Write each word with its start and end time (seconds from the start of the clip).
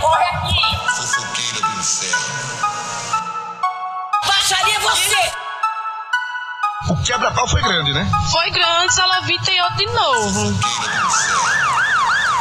corre 0.00 0.24
aqui! 0.24 0.60
Fofoqueira 0.96 1.60
do 1.60 1.78
inferno. 1.78 2.68
Baixaria 4.26 4.80
você! 4.80 5.32
O 6.90 6.96
quebra-pau 7.02 7.46
foi 7.48 7.60
grande, 7.62 7.92
né? 7.92 8.10
Foi 8.30 8.50
grande, 8.50 8.94
Salavita 8.94 9.50
e 9.50 9.60
outro 9.60 9.76
de 9.76 9.86
novo. 9.86 10.58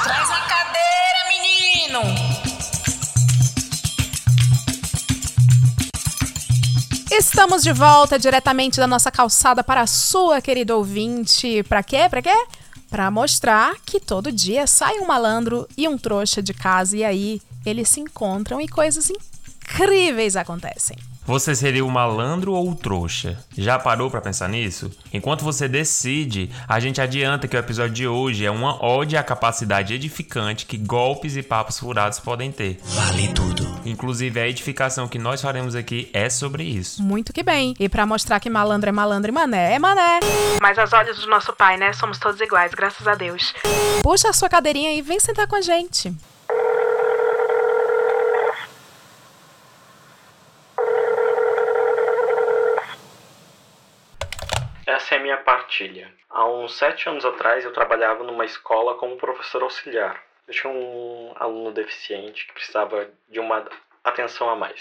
Traz 0.04 0.29
a 0.31 0.39
cadeira, 0.41 1.27
menino! 1.27 2.01
Estamos 7.11 7.63
de 7.63 7.73
volta 7.73 8.19
diretamente 8.19 8.77
da 8.77 8.87
nossa 8.87 9.11
calçada 9.11 9.63
para 9.63 9.81
a 9.81 9.87
sua, 9.87 10.39
querido 10.39 10.75
ouvinte. 10.77 11.63
Pra 11.63 11.81
quê? 11.83 12.07
Pra 12.09 12.21
quê? 12.21 12.45
Pra 12.89 13.11
mostrar 13.11 13.75
que 13.85 13.99
todo 13.99 14.31
dia 14.31 14.65
sai 14.65 14.99
um 14.99 15.07
malandro 15.07 15.67
e 15.75 15.87
um 15.89 15.97
trouxa 15.97 16.42
de 16.42 16.54
casa 16.54 16.96
e 16.96 17.04
aí 17.04 17.42
eles 17.69 17.89
se 17.89 17.99
encontram 17.99 18.59
e 18.61 18.67
coisas 18.67 19.09
incríveis 19.09 20.35
acontecem. 20.35 20.97
Você 21.27 21.53
seria 21.53 21.83
o 21.83 21.91
malandro 21.91 22.53
ou 22.53 22.69
o 22.69 22.75
trouxa? 22.75 23.37
Já 23.57 23.77
parou 23.77 24.09
pra 24.09 24.21
pensar 24.21 24.47
nisso? 24.47 24.89
Enquanto 25.11 25.43
você 25.43 25.67
decide, 25.67 26.49
a 26.65 26.79
gente 26.79 27.01
adianta 27.01 27.49
que 27.49 27.57
o 27.57 27.59
episódio 27.59 27.93
de 27.93 28.07
hoje 28.07 28.45
é 28.45 28.49
uma 28.49 28.81
ode 28.81 29.17
à 29.17 29.21
capacidade 29.21 29.93
edificante 29.93 30.65
que 30.65 30.77
golpes 30.77 31.35
e 31.35 31.43
papos 31.43 31.77
furados 31.77 32.17
podem 32.17 32.49
ter. 32.49 32.80
Vale 32.81 33.27
tudo. 33.33 33.67
Inclusive, 33.85 34.39
a 34.39 34.47
edificação 34.47 35.05
que 35.05 35.19
nós 35.19 35.41
faremos 35.41 35.75
aqui 35.75 36.09
é 36.13 36.29
sobre 36.29 36.63
isso. 36.63 37.03
Muito 37.03 37.33
que 37.33 37.43
bem. 37.43 37.75
E 37.77 37.89
pra 37.89 38.05
mostrar 38.05 38.39
que 38.39 38.49
malandro 38.49 38.88
é 38.88 38.93
malandro 38.93 39.29
e 39.29 39.33
mané 39.33 39.73
é 39.73 39.79
mané. 39.79 40.21
Mas 40.61 40.79
aos 40.79 40.93
olhos 40.93 41.19
do 41.19 41.27
nosso 41.27 41.52
pai, 41.52 41.75
né? 41.75 41.91
Somos 41.91 42.17
todos 42.17 42.39
iguais, 42.39 42.73
graças 42.73 43.05
a 43.05 43.15
Deus. 43.15 43.53
Puxa 44.02 44.29
a 44.29 44.33
sua 44.33 44.47
cadeirinha 44.47 44.93
e 44.93 45.02
vem 45.02 45.19
sentar 45.19 45.45
com 45.45 45.57
a 45.57 45.61
gente. 45.61 46.15
Essa 54.97 55.13
é 55.13 55.17
a 55.19 55.21
minha 55.21 55.37
partilha. 55.37 56.11
Há 56.27 56.47
uns 56.47 56.75
sete 56.75 57.07
anos 57.07 57.23
atrás 57.23 57.63
eu 57.63 57.71
trabalhava 57.71 58.23
numa 58.23 58.43
escola 58.43 58.95
como 58.95 59.15
professor 59.15 59.61
auxiliar. 59.61 60.23
Eu 60.47 60.53
tinha 60.55 60.73
um 60.73 61.33
aluno 61.35 61.71
deficiente 61.71 62.47
que 62.47 62.53
precisava 62.53 63.07
de 63.29 63.39
uma 63.39 63.63
atenção 64.03 64.49
a 64.49 64.55
mais. 64.55 64.79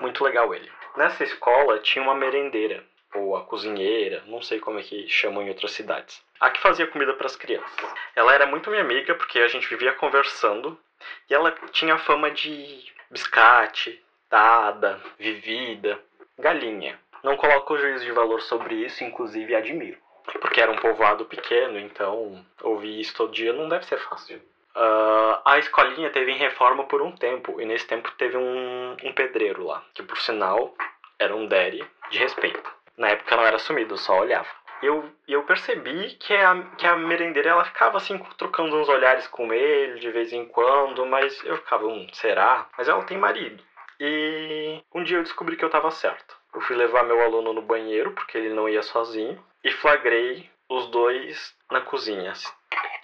Muito 0.00 0.24
legal 0.24 0.54
ele. 0.54 0.72
Nessa 0.96 1.22
escola 1.22 1.78
tinha 1.80 2.02
uma 2.02 2.14
merendeira, 2.14 2.82
ou 3.14 3.36
a 3.36 3.44
cozinheira, 3.44 4.22
não 4.26 4.40
sei 4.40 4.58
como 4.58 4.78
é 4.78 4.82
que 4.82 5.06
chamam 5.06 5.42
em 5.42 5.50
outras 5.50 5.72
cidades. 5.72 6.24
A 6.40 6.48
que 6.48 6.62
fazia 6.62 6.86
comida 6.86 7.12
para 7.12 7.26
as 7.26 7.36
crianças. 7.36 7.94
Ela 8.16 8.32
era 8.32 8.46
muito 8.46 8.70
minha 8.70 8.82
amiga 8.82 9.14
porque 9.16 9.38
a 9.38 9.48
gente 9.48 9.68
vivia 9.68 9.92
conversando 9.92 10.80
e 11.28 11.34
ela 11.34 11.52
tinha 11.72 11.98
fama 11.98 12.30
de 12.30 12.90
biscate, 13.10 14.02
dada, 14.30 14.98
vivida, 15.18 16.00
galinha. 16.38 16.98
Não 17.22 17.36
coloco 17.36 17.76
juízo 17.76 18.04
de 18.04 18.12
valor 18.12 18.40
sobre 18.42 18.74
isso, 18.74 19.04
inclusive 19.04 19.54
admiro. 19.54 19.98
Porque 20.40 20.60
era 20.60 20.70
um 20.70 20.76
povoado 20.76 21.24
pequeno, 21.24 21.78
então 21.78 22.44
ouvir 22.62 23.00
isso 23.00 23.14
todo 23.14 23.32
dia 23.32 23.52
não 23.52 23.68
deve 23.68 23.86
ser 23.86 23.98
fácil. 23.98 24.40
Ah, 24.74 25.40
a 25.44 25.58
escolinha 25.58 26.10
teve 26.10 26.30
em 26.30 26.38
reforma 26.38 26.84
por 26.84 27.02
um 27.02 27.12
tempo, 27.12 27.60
e 27.60 27.64
nesse 27.64 27.86
tempo 27.86 28.12
teve 28.12 28.36
um, 28.36 28.96
um 29.02 29.12
pedreiro 29.12 29.64
lá, 29.64 29.82
que 29.94 30.02
por 30.02 30.18
sinal 30.18 30.74
era 31.18 31.34
um 31.34 31.46
daddy 31.46 31.84
de 32.10 32.18
respeito. 32.18 32.70
Na 32.96 33.08
época 33.08 33.36
não 33.36 33.44
era 33.44 33.56
assumido, 33.56 33.94
eu 33.94 33.98
só 33.98 34.18
olhava. 34.18 34.48
Eu, 34.80 35.10
eu 35.26 35.42
percebi 35.42 36.10
que 36.20 36.32
a, 36.32 36.62
que 36.76 36.86
a 36.86 36.94
merendeira 36.94 37.50
ela 37.50 37.64
ficava 37.64 37.96
assim 37.96 38.16
trocando 38.36 38.76
uns 38.76 38.88
olhares 38.88 39.26
com 39.26 39.52
ele 39.52 39.98
de 39.98 40.10
vez 40.10 40.32
em 40.32 40.46
quando, 40.46 41.04
mas 41.04 41.42
eu 41.44 41.56
ficava, 41.56 41.86
hum, 41.86 42.06
será? 42.12 42.68
Mas 42.78 42.88
ela 42.88 43.02
tem 43.02 43.18
marido. 43.18 43.62
E 43.98 44.80
um 44.94 45.02
dia 45.02 45.16
eu 45.16 45.24
descobri 45.24 45.56
que 45.56 45.64
eu 45.64 45.68
estava 45.68 45.90
certo. 45.90 46.37
Eu 46.54 46.60
fui 46.62 46.76
levar 46.76 47.04
meu 47.04 47.22
aluno 47.22 47.52
no 47.52 47.62
banheiro, 47.62 48.12
porque 48.12 48.38
ele 48.38 48.54
não 48.54 48.68
ia 48.68 48.82
sozinho, 48.82 49.42
e 49.62 49.70
flagrei 49.72 50.48
os 50.68 50.86
dois 50.88 51.54
na 51.70 51.80
cozinha. 51.80 52.32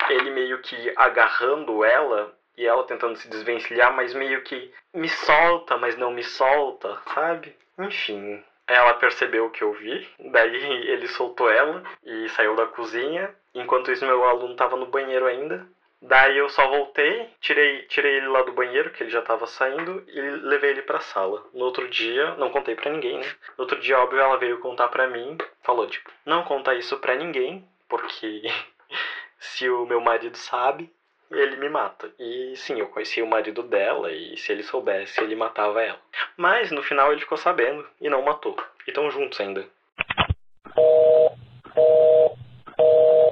Ele 0.08 0.30
meio 0.30 0.60
que 0.60 0.92
agarrando 0.96 1.84
ela 1.84 2.34
e 2.56 2.66
ela 2.66 2.84
tentando 2.84 3.16
se 3.16 3.28
desvencilhar, 3.28 3.94
mas 3.94 4.14
meio 4.14 4.42
que 4.42 4.72
me 4.92 5.08
solta, 5.08 5.76
mas 5.76 5.96
não 5.96 6.10
me 6.10 6.22
solta, 6.22 7.00
sabe? 7.14 7.56
Enfim, 7.78 8.42
ela 8.66 8.94
percebeu 8.94 9.46
o 9.46 9.50
que 9.50 9.62
eu 9.62 9.72
vi, 9.72 10.08
daí 10.30 10.54
ele 10.88 11.08
soltou 11.08 11.50
ela 11.50 11.82
e 12.04 12.28
saiu 12.30 12.54
da 12.54 12.66
cozinha. 12.66 13.34
Enquanto 13.54 13.90
isso, 13.90 14.06
meu 14.06 14.24
aluno 14.24 14.52
estava 14.52 14.76
no 14.76 14.86
banheiro 14.86 15.26
ainda. 15.26 15.66
Daí 16.06 16.36
eu 16.36 16.50
só 16.50 16.68
voltei, 16.68 17.30
tirei, 17.40 17.82
tirei 17.86 18.16
ele 18.16 18.28
lá 18.28 18.42
do 18.42 18.52
banheiro, 18.52 18.90
que 18.90 19.02
ele 19.02 19.10
já 19.10 19.22
tava 19.22 19.46
saindo, 19.46 20.04
e 20.06 20.20
levei 20.20 20.70
ele 20.70 20.82
pra 20.82 21.00
sala. 21.00 21.42
No 21.54 21.64
outro 21.64 21.88
dia, 21.88 22.34
não 22.34 22.50
contei 22.50 22.74
pra 22.74 22.90
ninguém, 22.90 23.18
né? 23.18 23.26
No 23.56 23.62
outro 23.64 23.80
dia, 23.80 23.98
óbvio, 23.98 24.20
ela 24.20 24.36
veio 24.36 24.58
contar 24.58 24.88
pra 24.88 25.06
mim, 25.06 25.38
falou, 25.62 25.86
tipo, 25.86 26.10
não 26.26 26.44
conta 26.44 26.74
isso 26.74 26.98
pra 26.98 27.16
ninguém, 27.16 27.66
porque 27.88 28.42
se 29.40 29.70
o 29.70 29.86
meu 29.86 29.98
marido 29.98 30.36
sabe, 30.36 30.92
ele 31.30 31.56
me 31.56 31.70
mata. 31.70 32.12
E 32.18 32.54
sim, 32.54 32.78
eu 32.78 32.88
conheci 32.88 33.22
o 33.22 33.26
marido 33.26 33.62
dela, 33.62 34.12
e 34.12 34.36
se 34.36 34.52
ele 34.52 34.62
soubesse, 34.62 35.22
ele 35.22 35.34
matava 35.34 35.82
ela. 35.82 36.00
Mas 36.36 36.70
no 36.70 36.82
final 36.82 37.12
ele 37.12 37.22
ficou 37.22 37.38
sabendo, 37.38 37.86
e 37.98 38.10
não 38.10 38.20
matou. 38.20 38.54
E 38.86 38.92
tão 38.92 39.10
juntos 39.10 39.40
ainda. 39.40 39.66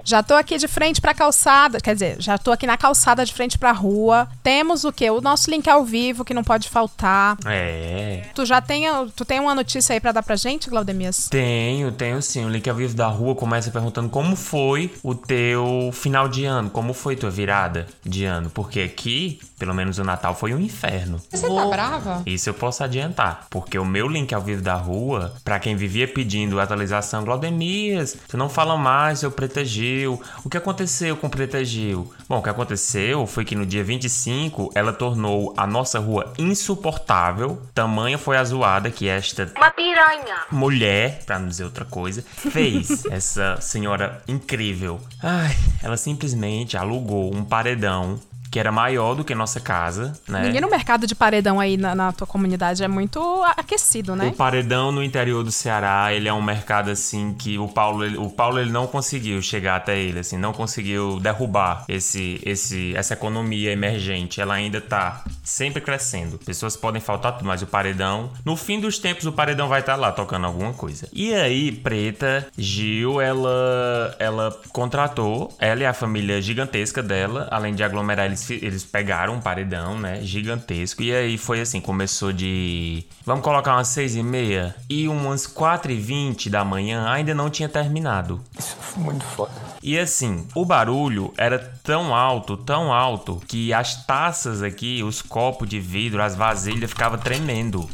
Já 0.05 0.23
tô 0.23 0.35
aqui 0.35 0.59
de 0.59 0.69
frente 0.69 1.01
pra 1.01 1.15
calçada, 1.15 1.81
quer 1.81 1.95
dizer, 1.95 2.17
já 2.19 2.37
tô 2.39 2.51
aqui 2.53 2.67
na 2.67 2.77
calçada 2.77 3.25
de 3.25 3.33
frente 3.33 3.59
pra 3.59 3.73
rua. 3.73 4.29
Temos 4.43 4.85
o 4.85 4.93
quê? 4.93 5.11
O 5.11 5.21
nosso 5.21 5.51
link 5.51 5.69
ao 5.69 5.85
vivo 5.85 6.25
que 6.25 6.35
não 6.35 6.43
pode 6.43 6.69
faltar. 6.69 7.37
É. 7.47 8.25
Tu 8.35 8.45
já 8.45 8.61
tem, 8.61 8.85
tu 9.15 9.25
tem 9.25 9.41
uma 9.41 9.55
notícia 9.55 9.93
aí 9.93 10.01
pra 10.01 10.13
dar 10.13 10.23
pra 10.23 10.37
gente, 10.37 10.69
Glaudemias? 10.69 11.29
Tenho, 11.29 11.93
tenho 11.93 12.21
sim. 12.23 12.45
O 12.45 12.49
link 12.49 12.69
ao 12.69 12.77
vivo 12.77 12.95
da 12.95 13.07
rua 13.07 13.35
começa 13.35 13.71
perguntando 13.71 14.09
como 14.09 14.37
foi 14.37 14.93
o 15.03 15.15
teu 15.15 15.91
final 15.93 16.29
de 16.29 16.45
ano, 16.45 16.71
como 16.71 16.93
foi 16.93 17.17
tua 17.17 17.31
virada 17.31 17.87
de 18.05 18.25
ano. 18.25 18.51
Porque 18.51 18.81
aqui, 18.81 19.41
pelo 19.63 19.73
menos 19.77 19.97
o 19.99 20.03
Natal 20.03 20.35
foi 20.35 20.53
um 20.53 20.59
inferno. 20.59 21.21
Você 21.31 21.47
tá 21.49 21.67
brava? 21.67 22.21
Isso 22.27 22.51
eu 22.51 22.55
posso 22.55 22.83
adiantar, 22.83 23.47
porque 23.49 23.79
o 23.79 23.85
meu 23.85 24.09
link 24.09 24.35
ao 24.35 24.41
vivo 24.43 24.61
da 24.61 24.75
rua, 24.75 25.33
pra 25.45 25.61
quem 25.61 25.77
vivia 25.77 26.09
pedindo 26.09 26.59
atualização, 26.59 27.23
Glaudemias, 27.23 28.17
tu 28.27 28.37
não 28.37 28.49
fala 28.49 28.77
mais, 28.77 29.21
seu 29.21 29.31
Preta 29.31 29.65
Gil. 29.65 30.21
O 30.45 30.51
que 30.51 30.57
aconteceu 30.57 31.17
com 31.17 31.31
Preta 31.31 31.65
Gil? 31.65 32.13
Bom, 32.29 32.39
o 32.39 32.43
que 32.43 32.49
aconteceu 32.49 33.25
foi 33.25 33.45
que 33.45 33.55
no 33.55 33.65
dia 33.65 33.85
25 33.85 34.73
ela 34.75 34.93
tornou 34.93 35.55
a 35.57 35.65
nossa 35.65 36.01
rua 36.01 36.33
insuportável. 36.37 37.63
Tamanha 37.73 38.19
foi 38.19 38.37
a 38.37 38.43
zoada 38.43 38.91
que 38.91 39.07
esta 39.09 39.49
Uma 39.57 39.71
piranha. 39.71 40.39
mulher, 40.51 41.23
pra 41.25 41.39
não 41.39 41.47
dizer 41.47 41.63
outra 41.63 41.85
coisa, 41.85 42.25
fez. 42.51 43.05
Essa 43.07 43.61
senhora 43.61 44.21
incrível. 44.27 45.01
Ai, 45.23 45.57
ela 45.85 45.97
simplesmente 45.97 46.77
alugou 46.77 47.33
um 47.33 47.45
paredão 47.45 48.19
que 48.53 48.59
era 48.61 48.71
maior 48.71 49.15
do 49.15 49.25
que 49.25 49.35
nossa 49.35 49.59
casa, 49.61 50.13
né? 50.29 50.43
Menino, 50.43 50.69
o 50.69 50.71
mercado 50.71 51.07
de 51.07 51.15
paredão 51.15 51.59
aí 51.59 51.79
na, 51.79 51.95
na 51.95 52.13
tua 52.13 52.27
comunidade 52.27 52.85
é 52.85 52.89
muito 52.89 53.19
aquecido, 53.57 54.15
né? 54.15 54.29
O 54.29 54.33
paredão 54.33 54.93
no 54.93 55.03
interior 55.03 55.43
do 55.43 55.51
Ceará, 55.51 56.13
ele 56.13 56.29
é 56.29 56.33
um 56.35 56.43
mercado 56.43 56.91
assim 56.91 57.33
que 57.33 57.59
o 57.59 57.67
Paulo, 57.67 58.05
ele- 58.05 58.19
o 58.19 58.29
Paulo 58.29 58.61
ele 58.61 58.71
não 58.71 58.87
conseguiu 58.87 59.41
chegar 59.41 59.77
até 59.77 59.99
ele, 59.99 60.19
assim, 60.19 60.37
não 60.37 60.53
conseguiu 60.53 61.19
derrubar 61.19 61.85
esse, 61.89 62.41
esse, 62.45 62.95
essa 62.95 63.15
economia 63.15 63.73
emergente. 63.73 64.39
Ela 64.39 64.53
ainda 64.55 64.83
tá 64.83 65.25
sempre 65.43 65.81
crescendo. 65.81 66.39
Pessoas 66.39 66.77
podem 66.77 67.01
faltar 67.01 67.33
tudo, 67.39 67.47
mas 67.47 67.63
o 67.63 67.67
paredão, 67.67 68.31
no 68.45 68.55
fim 68.55 68.79
dos 68.79 68.99
tempos, 68.99 69.25
o 69.25 69.33
paredão 69.33 69.67
vai 69.67 69.81
estar 69.81 69.97
lá 69.97 70.13
tocando 70.13 70.47
alguma 70.47 70.75
coisa. 70.75 71.09
E 71.11 71.33
aí, 71.33 71.73
Preta 71.73 72.47
Gil, 72.59 73.19
ela, 73.19 74.15
ela 74.19 74.51
contratou, 74.73 75.51
ela 75.59 75.81
e 75.81 75.87
a 75.87 75.95
família 75.95 76.43
gigantesca 76.43 77.03
dela, 77.03 77.49
além 77.51 77.75
de 77.75 77.83
aglomerar, 77.83 78.27
eles, 78.27 78.42
fi- 78.43 78.59
eles 78.63 78.85
pegaram 78.85 79.35
um 79.35 79.41
paredão, 79.41 79.99
né, 79.99 80.21
gigantesco. 80.23 81.03
E 81.03 81.15
aí 81.15 81.39
foi 81.39 81.61
assim, 81.61 81.81
começou 81.81 82.33
de, 82.33 83.05
vamos 83.25 83.45
colocar 83.45 83.75
umas 83.75 83.89
seis 83.89 84.15
e 84.17 84.23
meia 84.23 84.75
e 84.89 85.09
umas 85.09 85.47
quatro 85.47 85.91
e 85.93 85.97
vinte 85.97 86.51
da 86.51 86.65
manhã 86.65 87.09
ainda 87.09 87.35
não 87.35 87.49
tinha 87.51 87.69
terminado. 87.69 88.41
Isso 88.59 88.77
foi 88.81 89.03
muito 89.03 89.25
foda. 89.25 89.53
E 89.83 89.99
assim, 89.99 90.47
o 90.55 90.65
barulho 90.65 91.33
era 91.37 91.59
tão 91.83 92.15
alto, 92.15 92.57
tão 92.57 92.93
alto, 92.93 93.43
que 93.49 93.73
as 93.73 94.05
taças 94.07 94.63
aqui, 94.63 95.03
os 95.03 95.21
copos 95.23 95.69
de 95.69 95.81
vidro, 95.81 96.23
as 96.23 96.35
vasilhas 96.35 96.91
ficavam 96.91 97.19
tremendo. 97.19 97.89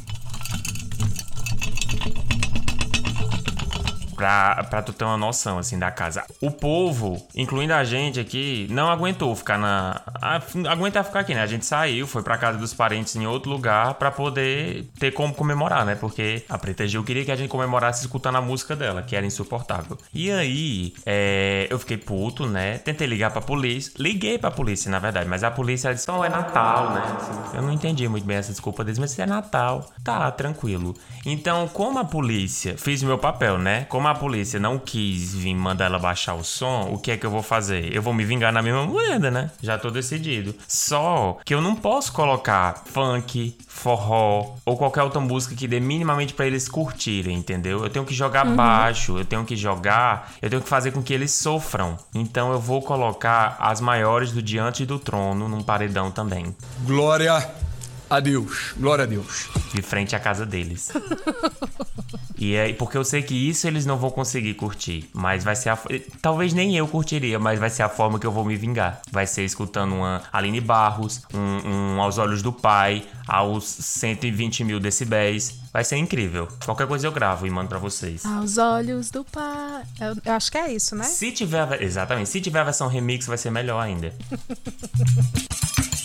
Pra, 4.18 4.66
pra 4.68 4.82
tu 4.82 4.92
ter 4.92 5.04
uma 5.04 5.16
noção, 5.16 5.58
assim, 5.58 5.78
da 5.78 5.92
casa. 5.92 6.24
O 6.40 6.50
povo, 6.50 7.24
incluindo 7.36 7.72
a 7.72 7.84
gente 7.84 8.18
aqui, 8.18 8.66
não 8.68 8.90
aguentou 8.90 9.34
ficar 9.36 9.56
na. 9.56 10.02
aguentar 10.68 11.04
ficar 11.04 11.20
aqui, 11.20 11.34
né? 11.34 11.40
A 11.40 11.46
gente 11.46 11.64
saiu, 11.64 12.04
foi 12.04 12.24
pra 12.24 12.36
casa 12.36 12.58
dos 12.58 12.74
parentes 12.74 13.14
em 13.14 13.28
outro 13.28 13.48
lugar 13.48 13.94
pra 13.94 14.10
poder 14.10 14.90
ter 14.98 15.12
como 15.12 15.32
comemorar, 15.32 15.86
né? 15.86 15.94
Porque 15.94 16.44
a 16.48 16.58
Preta 16.58 16.84
Gil 16.86 17.04
queria 17.04 17.24
que 17.24 17.30
a 17.30 17.36
gente 17.36 17.48
comemorasse 17.48 18.00
escutando 18.00 18.36
a 18.36 18.42
música 18.42 18.74
dela, 18.74 19.02
que 19.02 19.14
era 19.14 19.24
insuportável. 19.24 19.96
E 20.12 20.32
aí, 20.32 20.94
é, 21.06 21.68
eu 21.70 21.78
fiquei 21.78 21.96
puto, 21.96 22.44
né? 22.44 22.78
Tentei 22.78 23.06
ligar 23.06 23.30
pra 23.30 23.40
polícia. 23.40 23.92
Liguei 23.98 24.36
pra 24.36 24.50
polícia, 24.50 24.90
na 24.90 24.98
verdade, 24.98 25.28
mas 25.28 25.44
a 25.44 25.50
polícia 25.50 25.94
disse: 25.94 26.08
Não, 26.08 26.24
é 26.24 26.28
Natal, 26.28 26.90
né? 26.90 27.02
Eu 27.54 27.62
não 27.62 27.72
entendi 27.72 28.08
muito 28.08 28.26
bem 28.26 28.36
essa 28.36 28.50
desculpa 28.50 28.82
deles, 28.82 28.98
mas 28.98 29.16
é 29.16 29.26
Natal. 29.26 29.88
Tá, 30.02 30.28
tranquilo. 30.32 30.94
Então, 31.24 31.68
como 31.68 32.00
a 32.00 32.04
polícia. 32.04 32.76
Fiz 32.76 33.02
o 33.02 33.06
meu 33.06 33.18
papel, 33.18 33.58
né? 33.58 33.84
Como 33.84 34.07
a 34.10 34.14
polícia 34.14 34.58
não 34.58 34.78
quis 34.78 35.34
vir 35.34 35.55
mandar 35.55 35.87
ela 35.87 35.99
baixar 35.99 36.34
o 36.34 36.44
som, 36.44 36.90
o 36.93 36.99
que 36.99 37.10
é 37.10 37.16
que 37.16 37.26
eu 37.26 37.31
vou 37.31 37.43
fazer? 37.43 37.94
Eu 37.94 38.02
vou 38.02 38.12
me 38.12 38.25
vingar 38.25 38.52
na 38.52 38.62
mesma 38.62 38.84
moeda, 38.84 39.31
né? 39.31 39.50
Já 39.62 39.78
tô 39.78 39.90
decidido. 39.90 40.55
Só 40.66 41.38
que 41.44 41.55
eu 41.55 41.60
não 41.60 41.75
posso 41.75 42.12
colocar 42.12 42.82
funk, 42.87 43.56
forró 43.66 44.55
ou 44.64 44.76
qualquer 44.76 45.02
outra 45.02 45.20
música 45.20 45.55
que 45.55 45.69
dê 45.69 45.81
minimamente 45.81 46.34
pra 46.34 46.46
eles 46.46 46.69
curtirem, 46.69 47.37
entendeu? 47.37 47.82
Eu 47.82 47.90
tenho 47.90 48.05
que 48.05 48.14
jogar 48.14 48.44
baixo, 48.44 49.19
eu 49.19 49.25
tenho 49.25 49.44
que 49.44 49.56
jogar, 49.56 50.32
eu 50.43 50.50
tenho 50.50 50.62
que 50.62 50.69
fazer 50.69 50.90
com 50.90 51.02
que 51.02 51.12
eles 51.12 51.32
sofram. 51.32 51.96
Então 52.14 52.52
eu 52.52 52.61
vou 52.61 52.82
colocar 52.82 53.56
as 53.61 53.81
maiores 53.81 54.32
do 54.32 54.43
Diante 54.43 54.84
do 54.84 54.99
Trono 54.99 55.49
num 55.49 55.62
paredão 55.62 56.11
também, 56.11 56.54
Glória 56.84 57.67
a 58.08 58.20
Deus. 58.20 58.75
Glória 58.76 59.05
a 59.05 59.06
Deus. 59.06 59.49
de 59.72 59.82
frente 59.82 60.16
à 60.16 60.20
casa 60.20 60.46
deles. 60.46 60.90
E 62.38 62.55
é 62.55 62.72
porque 62.72 62.96
eu 62.96 63.05
sei 63.05 63.20
que 63.22 63.34
isso 63.34 63.66
eles 63.66 63.84
não 63.84 63.99
vão 63.99 64.10
conseguir 64.10 64.55
curtir, 64.55 65.10
mas 65.12 65.43
vai 65.43 65.56
ser 65.56 65.70
a 65.70 65.78
talvez 66.22 66.55
nem 66.55 66.76
eu 66.76 66.87
curtiria, 66.87 67.37
mas 67.38 67.58
vai 67.58 67.69
ser 67.69 67.82
a 67.82 67.88
forma 67.88 68.19
que 68.19 68.26
eu 68.26 68.31
vou 68.31 68.44
me 68.44 68.56
vingar. 68.56 69.02
Vai 69.10 69.26
ser 69.26 69.44
escutando 69.44 69.93
uma 69.96 70.22
Aline 70.32 70.60
Barros, 70.60 71.22
um, 71.34 71.96
um 71.96 72.00
aos 72.00 72.16
olhos 72.16 72.40
do 72.40 72.52
pai, 72.52 73.05
aos 73.26 73.64
120 73.64 74.62
mil 74.62 74.78
decibéis. 74.78 75.58
Vai 75.72 75.82
ser 75.84 75.96
incrível. 75.96 76.49
Qualquer 76.64 76.87
coisa 76.87 77.06
eu 77.08 77.12
gravo 77.12 77.46
e 77.46 77.50
mando 77.50 77.69
pra 77.69 77.78
vocês. 77.78 78.25
Aos 78.25 78.56
olhos 78.56 79.11
do 79.11 79.25
pai. 79.25 79.82
Eu, 80.00 80.16
eu 80.25 80.32
acho 80.32 80.50
que 80.50 80.58
é 80.58 80.72
isso, 80.72 80.94
né? 80.94 81.04
Se 81.04 81.32
tiver, 81.32 81.82
exatamente, 81.82 82.28
se 82.31 82.40
tiver 82.40 82.61
a 82.61 82.64
versão 82.64 82.87
remix 82.88 83.26
vai 83.26 83.37
ser 83.37 83.50
melhor 83.50 83.81
ainda. 83.81 84.14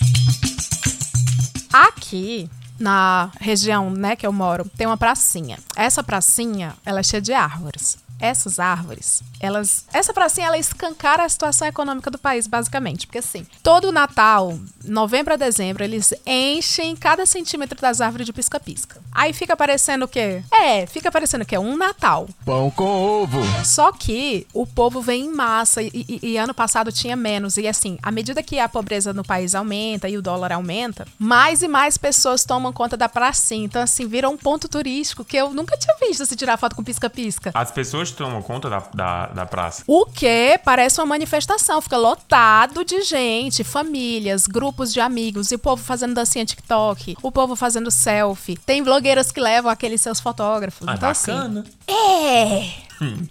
Aqui 1.74 2.50
na 2.80 3.32
região, 3.40 3.90
né, 3.90 4.16
que 4.16 4.26
eu 4.26 4.32
moro, 4.32 4.70
tem 4.78 4.86
uma 4.86 4.98
pracinha. 4.98 5.58
Essa 5.76 6.04
pracinha, 6.04 6.76
ela 6.86 7.00
é 7.00 7.04
cheia 7.04 7.22
de 7.22 7.34
árvores. 7.34 7.98
Essas 8.20 8.58
árvores, 8.58 9.22
elas. 9.40 9.86
Essa 9.92 10.14
pracinha, 10.14 10.48
ela 10.48 10.58
escancara 10.58 11.26
a 11.26 11.30
situação 11.30 11.68
econômica 11.68 12.10
do 12.10 12.18
país, 12.18 12.48
basicamente. 12.48 13.06
Porque 13.06 13.18
assim, 13.18 13.46
todo 13.62 13.92
Natal, 13.92 14.58
novembro 14.86 15.34
a 15.34 15.36
dezembro, 15.36 15.84
eles 15.84 16.14
enchem 16.26 16.96
cada 16.96 17.26
centímetro 17.26 17.82
das 17.82 18.00
árvores 18.00 18.26
de 18.26 18.32
pisca-pisca. 18.32 19.02
Aí 19.14 19.32
fica 19.34 19.56
parecendo 19.56 20.06
o 20.06 20.08
quê? 20.08 20.42
É, 20.52 20.86
fica 20.86 21.12
parecendo 21.12 21.44
o 21.44 21.48
quê? 21.48 21.58
Um 21.58 21.78
Natal. 21.78 22.28
Pão 22.46 22.70
com 22.72 22.86
ovo. 23.24 23.40
Só 23.64 23.92
que 23.92 24.48
o 24.54 24.66
povo 24.66 25.02
vem 25.02 25.26
em 25.26 25.32
massa 25.32 25.82
e, 25.82 25.90
e- 25.94 26.20
e 26.24 26.38
ano 26.38 26.54
passado 26.54 26.92
tinha 26.92 27.16
menos. 27.16 27.58
E 27.58 27.68
assim, 27.68 27.98
à 28.02 28.12
medida 28.12 28.42
que 28.44 28.60
a 28.60 28.68
pobreza 28.70 29.14
no 29.14 29.24
país 29.24 29.54
aumenta 29.56 30.10
e 30.10 30.18
o 30.18 30.22
dólar 30.22 30.52
aumenta, 30.52 31.06
mais 31.20 31.62
e 31.62 31.68
mais 31.68 31.98
pessoas 31.98 32.44
tomam 32.44 32.74
conta 32.74 32.98
da 32.98 33.08
pracinha. 33.10 33.66
Então, 33.66 33.82
assim, 33.82 34.08
vira 34.08 34.30
um 34.30 34.38
ponto 34.38 34.68
turístico 34.68 35.24
que 35.24 35.38
eu 35.38 35.54
nunca 35.54 35.78
tinha 35.78 35.96
visto 36.02 36.26
se 36.26 36.36
tirar 36.36 36.58
foto 36.58 36.76
com 36.76 36.84
pisca-pisca. 36.84 37.52
As 37.54 37.72
pessoas 37.72 38.12
tomam 38.12 38.42
conta 38.42 38.70
da, 38.70 38.80
da, 38.94 39.26
da 39.28 39.46
praça. 39.46 39.84
O 39.88 40.06
que 40.06 40.60
parece 40.64 41.00
uma 41.00 41.06
manifestação, 41.08 41.82
fica 41.82 41.98
lotado 41.98 42.84
de 42.84 43.02
gente, 43.04 43.64
famílias, 43.64 44.48
grupos 44.48 44.92
de 44.94 45.00
amigos, 45.00 45.52
e 45.52 45.56
o 45.56 45.60
povo 45.60 45.84
fazendo 45.84 46.14
dancinha 46.14 46.46
TikTok, 46.46 47.16
o 47.22 47.32
povo 47.32 47.56
fazendo 47.56 47.92
selfie. 47.92 48.58
Tem 48.58 48.82
blogueiras 49.04 49.32
que 49.32 49.40
levam 49.40 49.70
aqueles 49.70 50.00
seus 50.00 50.20
fotógrafos. 50.20 50.88
Ah, 50.88 50.94
então, 50.96 51.10
assim, 51.10 51.32
bacana. 51.32 51.66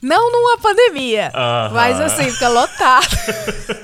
Não 0.01 0.31
numa 0.31 0.59
pandemia. 0.59 1.33
Aham. 1.35 1.75
Mas 1.75 2.01
assim, 2.01 2.31
fica 2.31 2.49
lotado. 2.49 3.07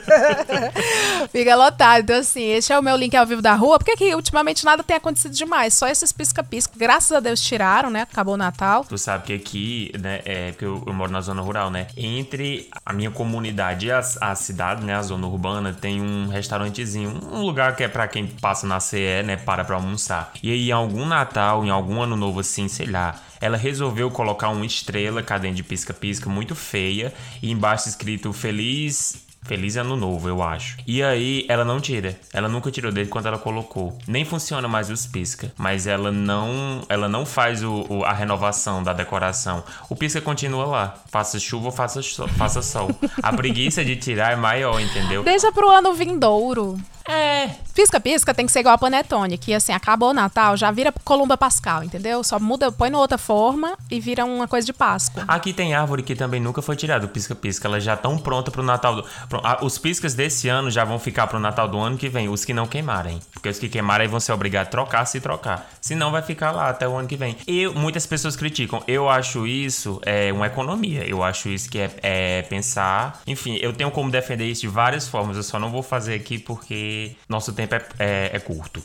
fica 1.32 1.56
lotado. 1.56 2.02
Então, 2.02 2.18
assim, 2.18 2.44
esse 2.44 2.72
é 2.72 2.78
o 2.78 2.82
meu 2.82 2.96
link 2.96 3.16
ao 3.16 3.26
vivo 3.26 3.42
da 3.42 3.54
rua. 3.54 3.78
Porque 3.78 3.92
aqui, 3.92 4.14
ultimamente, 4.14 4.64
nada 4.64 4.82
tem 4.82 4.96
acontecido 4.96 5.34
demais. 5.34 5.74
Só 5.74 5.88
esses 5.88 6.12
pisca-pisca. 6.12 6.72
Graças 6.76 7.12
a 7.12 7.20
Deus 7.20 7.40
tiraram, 7.40 7.90
né? 7.90 8.02
Acabou 8.02 8.34
o 8.34 8.36
Natal. 8.36 8.84
Tu 8.84 8.98
sabe 8.98 9.24
que 9.24 9.32
aqui, 9.32 9.92
né, 9.98 10.20
é 10.24 10.52
porque 10.52 10.64
eu, 10.64 10.82
eu 10.86 10.92
moro 10.92 11.10
na 11.10 11.20
zona 11.20 11.42
rural, 11.42 11.70
né? 11.70 11.88
Entre 11.96 12.68
a 12.84 12.92
minha 12.92 13.10
comunidade 13.10 13.86
e 13.86 13.92
a, 13.92 14.00
a 14.20 14.34
cidade, 14.34 14.84
né, 14.84 14.94
a 14.94 15.02
zona 15.02 15.26
urbana, 15.26 15.72
tem 15.72 16.00
um 16.00 16.28
restaurantezinho, 16.28 17.20
um 17.32 17.42
lugar 17.42 17.76
que 17.76 17.84
é 17.84 17.88
pra 17.88 18.08
quem 18.08 18.26
passa 18.26 18.66
na 18.66 18.80
CE, 18.80 19.22
né, 19.24 19.36
para 19.36 19.64
pra 19.64 19.76
almoçar. 19.76 20.32
E 20.42 20.50
aí, 20.50 20.68
em 20.68 20.72
algum 20.72 21.06
Natal, 21.06 21.64
em 21.64 21.70
algum 21.70 22.02
ano 22.02 22.16
novo 22.16 22.40
assim, 22.40 22.68
sei 22.68 22.86
lá, 22.86 23.14
ela 23.40 23.56
resolveu 23.56 24.10
colocar 24.10 24.48
uma 24.48 24.66
estrela 24.66 25.22
cadente 25.22 25.56
de 25.56 25.62
pisca-pisca 25.62 26.28
muito 26.28 26.54
feia 26.54 27.12
e 27.42 27.50
embaixo 27.50 27.88
escrito 27.88 28.32
Feliz 28.32 29.27
Feliz 29.48 29.76
ano 29.78 29.96
novo, 29.96 30.28
eu 30.28 30.42
acho. 30.42 30.76
E 30.86 31.02
aí, 31.02 31.46
ela 31.48 31.64
não 31.64 31.80
tira. 31.80 32.18
Ela 32.34 32.48
nunca 32.48 32.70
tirou 32.70 32.92
desde 32.92 33.10
quando 33.10 33.26
ela 33.26 33.38
colocou. 33.38 33.96
Nem 34.06 34.24
funciona 34.24 34.68
mais 34.68 34.90
os 34.90 35.06
pisca. 35.06 35.50
Mas 35.56 35.86
ela 35.86 36.12
não 36.12 36.82
ela 36.88 37.08
não 37.08 37.24
faz 37.24 37.62
o, 37.64 37.86
o- 37.88 38.04
a 38.04 38.12
renovação 38.12 38.82
da 38.82 38.92
decoração. 38.92 39.64
O 39.88 39.96
pisca 39.96 40.20
continua 40.20 40.66
lá. 40.66 40.94
Faça 41.10 41.38
chuva 41.38 41.66
ou 41.66 41.72
faça, 41.72 42.00
faça 42.36 42.60
sol. 42.62 42.90
A 43.22 43.32
preguiça 43.32 43.82
de 43.84 43.96
tirar 43.96 44.32
é 44.32 44.36
maior, 44.36 44.78
entendeu? 44.80 45.22
Deixa 45.24 45.50
pro 45.50 45.68
ano 45.70 45.94
vindouro. 45.94 46.78
É. 47.10 47.48
Pisca-pisca 47.74 48.34
tem 48.34 48.44
que 48.44 48.52
ser 48.52 48.60
igual 48.60 48.74
a 48.74 48.78
Panetone, 48.78 49.38
que 49.38 49.54
assim, 49.54 49.72
acabou 49.72 50.10
o 50.10 50.12
Natal, 50.12 50.54
já 50.58 50.70
vira 50.70 50.92
Columba 51.04 51.38
Pascal, 51.38 51.82
entendeu? 51.82 52.22
Só 52.22 52.38
muda, 52.38 52.70
põe 52.70 52.90
numa 52.90 53.00
outra 53.00 53.16
forma 53.16 53.78
e 53.90 53.98
vira 53.98 54.26
uma 54.26 54.46
coisa 54.46 54.66
de 54.66 54.74
Páscoa. 54.74 55.24
Aqui 55.26 55.54
tem 55.54 55.74
árvore 55.74 56.02
que 56.02 56.14
também 56.14 56.38
nunca 56.38 56.60
foi 56.60 56.76
tirada, 56.76 57.06
o 57.06 57.08
pisca-pisca. 57.08 57.66
Elas 57.66 57.82
já 57.82 57.94
estão 57.94 58.18
prontas 58.18 58.52
pro 58.52 58.62
Natal. 58.62 58.96
Do... 58.96 59.04
ah, 59.44 59.58
Os 59.62 59.78
piscas 59.78 60.14
desse 60.14 60.48
ano 60.48 60.70
já 60.70 60.84
vão 60.84 60.98
ficar 60.98 61.26
pro 61.26 61.38
Natal 61.38 61.68
do 61.68 61.78
ano 61.78 61.96
que 61.96 62.08
vem, 62.08 62.28
os 62.28 62.44
que 62.44 62.52
não 62.54 62.66
queimarem. 62.66 63.20
Porque 63.32 63.48
os 63.48 63.58
que 63.58 63.68
queimarem 63.68 64.08
vão 64.08 64.20
ser 64.20 64.32
obrigados 64.32 64.68
a 64.68 64.70
trocar 64.70 65.04
se 65.06 65.20
trocar. 65.20 65.68
Senão 65.80 66.10
vai 66.10 66.22
ficar 66.22 66.50
lá 66.52 66.68
até 66.68 66.86
o 66.88 66.96
ano 66.96 67.08
que 67.08 67.16
vem. 67.16 67.36
Eu, 67.46 67.74
muitas 67.74 68.06
pessoas 68.06 68.36
criticam. 68.36 68.82
Eu 68.86 69.08
acho 69.08 69.46
isso 69.46 70.00
é 70.04 70.32
uma 70.32 70.46
economia. 70.46 71.04
Eu 71.08 71.22
acho 71.22 71.48
isso 71.48 71.68
que 71.70 71.78
é, 71.78 71.90
é 72.02 72.42
pensar. 72.42 73.20
Enfim, 73.26 73.58
eu 73.60 73.72
tenho 73.72 73.90
como 73.90 74.10
defender 74.10 74.46
isso 74.46 74.62
de 74.62 74.68
várias 74.68 75.08
formas. 75.08 75.36
Eu 75.36 75.42
só 75.42 75.58
não 75.58 75.70
vou 75.70 75.82
fazer 75.82 76.14
aqui 76.14 76.38
porque 76.38 77.12
nosso 77.28 77.52
tempo 77.52 77.74
é, 77.74 77.82
é- 77.98 78.30
é 78.34 78.38
curto. 78.38 78.82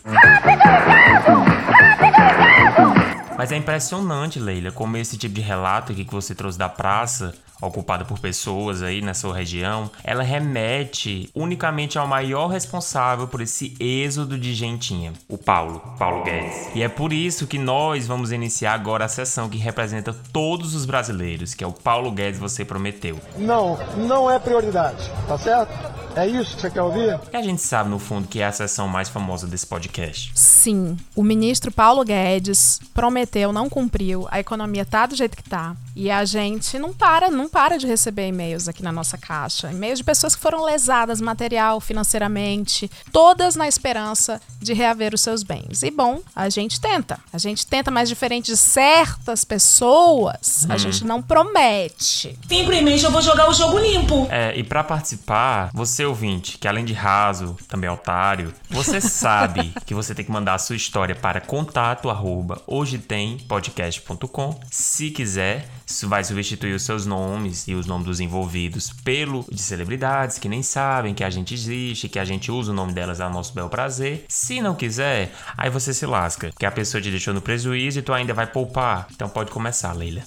Mas 3.37 3.51
é 3.51 3.55
impressionante, 3.57 4.39
Leila, 4.39 4.71
como 4.71 4.95
esse 4.95 5.17
tipo 5.17 5.33
de 5.35 5.41
relato 5.41 5.91
aqui 5.91 6.05
que 6.05 6.13
você 6.13 6.35
trouxe 6.35 6.57
da 6.57 6.69
praça, 6.69 7.33
ocupada 7.61 8.05
por 8.05 8.19
pessoas 8.19 8.81
aí 8.81 9.01
na 9.01 9.13
sua 9.13 9.35
região, 9.35 9.89
ela 10.03 10.23
remete 10.23 11.29
unicamente 11.33 11.97
ao 11.97 12.07
maior 12.07 12.47
responsável 12.47 13.27
por 13.27 13.41
esse 13.41 13.75
êxodo 13.79 14.37
de 14.37 14.53
gentinha, 14.53 15.13
o 15.27 15.37
Paulo, 15.37 15.81
Paulo 15.97 16.23
Guedes. 16.23 16.69
E 16.75 16.81
é 16.81 16.89
por 16.89 17.13
isso 17.13 17.47
que 17.47 17.57
nós 17.57 18.07
vamos 18.07 18.31
iniciar 18.31 18.73
agora 18.73 19.05
a 19.05 19.09
sessão 19.09 19.49
que 19.49 19.57
representa 19.57 20.13
todos 20.31 20.75
os 20.75 20.85
brasileiros, 20.85 21.53
que 21.53 21.63
é 21.63 21.67
o 21.67 21.71
Paulo 21.71 22.11
Guedes 22.11 22.39
Você 22.39 22.65
Prometeu. 22.65 23.19
Não, 23.37 23.77
não 23.97 24.29
é 24.29 24.39
prioridade, 24.39 25.11
tá 25.27 25.37
certo? 25.37 25.92
É 26.15 26.27
isso 26.27 26.55
que 26.55 26.61
você 26.61 26.69
quer 26.69 26.81
ouvir? 26.81 27.19
E 27.31 27.35
a 27.35 27.41
gente 27.41 27.61
sabe, 27.61 27.89
no 27.89 27.99
fundo, 27.99 28.27
que 28.27 28.39
é 28.39 28.45
a 28.45 28.51
sessão 28.51 28.87
mais 28.87 29.09
famosa 29.09 29.47
desse 29.47 29.65
podcast. 29.65 30.31
Sim, 30.35 30.97
o 31.15 31.23
ministro 31.23 31.71
Paulo 31.71 32.03
Guedes 32.03 32.79
prometeu, 32.93 33.51
não 33.51 33.69
cumpriu, 33.69 34.27
a 34.29 34.39
economia 34.39 34.85
tá 34.85 35.05
do 35.05 35.15
jeito 35.15 35.35
que 35.35 35.43
tá. 35.43 35.75
E 35.95 36.09
a 36.09 36.25
gente 36.25 36.79
não 36.79 36.91
para, 36.91 37.29
não 37.29 37.47
para 37.47 37.77
de 37.77 37.85
receber 37.85 38.27
e-mails 38.27 38.67
aqui 38.67 38.81
na 38.81 38.91
nossa 38.91 39.17
caixa. 39.17 39.71
E-mails 39.71 39.99
de 39.99 40.03
pessoas 40.03 40.35
que 40.35 40.41
foram 40.41 40.63
lesadas 40.63 41.21
material, 41.21 41.79
financeiramente, 41.79 42.89
todas 43.11 43.55
na 43.55 43.67
esperança 43.67 44.41
de 44.59 44.73
reaver 44.73 45.13
os 45.13 45.21
seus 45.21 45.43
bens. 45.43 45.83
E 45.83 45.91
bom, 45.91 46.21
a 46.35 46.49
gente 46.49 46.81
tenta. 46.81 47.19
A 47.31 47.37
gente 47.37 47.67
tenta, 47.67 47.91
mas 47.91 48.09
diferente 48.09 48.47
de 48.47 48.57
certas 48.57 49.43
pessoas, 49.43 50.65
a 50.69 50.77
gente 50.77 51.05
não 51.05 51.21
promete. 51.21 52.37
Simplesmente 52.47 53.03
eu 53.03 53.11
vou 53.11 53.21
jogar 53.21 53.49
o 53.49 53.53
jogo 53.53 53.77
limpo. 53.77 54.27
É, 54.31 54.57
e 54.57 54.63
pra 54.63 54.83
participar, 54.83 55.69
você 55.73 56.02
ouvinte, 56.05 56.57
que 56.57 56.67
além 56.67 56.85
de 56.85 56.93
raso, 56.93 57.57
também 57.67 57.87
é 57.87 57.91
otário, 57.91 58.53
você 58.69 58.99
sabe 59.01 59.73
que 59.85 59.93
você 59.93 60.13
tem 60.13 60.25
que 60.25 60.31
mandar 60.31 60.55
a 60.55 60.59
sua 60.59 60.75
história 60.75 61.15
para 61.15 61.41
contato 61.41 62.09
arroba 62.09 62.61
hoje 62.67 62.97
tem 62.97 63.37
podcast.com. 63.37 64.59
Se 64.71 65.11
quiser, 65.11 65.67
isso 65.85 66.07
vai 66.07 66.23
substituir 66.23 66.73
os 66.73 66.83
seus 66.83 67.05
nomes 67.05 67.67
e 67.67 67.73
os 67.73 67.85
nomes 67.85 68.05
dos 68.05 68.19
envolvidos 68.19 68.91
pelo 69.03 69.45
de 69.49 69.61
celebridades 69.61 70.37
que 70.37 70.49
nem 70.49 70.63
sabem 70.63 71.13
que 71.13 71.23
a 71.23 71.29
gente 71.29 71.53
existe, 71.53 72.09
que 72.09 72.19
a 72.19 72.25
gente 72.25 72.51
usa 72.51 72.71
o 72.71 72.75
nome 72.75 72.93
delas 72.93 73.21
ao 73.21 73.29
nosso 73.29 73.53
bel 73.53 73.69
prazer. 73.69 74.25
Se 74.27 74.61
não 74.61 74.75
quiser, 74.75 75.33
aí 75.57 75.69
você 75.69 75.93
se 75.93 76.05
lasca, 76.05 76.51
que 76.57 76.65
a 76.65 76.71
pessoa 76.71 77.01
te 77.01 77.09
deixou 77.09 77.33
no 77.33 77.41
prejuízo 77.41 77.99
e 77.99 78.01
tu 78.01 78.13
ainda 78.13 78.33
vai 78.33 78.47
poupar. 78.47 79.07
Então 79.11 79.29
pode 79.29 79.51
começar, 79.51 79.93
Leila. 79.93 80.23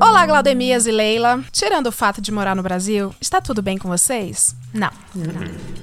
Olá, 0.00 0.26
Glaudemias 0.26 0.86
e 0.86 0.90
Leila. 0.90 1.42
Tirando 1.52 1.86
o 1.86 1.92
fato 1.92 2.20
de 2.20 2.32
morar 2.32 2.56
no 2.56 2.62
Brasil, 2.62 3.14
está 3.20 3.40
tudo 3.40 3.62
bem 3.62 3.78
com 3.78 3.88
vocês? 3.88 4.54
Não. 4.72 4.90
não. 5.14 5.24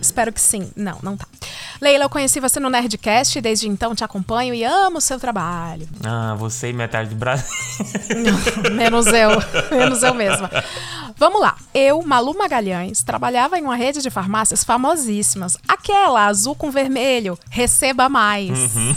Espero 0.01 0.33
que 0.33 0.41
sim. 0.41 0.69
Não, 0.75 0.97
não 1.01 1.15
tá. 1.15 1.25
Leila, 1.79 2.05
eu 2.05 2.09
conheci 2.09 2.39
você 2.39 2.59
no 2.59 2.69
Nerdcast 2.69 3.39
e 3.39 3.41
desde 3.41 3.67
então 3.67 3.95
te 3.95 4.03
acompanho 4.03 4.53
e 4.53 4.63
amo 4.63 4.97
o 4.97 5.01
seu 5.01 5.19
trabalho. 5.19 5.87
Ah, 6.03 6.35
você 6.37 6.69
e 6.69 6.73
metade 6.73 7.09
do 7.09 7.15
Brasil. 7.15 7.47
menos 8.73 9.07
eu. 9.07 9.31
Menos 9.71 10.03
eu 10.03 10.13
mesma. 10.13 10.49
Vamos 11.15 11.39
lá. 11.39 11.55
Eu, 11.73 12.01
Malu 12.01 12.37
Magalhães, 12.37 13.03
trabalhava 13.03 13.57
em 13.57 13.63
uma 13.63 13.75
rede 13.75 14.01
de 14.01 14.09
farmácias 14.09 14.63
famosíssimas. 14.63 15.57
Aquela 15.67 16.25
azul 16.25 16.55
com 16.55 16.69
vermelho. 16.69 17.37
Receba 17.49 18.09
mais. 18.09 18.75
Uhum. 18.75 18.95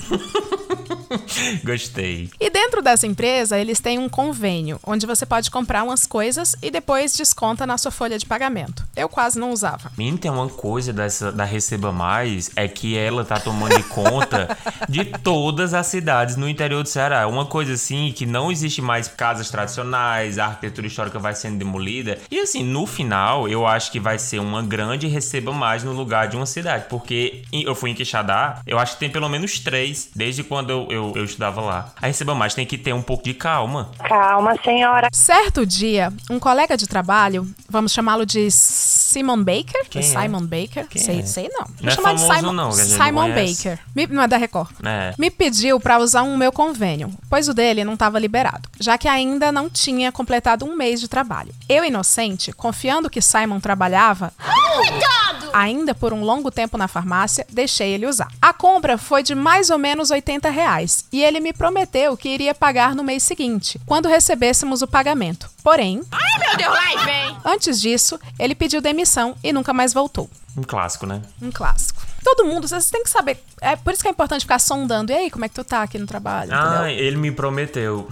Gostei. 1.64 2.30
E 2.40 2.50
dentro 2.50 2.82
dessa 2.82 3.06
empresa, 3.06 3.58
eles 3.58 3.80
têm 3.80 3.98
um 3.98 4.08
convênio, 4.08 4.80
onde 4.84 5.03
você 5.06 5.24
pode 5.26 5.50
comprar 5.50 5.82
umas 5.82 6.06
coisas 6.06 6.56
e 6.62 6.70
depois 6.70 7.16
desconta 7.16 7.66
na 7.66 7.78
sua 7.78 7.90
folha 7.90 8.18
de 8.18 8.26
pagamento. 8.26 8.84
Eu 8.96 9.08
quase 9.08 9.38
não 9.38 9.52
usava. 9.52 9.90
Menino, 9.96 10.18
tem 10.18 10.30
uma 10.30 10.48
coisa 10.48 10.92
dessa 10.92 11.30
da 11.30 11.44
Receba 11.44 11.92
Mais, 11.92 12.50
é 12.56 12.66
que 12.68 12.96
ela 12.96 13.24
tá 13.24 13.38
tomando 13.38 13.82
conta 13.84 14.56
de 14.88 15.04
todas 15.04 15.74
as 15.74 15.86
cidades 15.86 16.36
no 16.36 16.48
interior 16.48 16.82
do 16.82 16.88
Ceará. 16.88 17.26
Uma 17.26 17.46
coisa 17.46 17.74
assim 17.74 18.12
que 18.12 18.26
não 18.26 18.50
existe 18.50 18.82
mais 18.82 19.08
casas 19.08 19.50
tradicionais, 19.50 20.38
a 20.38 20.46
arquitetura 20.46 20.86
histórica 20.86 21.18
vai 21.18 21.34
sendo 21.34 21.58
demolida. 21.58 22.18
E 22.30 22.40
assim, 22.40 22.62
no 22.64 22.86
final, 22.86 23.48
eu 23.48 23.66
acho 23.66 23.90
que 23.92 24.00
vai 24.00 24.18
ser 24.18 24.38
uma 24.38 24.62
grande 24.62 25.06
Receba 25.06 25.52
Mais 25.52 25.84
no 25.84 25.92
lugar 25.92 26.28
de 26.28 26.36
uma 26.36 26.46
cidade. 26.46 26.86
Porque 26.88 27.43
eu 27.62 27.74
fui 27.74 27.90
em 27.90 27.94
Quixadá, 27.94 28.60
eu 28.66 28.78
acho 28.78 28.94
que 28.94 29.00
tem 29.00 29.10
pelo 29.10 29.28
menos 29.28 29.58
três, 29.58 30.08
desde 30.14 30.42
quando 30.42 30.70
eu, 30.70 30.88
eu, 30.90 31.12
eu 31.14 31.24
estudava 31.24 31.60
lá. 31.60 31.92
A 32.00 32.06
Receba 32.06 32.34
Mais 32.34 32.54
tem 32.54 32.66
que 32.66 32.76
ter 32.78 32.92
um 32.92 33.02
pouco 33.02 33.22
de 33.24 33.34
calma. 33.34 33.90
Calma, 34.08 34.56
senhora. 34.64 35.08
Certo 35.12 35.64
dia, 35.66 36.12
um 36.30 36.38
colega 36.38 36.76
de 36.76 36.86
trabalho, 36.86 37.48
vamos 37.68 37.92
chamá-lo 37.92 38.24
de 38.26 38.50
Simon 38.50 39.42
Baker? 39.42 39.84
Quem 39.88 40.00
é? 40.00 40.04
Simon 40.04 40.42
Baker? 40.42 40.86
Quem 40.88 41.00
sei, 41.02 41.20
é? 41.20 41.22
sei 41.26 41.48
não. 41.52 41.66
Vou 41.66 41.76
Não 41.82 41.88
é 41.88 41.94
chamar 41.94 42.14
de 42.14 42.20
Simon, 42.20 42.52
não, 42.52 42.72
Simon. 42.72 43.28
Baker. 43.28 43.78
Me- 43.94 44.06
não 44.06 44.22
é 44.22 44.28
da 44.28 44.36
Record. 44.36 44.70
É. 44.84 45.14
Me 45.18 45.30
pediu 45.30 45.78
para 45.78 45.98
usar 45.98 46.22
um 46.22 46.36
meu 46.36 46.50
convênio, 46.50 47.12
pois 47.28 47.48
o 47.48 47.54
dele 47.54 47.84
não 47.84 47.94
estava 47.94 48.18
liberado, 48.18 48.68
já 48.80 48.96
que 48.98 49.06
ainda 49.08 49.52
não 49.52 49.68
tinha 49.68 50.10
completado 50.10 50.64
um 50.64 50.74
mês 50.74 51.00
de 51.00 51.08
trabalho. 51.08 51.54
Eu, 51.68 51.84
inocente, 51.84 52.52
confiando 52.52 53.10
que 53.10 53.20
Simon 53.20 53.60
trabalhava, 53.60 54.32
ainda 55.52 55.94
por 55.94 56.12
um 56.12 56.22
longo 56.22 56.50
tempo 56.50 56.76
na 56.76 56.88
farmácia, 56.88 57.43
deixei 57.50 57.92
ele 57.92 58.06
usar. 58.06 58.28
A 58.40 58.52
compra 58.52 58.96
foi 58.98 59.22
de 59.22 59.34
mais 59.34 59.70
ou 59.70 59.78
menos 59.78 60.10
80 60.10 60.48
reais 60.50 61.04
e 61.12 61.22
ele 61.22 61.40
me 61.40 61.52
prometeu 61.52 62.16
que 62.16 62.28
iria 62.28 62.54
pagar 62.54 62.94
no 62.94 63.02
mês 63.04 63.22
seguinte, 63.22 63.80
quando 63.86 64.08
recebêssemos 64.08 64.82
o 64.82 64.86
pagamento. 64.86 65.48
Porém, 65.62 65.96
Meu 65.96 66.56
Deus, 66.56 66.72
lá 66.74 67.04
vem. 67.04 67.36
antes 67.44 67.80
disso, 67.80 68.18
ele 68.38 68.54
pediu 68.54 68.80
demissão 68.80 69.36
e 69.42 69.52
nunca 69.52 69.72
mais 69.72 69.92
voltou. 69.92 70.28
Um 70.56 70.62
clássico, 70.62 71.04
né? 71.06 71.20
Um 71.42 71.50
clássico. 71.50 72.00
Todo 72.22 72.44
mundo, 72.44 72.66
vocês 72.68 72.88
têm 72.88 73.02
que 73.02 73.10
saber. 73.10 73.42
É 73.60 73.76
por 73.76 73.92
isso 73.92 74.00
que 74.02 74.08
é 74.08 74.10
importante 74.10 74.42
ficar 74.42 74.58
sondando. 74.58 75.10
E 75.12 75.14
aí, 75.14 75.30
como 75.30 75.44
é 75.44 75.48
que 75.48 75.54
tu 75.54 75.64
tá 75.64 75.82
aqui 75.82 75.98
no 75.98 76.06
trabalho? 76.06 76.50
Ah, 76.54 76.84
entendeu? 76.90 77.04
ele 77.04 77.16
me 77.16 77.30
prometeu. 77.32 78.08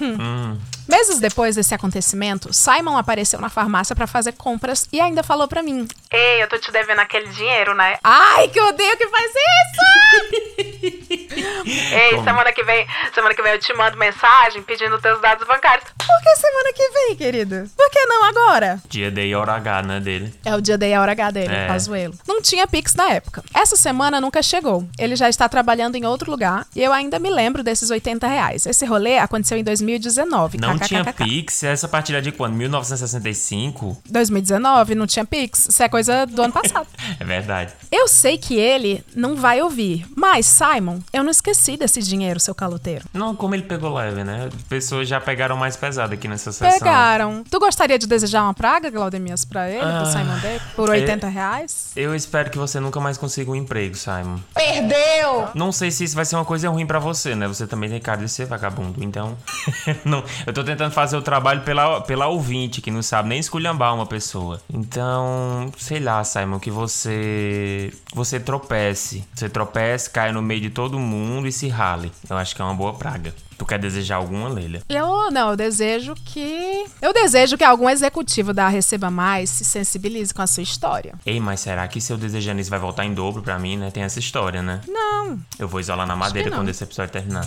Hum. 0.00 0.56
Meses 0.88 1.20
depois 1.20 1.54
desse 1.54 1.74
acontecimento, 1.74 2.52
Simon 2.52 2.96
apareceu 2.96 3.38
na 3.40 3.50
farmácia 3.50 3.94
pra 3.94 4.06
fazer 4.06 4.32
compras 4.32 4.88
e 4.90 5.00
ainda 5.00 5.22
falou 5.22 5.46
pra 5.46 5.62
mim: 5.62 5.86
Ei, 6.10 6.42
eu 6.42 6.48
tô 6.48 6.56
te 6.58 6.72
devendo 6.72 7.00
aquele 7.00 7.28
dinheiro, 7.28 7.74
né? 7.74 7.98
Ai, 8.02 8.48
que 8.48 8.58
odeio 8.60 8.96
que 8.96 9.06
faz 9.08 9.30
isso! 9.30 10.98
Ei, 11.68 12.22
semana 12.24 12.52
que 12.52 12.64
vem, 12.64 12.86
semana 13.14 13.34
que 13.34 13.42
vem 13.42 13.52
eu 13.52 13.58
te 13.58 13.72
mando 13.74 13.96
mensagem 13.96 14.62
pedindo 14.62 14.98
teus 15.00 15.20
dados 15.20 15.46
bancários. 15.46 15.86
Por 15.98 16.22
que 16.22 16.36
semana 16.36 16.72
que 16.72 16.88
vem, 16.88 17.16
querido? 17.16 17.70
Por 17.76 17.90
que 17.90 18.06
não 18.06 18.24
agora? 18.24 18.80
Dia 18.88 19.10
D 19.10 19.26
e 19.26 19.34
hora 19.34 19.52
H, 19.54 19.82
né, 19.82 20.00
dele. 20.00 20.34
É 20.44 20.54
o 20.56 20.60
dia 20.60 20.78
da 20.78 20.86
hora 21.00 21.12
H 21.12 21.30
dele, 21.30 21.54
É. 21.54 21.66
Pazuelo. 21.66 22.14
Não 22.26 22.40
tinha 22.40 22.66
Pix 22.66 22.94
na 22.94 23.10
época. 23.10 23.44
Essa 23.54 23.76
semana 23.76 24.20
nunca 24.20 24.42
chegou. 24.42 24.88
Ele 24.98 25.14
já 25.16 25.28
está 25.28 25.48
trabalhando 25.48 25.96
em 25.96 26.06
outro 26.06 26.30
lugar 26.30 26.66
e 26.74 26.82
eu 26.82 26.92
ainda 26.92 27.18
me 27.18 27.28
lembro 27.30 27.62
desses 27.62 27.90
80 27.90 28.26
reais. 28.26 28.64
Esse 28.66 28.86
rolê 28.86 29.18
aconteceu 29.18 29.58
em 29.58 29.64
2019. 29.64 30.58
Não 30.58 30.77
tinha 30.78 31.04
KKKK. 31.04 31.24
Pix, 31.24 31.62
essa 31.62 31.88
partilha 31.88 32.20
de 32.22 32.32
quando? 32.32 32.54
1965? 32.54 34.02
2019, 34.08 34.94
não 34.94 35.06
tinha 35.06 35.24
Pix. 35.24 35.68
Isso 35.68 35.82
é 35.82 35.88
coisa 35.88 36.26
do 36.26 36.42
ano 36.42 36.52
passado. 36.52 36.86
É 37.20 37.24
verdade. 37.24 37.72
Eu 37.90 38.06
sei 38.06 38.38
que 38.38 38.54
ele 38.56 39.02
não 39.14 39.34
vai 39.34 39.60
ouvir, 39.60 40.06
mas, 40.16 40.46
Simon, 40.46 40.98
eu 41.12 41.24
não 41.24 41.30
esqueci 41.30 41.76
desse 41.76 42.00
dinheiro, 42.02 42.38
seu 42.38 42.54
caloteiro. 42.54 43.04
Não, 43.12 43.34
como 43.34 43.54
ele 43.54 43.62
pegou 43.64 43.92
leve, 43.94 44.22
né? 44.22 44.48
Pessoas 44.68 45.08
já 45.08 45.20
pegaram 45.20 45.56
mais 45.56 45.76
pesado 45.76 46.14
aqui 46.14 46.28
nessa 46.28 46.52
sessão. 46.52 46.78
Pegaram. 46.78 47.42
Tu 47.50 47.58
gostaria 47.58 47.98
de 47.98 48.06
desejar 48.06 48.42
uma 48.44 48.54
praga, 48.54 48.90
Glaudemias, 48.90 49.44
pra 49.44 49.68
ele, 49.68 49.80
Ah, 49.80 50.02
pro 50.02 50.12
Simon 50.12 50.38
Day, 50.38 50.60
por 50.76 50.88
é- 50.88 50.92
80 51.00 51.28
reais? 51.28 51.90
Eu 51.96 52.14
espero 52.14 52.50
que 52.50 52.58
você 52.58 52.78
nunca 52.78 53.00
mais 53.00 53.16
consiga 53.18 53.50
um 53.50 53.56
emprego, 53.56 53.96
Simon. 53.96 54.38
Perdeu! 54.54 55.48
Não 55.54 55.72
sei 55.72 55.90
se 55.90 56.04
isso 56.04 56.14
vai 56.14 56.24
ser 56.24 56.36
uma 56.36 56.44
coisa 56.44 56.68
ruim 56.68 56.86
pra 56.86 56.98
você, 56.98 57.34
né? 57.34 57.48
Você 57.48 57.66
também 57.66 57.90
tem 57.90 58.00
cara 58.00 58.20
de 58.20 58.28
ser 58.28 58.46
vagabundo, 58.46 59.02
então. 59.02 59.36
não, 60.04 60.22
eu 60.46 60.52
tô 60.52 60.62
tentando 60.68 60.92
fazer 60.92 61.16
o 61.16 61.22
trabalho 61.22 61.62
pela, 61.62 62.00
pela 62.00 62.26
ouvinte, 62.26 62.80
que 62.80 62.90
não 62.90 63.02
sabe 63.02 63.28
nem 63.28 63.38
esculhambar 63.38 63.94
uma 63.94 64.06
pessoa. 64.06 64.60
Então, 64.72 65.72
sei 65.78 66.00
lá, 66.00 66.22
Simon, 66.22 66.58
que 66.58 66.70
você. 66.70 67.92
Você 68.14 68.38
tropece. 68.38 69.24
Você 69.34 69.48
tropece, 69.48 70.10
caia 70.10 70.32
no 70.32 70.42
meio 70.42 70.60
de 70.60 70.70
todo 70.70 70.98
mundo 70.98 71.46
e 71.46 71.52
se 71.52 71.68
rale. 71.68 72.12
Eu 72.28 72.36
acho 72.36 72.54
que 72.54 72.62
é 72.62 72.64
uma 72.64 72.74
boa 72.74 72.94
praga. 72.94 73.34
Tu 73.58 73.66
quer 73.66 73.78
desejar 73.78 74.16
alguma, 74.16 74.48
Leila? 74.48 74.80
Eu 74.88 75.32
não, 75.32 75.50
eu 75.50 75.56
desejo 75.56 76.14
que. 76.14 76.86
Eu 77.02 77.12
desejo 77.12 77.58
que 77.58 77.64
algum 77.64 77.90
executivo 77.90 78.54
da 78.54 78.68
Receba 78.68 79.10
Mais 79.10 79.50
se 79.50 79.64
sensibilize 79.64 80.32
com 80.32 80.42
a 80.42 80.46
sua 80.46 80.62
história. 80.62 81.14
Ei, 81.26 81.40
mas 81.40 81.58
será 81.60 81.88
que 81.88 82.00
se 82.00 82.12
eu 82.12 82.16
desejando 82.16 82.60
isso 82.60 82.70
vai 82.70 82.78
voltar 82.78 83.04
em 83.04 83.12
dobro 83.12 83.42
pra 83.42 83.58
mim, 83.58 83.76
né? 83.76 83.90
Tem 83.90 84.04
essa 84.04 84.20
história, 84.20 84.62
né? 84.62 84.80
Não. 84.86 85.38
Eu 85.58 85.66
vou 85.66 85.80
isolar 85.80 86.06
na 86.06 86.14
madeira 86.14 86.52
quando 86.52 86.68
esse 86.68 86.84
episódio 86.84 87.12
terminar. 87.12 87.46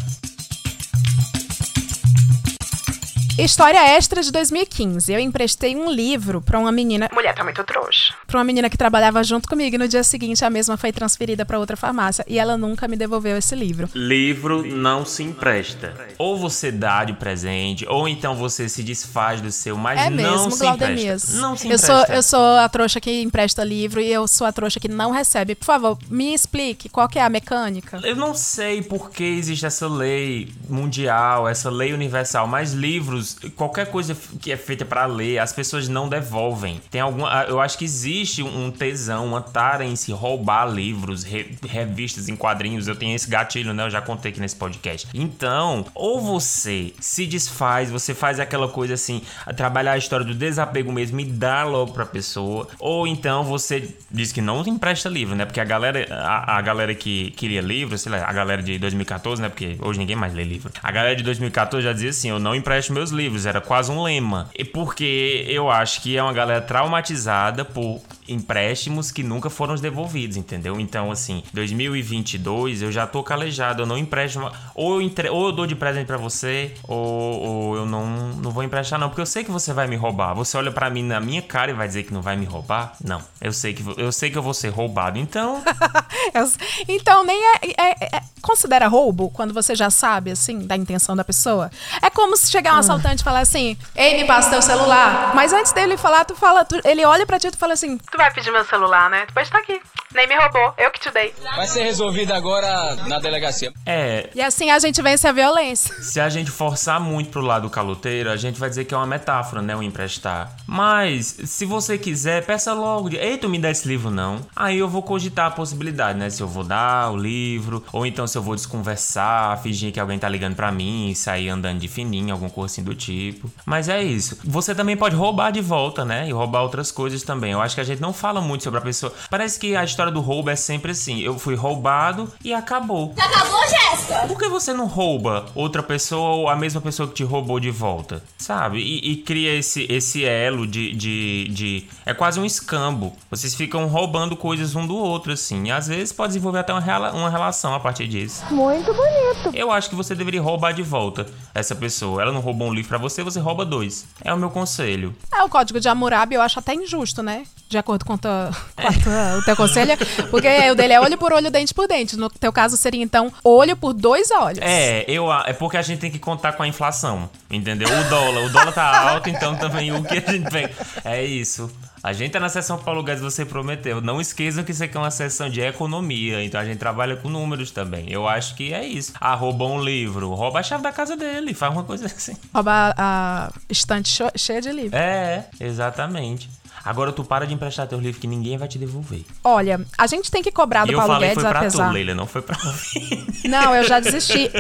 História 3.38 3.80
extra 3.96 4.22
de 4.22 4.32
2015. 4.32 5.12
Eu 5.12 5.20
emprestei 5.20 5.76
um 5.76 5.90
livro 5.90 6.42
pra 6.42 6.60
uma 6.60 6.72
menina, 6.72 7.10
Mulher 7.14 7.34
tá 7.34 7.44
muito 7.44 7.64
trouxa. 7.64 8.14
pra 8.28 8.38
uma 8.38 8.44
menina 8.44 8.70
que 8.70 8.78
trabalhava 8.78 9.24
junto 9.24 9.48
comigo 9.48 9.76
e 9.76 9.80
no 9.80 9.88
dia 9.88 10.04
seguinte 10.04 10.44
a 10.46 10.50
mesma 10.50 10.78
foi 10.78 10.92
transferida 10.92 11.46
pra 11.46 11.58
outra 11.58 11.76
farmácia 11.78 12.24
e 12.28 12.38
ela 12.38 12.58
nunca 12.58 12.88
me 12.88 12.96
devolveu 12.96 13.38
esse 13.38 13.56
livro. 13.56 13.90
Livro 13.96 14.66
não 14.66 15.06
se 15.06 15.24
empresta. 15.24 15.94
Ou 16.18 16.38
você 16.38 16.72
dá 16.72 17.04
de 17.04 17.14
presente, 17.14 17.86
ou 17.88 18.08
então 18.08 18.36
você 18.36 18.68
se 18.70 18.84
desfaz 18.84 19.42
do 19.42 19.52
seu, 19.52 19.76
mas 19.78 20.00
É 20.00 20.10
não 20.10 20.16
mesmo, 20.46 20.52
se 20.52 20.66
empresta. 20.68 21.32
Não 21.38 21.56
se 21.56 21.68
eu 21.68 21.76
empresta. 21.76 22.06
sou, 22.06 22.16
eu 22.16 22.24
sou 22.24 22.58
a 22.58 22.70
trouxa 22.70 23.00
que 23.00 23.22
empresta 23.22 23.64
livro 23.64 24.02
e 24.02 24.12
eu 24.12 24.28
sou 24.28 24.46
a 24.46 24.52
trouxa 24.52 24.80
que 24.80 24.88
não 24.90 25.10
recebe. 25.12 25.56
Por 25.56 25.66
favor, 25.66 25.98
me 26.10 26.34
explique 26.34 26.90
qual 26.90 27.08
que 27.08 27.18
é 27.18 27.24
a 27.24 27.30
mecânica. 27.30 28.00
Eu 28.04 28.16
não 28.16 28.36
sei 28.36 28.82
por 28.82 29.10
que 29.10 29.24
existe 29.24 29.66
essa 29.66 29.88
lei 29.88 30.52
mundial, 30.70 31.48
essa 31.48 31.70
lei 31.70 31.94
universal, 31.94 32.46
mas 32.48 32.74
livros, 32.74 33.31
qualquer 33.56 33.88
coisa 33.88 34.16
que 34.42 34.52
é 34.52 34.58
feita 34.58 34.86
pra 34.86 35.06
ler, 35.06 35.40
as 35.40 35.54
pessoas 35.54 35.88
não 35.88 36.08
devolvem. 36.10 36.82
Tem 36.90 37.02
alguma, 37.02 37.44
eu 37.48 37.60
acho 37.60 37.78
que 37.78 37.86
existe 37.86 38.42
um 38.44 38.72
tesão, 38.72 39.26
uma 39.26 39.42
tara 39.42 39.84
em 39.86 39.96
se 39.96 40.12
roubar 40.12 40.66
livros, 40.66 41.24
re- 41.24 41.52
revistas 41.68 42.30
em 42.30 42.36
quadrinhos. 42.36 42.88
Eu 42.88 42.96
tenho 42.96 43.16
esse 43.16 43.30
gatilho, 43.30 43.74
né? 43.74 43.86
Eu 43.86 43.90
já 43.90 44.02
contei 44.02 44.32
aqui 44.32 44.40
nesse 44.40 44.56
podcast. 44.56 45.08
Então, 45.14 45.86
ou 45.94 46.20
você 46.22 46.94
se 47.00 47.26
desfaz, 47.26 47.90
você 47.90 48.14
faz 48.14 48.40
aquela 48.40 48.68
coisa 48.68 48.94
assim, 48.94 49.22
a 49.46 49.54
trabalhar 49.54 49.94
a 49.94 49.98
história 49.98 50.26
do 50.26 50.34
desapego 50.34 50.92
mesmo 50.92 51.20
e 51.20 51.26
dá 51.26 51.64
logo 51.64 51.94
pra 51.94 52.06
pessoa, 52.06 52.68
ou 52.80 53.06
então 53.08 53.44
você 53.44 53.94
diz 54.10 54.32
que 54.32 54.42
não 54.42 54.62
empresta 54.66 55.10
livro, 55.10 55.36
né? 55.36 55.46
Porque 55.46 55.60
a 55.60 55.66
galera, 55.66 56.06
a, 56.12 56.58
a 56.58 56.62
galera 56.62 56.94
que 56.96 57.32
queria 57.32 57.62
livro, 57.62 57.98
sei 57.98 58.12
lá, 58.12 58.26
a 58.28 58.34
galera 58.34 58.62
de 58.64 58.78
2014, 58.80 59.42
né? 59.42 59.50
Porque 59.50 59.78
hoje 59.82 60.00
ninguém 60.00 60.16
mais 60.16 60.34
lê 60.34 60.44
livro. 60.44 60.72
A 60.82 60.92
galera 60.92 61.16
de 61.16 61.24
2014 61.24 61.84
já 61.84 61.94
dizia 61.94 62.10
assim: 62.10 62.30
eu 62.30 62.40
não 62.40 62.56
empresto 62.56 62.94
meus 62.94 63.11
livros, 63.12 63.46
era 63.46 63.62
quase 63.62 63.92
um 63.92 64.02
lema. 64.02 64.50
E 64.58 64.64
porque 64.66 65.46
eu 65.48 65.70
acho 65.70 66.02
que 66.02 66.18
é 66.18 66.24
uma 66.24 66.34
galera 66.34 66.62
traumatizada 66.62 67.64
por 67.64 68.02
empréstimos 68.28 69.12
que 69.12 69.24
nunca 69.24 69.50
foram 69.50 69.76
devolvidos, 69.76 70.38
entendeu? 70.38 70.80
Então, 70.80 71.12
assim, 71.12 71.44
2022 71.54 72.82
eu 72.82 72.92
já 72.92 73.06
tô 73.06 73.22
calejado, 73.24 73.82
eu 73.82 73.86
não 73.86 73.98
empresto, 73.98 74.40
ma- 74.40 74.52
ou 74.74 74.96
eu, 74.96 75.02
entre- 75.02 75.30
ou 75.30 75.48
eu 75.48 75.52
dou 75.52 75.68
de 75.68 75.76
presente 75.76 76.08
pra 76.08 76.18
você, 76.18 76.74
ou, 76.88 76.98
ou 77.42 77.76
eu 77.76 77.86
não, 77.86 78.06
não 78.34 78.52
vou 78.52 78.64
emprestar 78.64 78.98
não, 79.00 79.10
porque 79.10 79.22
eu 79.22 79.26
sei 79.26 79.44
que 79.44 79.52
você 79.52 79.74
vai 79.74 79.88
me 79.88 79.96
roubar. 79.96 80.34
Você 80.36 80.56
olha 80.58 80.72
pra 80.72 80.90
mim 80.90 81.04
na 81.04 81.20
minha 81.20 81.42
cara 81.42 81.72
e 81.72 81.74
vai 81.74 81.88
dizer 81.88 82.04
que 82.04 82.14
não 82.14 82.22
vai 82.22 82.36
me 82.38 82.46
roubar? 82.46 82.94
Não, 83.04 83.22
eu 83.42 83.52
sei 83.52 83.74
que 83.74 83.84
eu 83.98 84.12
sei 84.12 84.30
que 84.32 84.38
eu 84.38 84.44
vou 84.44 84.54
ser 84.54 84.70
roubado. 84.70 85.18
Então, 85.20 85.62
Então, 86.88 87.24
nem 87.26 87.38
é, 87.38 87.60
é- 87.78 88.16
é- 88.18 88.22
Considera 88.42 88.88
roubo 88.88 89.30
quando 89.30 89.54
você 89.54 89.76
já 89.76 89.92
sabe, 89.92 90.32
assim, 90.32 90.66
da 90.66 90.76
intenção 90.76 91.16
da 91.16 91.24
pessoa? 91.24 91.70
É 92.02 92.10
como 92.10 92.36
se 92.36 92.50
chegar 92.50 92.74
um 92.74 92.78
assaltante 92.78 93.01
e 93.10 93.24
falar 93.24 93.40
assim: 93.40 93.78
Ei, 93.96 94.16
me 94.22 94.26
passa 94.26 94.50
teu 94.50 94.62
celular. 94.62 95.34
Mas 95.36 95.52
antes 95.54 95.72
dele 95.72 95.98
falar, 95.98 96.26
tu 96.26 96.36
fala, 96.36 96.64
tu- 96.66 96.80
ele 96.86 97.04
olha 97.06 97.26
pra 97.26 97.40
ti 97.40 97.48
e 97.48 97.52
tu 97.52 97.58
fala 97.58 97.74
assim: 97.74 97.98
Tu 97.98 98.18
vai 98.18 98.32
pedir 98.34 98.52
meu 98.52 98.64
celular, 98.66 99.10
né? 99.10 99.26
Tu 99.28 99.34
pode 99.34 99.48
estar 99.48 99.60
aqui. 99.60 99.80
Nem 100.14 100.28
me 100.28 100.36
roubou, 100.36 100.74
eu 100.78 100.92
que 100.92 101.00
te 101.00 101.10
dei. 101.10 101.34
Vai 101.56 101.66
ser 101.68 101.84
resolvido 101.84 102.34
agora 102.34 102.96
na 103.08 103.18
delegacia. 103.20 103.72
É, 103.86 104.30
E 104.36 104.42
assim 104.42 104.70
a 104.70 104.78
gente 104.78 105.02
vence 105.02 105.26
a 105.26 105.32
violência. 105.32 105.96
se 106.02 106.20
a 106.20 106.28
gente 106.28 106.52
forçar 106.52 107.00
muito 107.00 107.30
pro 107.30 107.40
lado 107.42 107.70
caloteiro, 107.70 108.30
a 108.30 108.36
gente 108.36 108.60
vai 108.60 108.68
dizer 108.70 108.84
que 108.84 108.94
é 108.94 108.98
uma 108.98 109.08
metáfora, 109.08 109.62
né? 109.62 109.74
O 109.74 109.82
emprestar. 109.82 110.52
Mas, 110.68 111.28
se 111.46 111.64
você 111.66 111.98
quiser, 111.98 112.46
peça 112.46 112.74
logo. 112.74 113.10
de, 113.10 113.16
Ei, 113.16 113.38
tu 113.38 113.48
me 113.48 113.58
dá 113.58 113.72
esse 113.72 113.88
livro, 113.88 114.10
não. 114.12 114.42
Aí 114.54 114.78
eu 114.80 114.90
vou 114.90 115.02
cogitar 115.02 115.46
a 115.46 115.52
possibilidade, 115.52 116.20
né? 116.20 116.30
Se 116.30 116.42
eu 116.44 116.48
vou 116.48 116.64
dar 116.66 117.10
o 117.12 117.16
livro, 117.16 117.82
ou 117.94 118.06
então 118.06 118.28
se 118.28 118.38
eu 118.38 118.42
vou 118.42 118.56
desconversar, 118.56 119.58
fingir 119.62 119.94
que 119.94 120.00
alguém 120.00 120.20
tá 120.20 120.28
ligando 120.28 120.56
pra 120.56 120.72
mim 120.72 121.10
e 121.10 121.16
sair 121.16 121.48
andando 121.50 121.80
de 121.80 121.88
fininho, 121.88 122.34
alguma 122.34 122.50
coisa 122.52 122.74
assim 122.74 122.84
do 122.92 122.96
tipo. 122.96 123.50
Mas 123.66 123.88
é 123.90 124.04
isso. 124.04 124.38
Você 124.44 124.76
também 124.76 124.96
pode 124.98 125.16
roubar 125.16 125.52
de 125.52 125.62
volta, 125.62 126.04
né? 126.06 126.28
E 126.28 126.32
roubar 126.32 126.62
outras 126.64 126.92
coisas 126.92 127.24
também. 127.24 127.52
Eu 127.54 127.62
acho 127.62 127.76
que 127.76 127.82
a 127.82 127.84
gente 127.84 128.02
não 128.02 128.14
fala 128.14 128.42
muito 128.42 128.64
sobre 128.64 128.80
a 128.80 128.82
pessoa. 128.84 129.14
Parece 129.30 129.60
que 129.60 129.76
a 129.76 129.84
história 129.84 130.12
do 130.12 130.20
roubo 130.22 130.50
é 130.50 130.56
sempre 130.56 130.92
assim. 130.92 131.20
Eu 131.22 131.38
fui 131.40 131.56
roubado 131.56 132.32
e 132.44 132.54
acabou. 132.54 133.14
Acabou, 133.18 133.60
Jéssica? 133.68 134.28
Por 134.28 134.38
que 134.38 134.48
você 134.50 134.74
não 134.74 134.86
rouba 134.88 135.46
outra 135.56 135.82
pessoa 135.84 136.30
ou 136.36 136.50
a 136.50 136.56
mesma 136.56 136.82
pessoa 136.82 137.08
que 137.08 137.16
te 137.16 137.24
roubou 137.24 137.60
de 137.60 137.72
volta? 137.72 138.24
Sabe? 138.38 138.80
E, 138.80 139.12
e 139.12 139.16
cria 139.18 139.54
esse, 139.56 139.86
esse 139.90 140.26
elo 140.26 140.68
de, 140.68 140.94
de, 140.94 141.48
de. 141.52 141.88
É 142.06 142.14
quase 142.14 142.40
um 142.40 142.46
escambo. 142.46 143.14
Vocês 143.30 143.56
ficam 143.56 143.86
roubando 143.88 144.36
coisas 144.36 144.76
um 144.76 144.86
do 144.86 144.96
outro, 144.96 145.32
assim. 145.32 145.68
E 145.68 145.72
às 145.72 145.88
vezes 145.88 146.12
pode 146.12 146.30
desenvolver 146.30 146.60
até 146.60 146.74
uma, 146.74 146.80
rela- 146.82 147.12
uma 147.14 147.30
relação 147.30 147.74
a 147.74 147.80
partir 147.80 148.08
disso. 148.08 148.44
Muito 148.52 148.94
bonito. 148.94 149.52
Eu 149.56 149.72
acho 149.72 149.90
que 149.90 149.96
você 149.96 150.14
deveria 150.16 150.42
roubar 150.42 150.74
de 150.74 150.84
volta 150.84 151.26
essa 151.54 151.76
pessoa. 151.76 152.22
Ela 152.22 152.32
não 152.32 152.42
roubou 152.42 152.68
um 152.70 152.74
livro 152.74 152.81
pra 152.88 152.98
você, 152.98 153.24
você 153.24 153.40
rouba 153.40 153.66
dois. 153.66 154.06
É 154.24 154.34
o 154.34 154.38
meu 154.38 154.50
conselho. 154.50 155.16
É, 155.34 155.44
o 155.44 155.50
código 155.50 155.80
de 155.80 155.88
Hammurabi 155.90 156.36
eu 156.36 156.42
acho 156.42 156.60
até 156.60 156.74
injusto, 156.74 157.22
né? 157.24 157.44
De 157.70 157.78
acordo 157.78 158.04
com, 158.06 158.18
tua- 158.18 158.52
com 158.76 158.88
a 158.88 158.92
tua- 158.94 159.38
o 159.40 159.44
teu 159.46 159.56
conselho. 159.56 159.92
Porque 160.30 160.48
o 160.72 160.76
dele 160.76 160.94
é 160.94 161.00
olho 161.02 161.18
por 161.18 161.32
olho, 161.34 161.50
dente 161.52 161.74
por 161.74 161.88
dente. 161.88 162.18
No 162.18 162.30
teu 162.30 162.52
caso 162.52 162.76
seria, 162.78 163.02
então, 163.04 163.32
olho 163.44 163.76
por 163.76 163.94
dois 163.94 164.30
olhos. 164.32 164.60
É, 164.62 165.06
eu, 165.08 165.32
é 165.32 165.54
porque 165.54 165.78
a 165.78 165.82
gente 165.82 166.00
tem 166.00 166.12
que 166.12 166.20
contar 166.20 166.54
com 166.54 166.64
a 166.64 166.68
inflação, 166.68 167.30
entendeu? 167.50 167.88
O 167.90 168.04
dólar, 168.10 168.44
o 168.46 168.50
dólar 168.50 168.72
tá 168.74 169.10
alto, 169.12 169.30
então 169.30 169.56
também 169.56 169.92
o 169.94 170.04
que 170.04 170.18
a 170.18 170.32
gente 170.32 170.50
pega. 170.50 170.74
É 171.06 171.24
isso. 171.24 171.72
A 172.04 172.14
gente 172.14 172.32
tá 172.32 172.40
na 172.40 172.50
sessão 172.50 172.80
Paulo 172.80 173.04
Guedes, 173.04 173.22
você 173.22 173.46
prometeu. 173.46 174.02
Não 174.02 174.20
esqueçam 174.20 174.64
que 174.64 174.72
isso 174.72 174.84
aqui 174.84 174.98
é 174.98 175.00
uma 175.00 175.12
sessão 175.12 175.48
de 175.50 175.62
economia, 175.62 176.44
então 176.44 176.60
a 176.60 176.66
gente 176.66 176.80
trabalha 176.80 177.16
com 177.16 177.30
números 177.30 177.70
também. 177.70 178.12
Eu 178.12 178.28
acho 178.28 178.56
que 178.56 178.74
é 178.74 178.84
isso. 178.84 179.14
Ah, 179.22 179.36
roubou 179.36 179.72
um 179.72 179.84
livro, 179.84 180.34
rouba 180.34 180.60
a 180.60 180.64
chave 180.64 180.82
da 180.82 180.92
casa 180.92 181.16
dele, 181.16 181.54
faz 181.54 181.72
uma 181.72 181.84
coisa 181.84 182.08
assim. 182.10 182.36
Roubar 182.54 182.96
a 182.98 183.52
estante 183.70 184.12
cheia 184.36 184.62
de 184.62 184.72
livro. 184.72 184.98
É, 184.98 185.46
exatamente. 185.60 186.50
Agora 186.84 187.12
tu 187.12 187.24
para 187.24 187.46
de 187.46 187.54
emprestar 187.54 187.86
teu 187.88 188.00
livro 188.00 188.20
que 188.20 188.26
ninguém 188.26 188.58
vai 188.58 188.68
te 188.68 188.80
devolver. 188.80 189.24
Olha, 189.44 189.80
a 189.96 190.08
gente 190.08 190.32
tem 190.32 190.42
que 190.42 190.52
cobrar 190.52 190.86
do 190.86 190.92
eu 190.94 190.98
Paulo 190.98 191.14
falei 191.14 191.30
Guedes, 191.30 191.44
foi 191.44 191.52
pra 191.52 191.60
apesar. 191.60 191.88
tu, 191.90 191.94
Leila, 191.94 192.16
não 192.16 192.26
foi 192.26 192.42
pra 192.42 192.58
mim. 192.96 193.28
Não, 193.48 193.76
eu 193.76 193.84
já 193.84 194.00
desisti. 194.00 194.50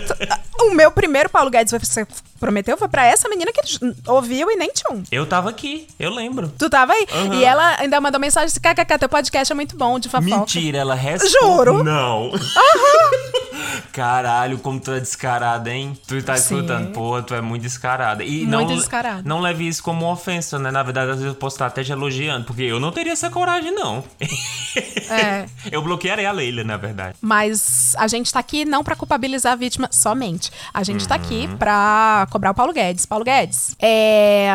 O 0.63 0.75
meu 0.75 0.91
primeiro 0.91 1.27
Paulo 1.27 1.49
Guedes, 1.49 1.73
você 1.73 2.05
prometeu, 2.41 2.77
foi 2.77 2.89
pra 2.89 3.05
essa 3.05 3.29
menina 3.29 3.51
que 3.53 3.61
ouviu 4.07 4.51
e 4.51 4.55
nem 4.57 4.69
tchum. 4.73 5.03
Eu 5.11 5.25
tava 5.25 5.49
aqui, 5.49 5.87
eu 5.99 6.09
lembro. 6.13 6.51
Tu 6.57 6.69
tava 6.69 6.91
aí? 6.91 7.07
Aham. 7.13 7.35
E 7.35 7.43
ela 7.45 7.77
ainda 7.79 8.01
mandou 8.01 8.19
mensagem 8.19 8.47
assim: 8.47 8.59
KKK, 8.59 8.97
teu 8.99 9.07
podcast 9.07 9.51
é 9.53 9.55
muito 9.55 9.77
bom, 9.77 9.97
de 9.99 10.09
fofoca. 10.09 10.25
Mentira, 10.37 10.79
ela 10.79 10.95
responde. 10.95 11.31
Juro. 11.31 11.83
Não. 11.83 12.31
Caralho, 13.91 14.57
como 14.59 14.79
tu 14.79 14.91
é 14.91 14.99
descarada, 14.99 15.69
hein? 15.69 15.97
Tu 16.07 16.21
tá 16.23 16.35
Sim. 16.37 16.55
escutando, 16.55 16.91
porra, 16.93 17.21
tu 17.21 17.33
é 17.35 17.41
muito 17.41 17.61
descarada. 17.63 18.23
E 18.23 18.45
Muito 18.45 18.49
não, 18.49 18.65
descarada. 18.75 19.21
Não 19.25 19.39
leve 19.41 19.67
isso 19.67 19.83
como 19.83 20.09
ofensa, 20.11 20.57
né? 20.57 20.71
Na 20.71 20.81
verdade, 20.81 21.11
às 21.11 21.17
vezes 21.17 21.33
eu 21.33 21.35
posso 21.35 21.55
estar 21.55 21.67
até 21.67 21.83
te 21.83 21.91
elogiando, 21.91 22.45
porque 22.45 22.63
eu 22.63 22.79
não 22.79 22.91
teria 22.91 23.11
essa 23.13 23.29
coragem, 23.29 23.71
não. 23.73 24.03
É. 25.09 25.45
Eu 25.71 25.81
bloquearia 25.81 26.27
a 26.29 26.31
Leila, 26.31 26.63
na 26.63 26.77
verdade. 26.77 27.15
Mas 27.21 27.93
a 27.97 28.07
gente 28.07 28.31
tá 28.31 28.39
aqui 28.39 28.63
não 28.65 28.83
pra 28.83 28.95
culpabilizar 28.95 29.53
a 29.53 29.55
vítima 29.55 29.89
somente. 29.91 30.51
A 30.73 30.83
gente 30.83 31.07
tá 31.07 31.15
aqui 31.15 31.47
Uhum. 31.49 31.57
pra 31.57 32.27
cobrar 32.31 32.51
o 32.51 32.55
Paulo 32.55 32.73
Guedes. 32.73 33.05
Paulo 33.05 33.25
Guedes, 33.25 33.75
é, 33.79 34.47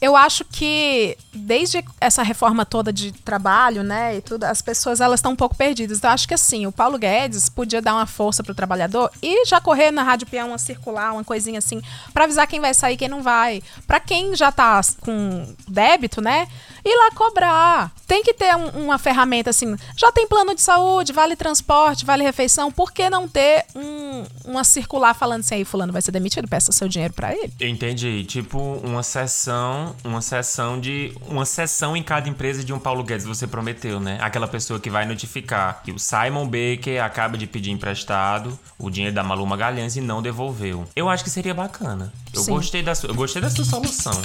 eu 0.00 0.16
acho 0.16 0.44
que 0.44 1.16
desde 1.32 1.82
essa 2.00 2.22
reforma 2.22 2.66
toda 2.66 2.92
de 2.92 3.12
trabalho, 3.12 3.82
né, 3.82 4.16
e 4.16 4.20
tudo, 4.20 4.44
as 4.44 4.60
pessoas 4.60 5.00
elas 5.00 5.18
estão 5.20 5.32
um 5.32 5.36
pouco 5.36 5.56
perdidas. 5.56 5.98
Então, 5.98 6.10
acho 6.10 6.26
que 6.28 6.34
assim, 6.34 6.66
o 6.66 6.72
Paulo 6.72 6.98
Guedes 6.98 7.48
podia 7.48 7.80
dar 7.80 7.94
uma 7.94 8.06
força 8.06 8.42
pro 8.42 8.54
trabalhador 8.54 9.10
e 9.22 9.46
já 9.46 9.60
correr 9.60 9.90
na 9.90 10.02
Rádio 10.02 10.26
Peão, 10.26 10.48
uma 10.48 10.58
circular, 10.58 11.12
uma 11.12 11.24
coisinha 11.24 11.58
assim, 11.58 11.80
pra 12.12 12.24
avisar 12.24 12.46
quem 12.46 12.60
vai 12.60 12.74
sair 12.74 12.96
quem 12.96 13.08
não 13.08 13.22
vai. 13.22 13.62
Pra 13.86 14.00
quem 14.00 14.34
já 14.34 14.50
tá 14.50 14.80
com 15.00 15.46
débito, 15.68 16.20
né, 16.20 16.48
ir 16.84 16.96
lá 16.96 17.10
cobrar. 17.14 17.92
Tem 18.06 18.22
que 18.22 18.34
ter 18.34 18.54
um- 18.56 18.84
uma 18.84 18.98
ferramenta 18.98 19.50
assim. 19.50 19.76
Já 19.96 20.10
tem 20.12 20.26
plano 20.26 20.54
de 20.54 20.60
saúde, 20.60 21.12
vale 21.12 21.36
transporte, 21.36 22.04
vale 22.04 22.22
refeição. 22.24 22.70
Por 22.72 22.92
que 22.92 23.08
não 23.08 23.28
ter 23.28 23.64
um- 23.74 24.24
uma 24.44 24.64
circular 24.64 25.14
falando 25.14 25.40
assim, 25.40 25.54
aí 25.56 25.64
fulano 25.64 25.92
vai 25.92 26.02
ser 26.02 26.10
demitido, 26.12 26.48
peça 26.48 26.72
seu 26.72 26.88
dinheiro 26.88 27.03
pra 27.12 27.32
ele? 27.32 27.52
Eu 27.60 27.68
entendi. 27.68 28.24
Tipo, 28.24 28.58
uma 28.82 29.02
sessão, 29.02 29.94
uma 30.04 30.20
sessão 30.20 30.80
de. 30.80 31.12
Uma 31.28 31.44
sessão 31.44 31.96
em 31.96 32.02
cada 32.02 32.28
empresa 32.28 32.64
de 32.64 32.72
um 32.72 32.78
Paulo 32.78 33.02
Guedes, 33.02 33.26
você 33.26 33.46
prometeu, 33.46 34.00
né? 34.00 34.18
Aquela 34.20 34.48
pessoa 34.48 34.80
que 34.80 34.90
vai 34.90 35.06
notificar 35.06 35.82
que 35.82 35.92
o 35.92 35.98
Simon 35.98 36.46
Baker 36.46 37.02
acaba 37.02 37.36
de 37.36 37.46
pedir 37.46 37.70
emprestado 37.70 38.58
o 38.78 38.90
dinheiro 38.90 39.14
da 39.14 39.22
Malu 39.22 39.46
Magalhães 39.46 39.96
e 39.96 40.00
não 40.00 40.22
devolveu. 40.22 40.84
Eu 40.94 41.08
acho 41.08 41.24
que 41.24 41.30
seria 41.30 41.54
bacana. 41.54 42.12
Eu 42.32 42.42
Sim. 42.42 42.52
gostei 42.52 42.82
da 42.82 42.94
sua, 42.94 43.10
eu 43.10 43.14
gostei 43.14 43.40
da 43.40 43.50
sua 43.50 43.64
solução. 43.64 44.20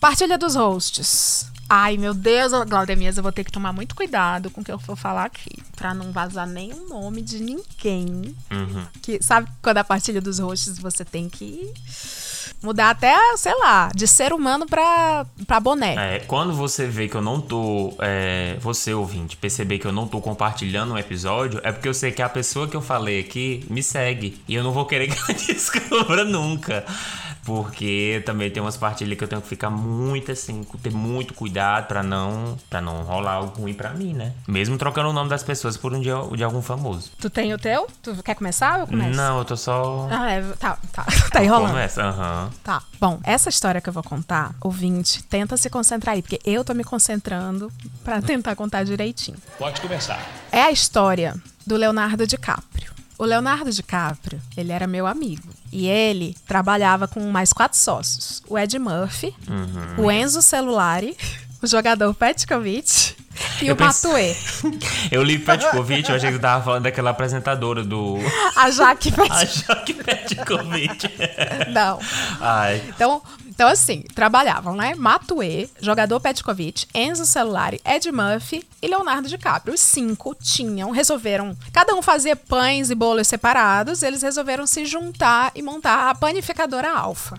Partilha 0.00 0.38
dos 0.38 0.54
hosts. 0.54 1.50
Ai, 1.68 1.98
meu 1.98 2.14
Deus, 2.14 2.52
Glaudemias, 2.66 3.16
eu 3.16 3.22
vou 3.22 3.32
ter 3.32 3.44
que 3.44 3.52
tomar 3.52 3.72
muito 3.72 3.94
cuidado 3.94 4.48
com 4.50 4.60
o 4.60 4.64
que 4.64 4.72
eu 4.72 4.78
for 4.78 4.96
falar 4.96 5.24
aqui. 5.24 5.62
Pra 5.78 5.94
não 5.94 6.10
vazar 6.10 6.46
nenhum 6.46 6.88
nome 6.88 7.22
de 7.22 7.40
ninguém. 7.40 8.34
Uhum. 8.50 8.84
Que, 9.00 9.22
sabe, 9.22 9.48
quando 9.62 9.78
a 9.78 9.84
partilha 9.84 10.20
dos 10.20 10.40
hosts 10.40 10.78
você 10.78 11.04
tem 11.04 11.28
que 11.28 11.72
mudar 12.62 12.90
até, 12.90 13.14
sei 13.36 13.54
lá, 13.58 13.90
de 13.94 14.06
ser 14.06 14.32
humano 14.32 14.66
pra, 14.66 15.24
pra 15.46 15.60
boné. 15.60 16.16
É, 16.16 16.18
quando 16.20 16.52
você 16.52 16.86
vê 16.86 17.08
que 17.08 17.14
eu 17.14 17.22
não 17.22 17.40
tô. 17.40 17.94
é, 18.00 18.56
você, 18.60 18.92
ouvinte, 18.92 19.36
perceber 19.36 19.78
que 19.78 19.86
eu 19.86 19.92
não 19.92 20.08
tô 20.08 20.20
compartilhando 20.20 20.94
um 20.94 20.98
episódio, 20.98 21.60
é 21.62 21.70
porque 21.72 21.88
eu 21.88 21.94
sei 21.94 22.10
que 22.10 22.22
a 22.22 22.28
pessoa 22.28 22.66
que 22.66 22.76
eu 22.76 22.82
falei 22.82 23.20
aqui 23.20 23.64
me 23.70 23.82
segue. 23.82 24.40
E 24.48 24.54
eu 24.54 24.64
não 24.64 24.72
vou 24.72 24.84
querer 24.86 25.08
que 25.14 25.18
ela 25.18 25.38
descubra 25.38 26.24
nunca. 26.24 26.84
Porque 27.48 28.22
também 28.26 28.50
tem 28.50 28.62
umas 28.62 28.76
partilhas 28.76 29.16
que 29.16 29.24
eu 29.24 29.28
tenho 29.28 29.40
que 29.40 29.48
ficar 29.48 29.70
muito 29.70 30.30
assim, 30.30 30.62
ter 30.82 30.92
muito 30.92 31.32
cuidado 31.32 31.86
pra 31.86 32.02
não, 32.02 32.58
pra 32.68 32.78
não 32.82 33.02
rolar 33.04 33.32
algo 33.36 33.62
ruim 33.62 33.72
pra 33.72 33.88
mim, 33.88 34.12
né? 34.12 34.34
Mesmo 34.46 34.76
trocando 34.76 35.08
o 35.08 35.14
nome 35.14 35.30
das 35.30 35.42
pessoas 35.42 35.74
por 35.74 35.94
um 35.94 35.98
de, 35.98 36.10
de 36.36 36.44
algum 36.44 36.60
famoso. 36.60 37.10
Tu 37.18 37.30
tem 37.30 37.54
o 37.54 37.58
teu? 37.58 37.86
Tu 38.02 38.14
quer 38.22 38.34
começar 38.34 38.74
ou 38.74 38.80
eu 38.80 38.86
começo? 38.86 39.16
Não, 39.16 39.38
eu 39.38 39.46
tô 39.46 39.56
só. 39.56 40.06
Ah, 40.10 40.30
é, 40.30 40.42
tá, 40.60 40.76
tá, 40.92 41.06
tá 41.32 41.42
enrolando. 41.42 41.70
Começa, 41.70 42.02
aham. 42.02 42.50
Tá. 42.62 42.82
Bom, 43.00 43.18
essa 43.24 43.48
história 43.48 43.80
que 43.80 43.88
eu 43.88 43.94
vou 43.94 44.02
contar, 44.02 44.54
ouvinte, 44.60 45.22
tenta 45.22 45.56
se 45.56 45.70
concentrar 45.70 46.16
aí, 46.16 46.20
porque 46.20 46.40
eu 46.44 46.62
tô 46.62 46.74
me 46.74 46.84
concentrando 46.84 47.72
pra 48.04 48.20
tentar 48.20 48.54
contar 48.56 48.84
direitinho. 48.84 49.38
Pode 49.58 49.80
começar. 49.80 50.20
É 50.52 50.60
a 50.60 50.70
história 50.70 51.34
do 51.66 51.76
Leonardo 51.76 52.26
DiCaprio. 52.26 52.97
O 53.18 53.24
Leonardo 53.24 53.70
DiCaprio, 53.72 54.40
ele 54.56 54.70
era 54.72 54.86
meu 54.86 55.06
amigo. 55.06 55.48
E 55.72 55.86
ele 55.88 56.36
trabalhava 56.46 57.08
com 57.08 57.20
mais 57.30 57.52
quatro 57.52 57.76
sócios. 57.76 58.42
O 58.48 58.56
Ed 58.58 58.78
Murphy, 58.78 59.34
Uhum. 59.48 60.04
o 60.04 60.10
Enzo 60.10 60.40
Celulari, 60.40 61.16
o 61.60 61.66
jogador 61.66 62.14
Petkovic 62.14 63.16
e 63.60 63.66
Eu 63.66 63.74
o 63.74 63.76
pense- 63.76 64.06
Matuê. 64.06 64.36
Eu 65.10 65.22
li 65.24 65.38
Petkovic, 65.38 66.08
eu 66.08 66.16
achei 66.16 66.28
que 66.30 66.36
você 66.36 66.40
tava 66.42 66.64
falando 66.64 66.84
daquela 66.84 67.10
apresentadora 67.10 67.82
do. 67.84 68.16
A 68.56 68.70
Jaque 68.70 69.08
A 69.12 69.12
Petkovic. 69.12 69.64
Jaque 69.66 69.94
Petkovic. 69.94 71.10
Não. 71.72 71.98
Ai. 72.40 72.82
Então, 72.88 73.20
então, 73.58 73.66
assim, 73.66 74.04
trabalhavam, 74.14 74.76
né? 74.76 74.94
Matuê, 74.94 75.68
jogador 75.80 76.20
Petkovic, 76.20 76.86
Enzo 76.94 77.26
Celulari, 77.26 77.80
Ed 77.84 78.08
Murphy 78.12 78.64
e 78.80 78.86
Leonardo 78.86 79.28
DiCaprio. 79.28 79.74
Os 79.74 79.80
cinco 79.80 80.32
tinham, 80.40 80.92
resolveram. 80.92 81.56
Cada 81.72 81.92
um 81.92 82.00
fazia 82.00 82.36
pães 82.36 82.88
e 82.88 82.94
bolos 82.94 83.26
separados, 83.26 84.04
eles 84.04 84.22
resolveram 84.22 84.64
se 84.64 84.86
juntar 84.86 85.50
e 85.56 85.60
montar 85.60 86.08
a 86.08 86.14
panificadora 86.14 86.88
Alfa. 86.88 87.36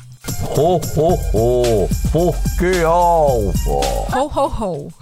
Ho, 0.57 0.79
ho, 0.95 1.19
ho. 1.33 1.89
Por 2.11 2.35
que 2.57 2.83
alfa? 2.83 4.17
Ho, 4.17 4.27
ho, 4.27 4.47
ho. 4.47 4.93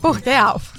Por 0.00 0.20
que 0.20 0.30
Alfa? 0.30 0.78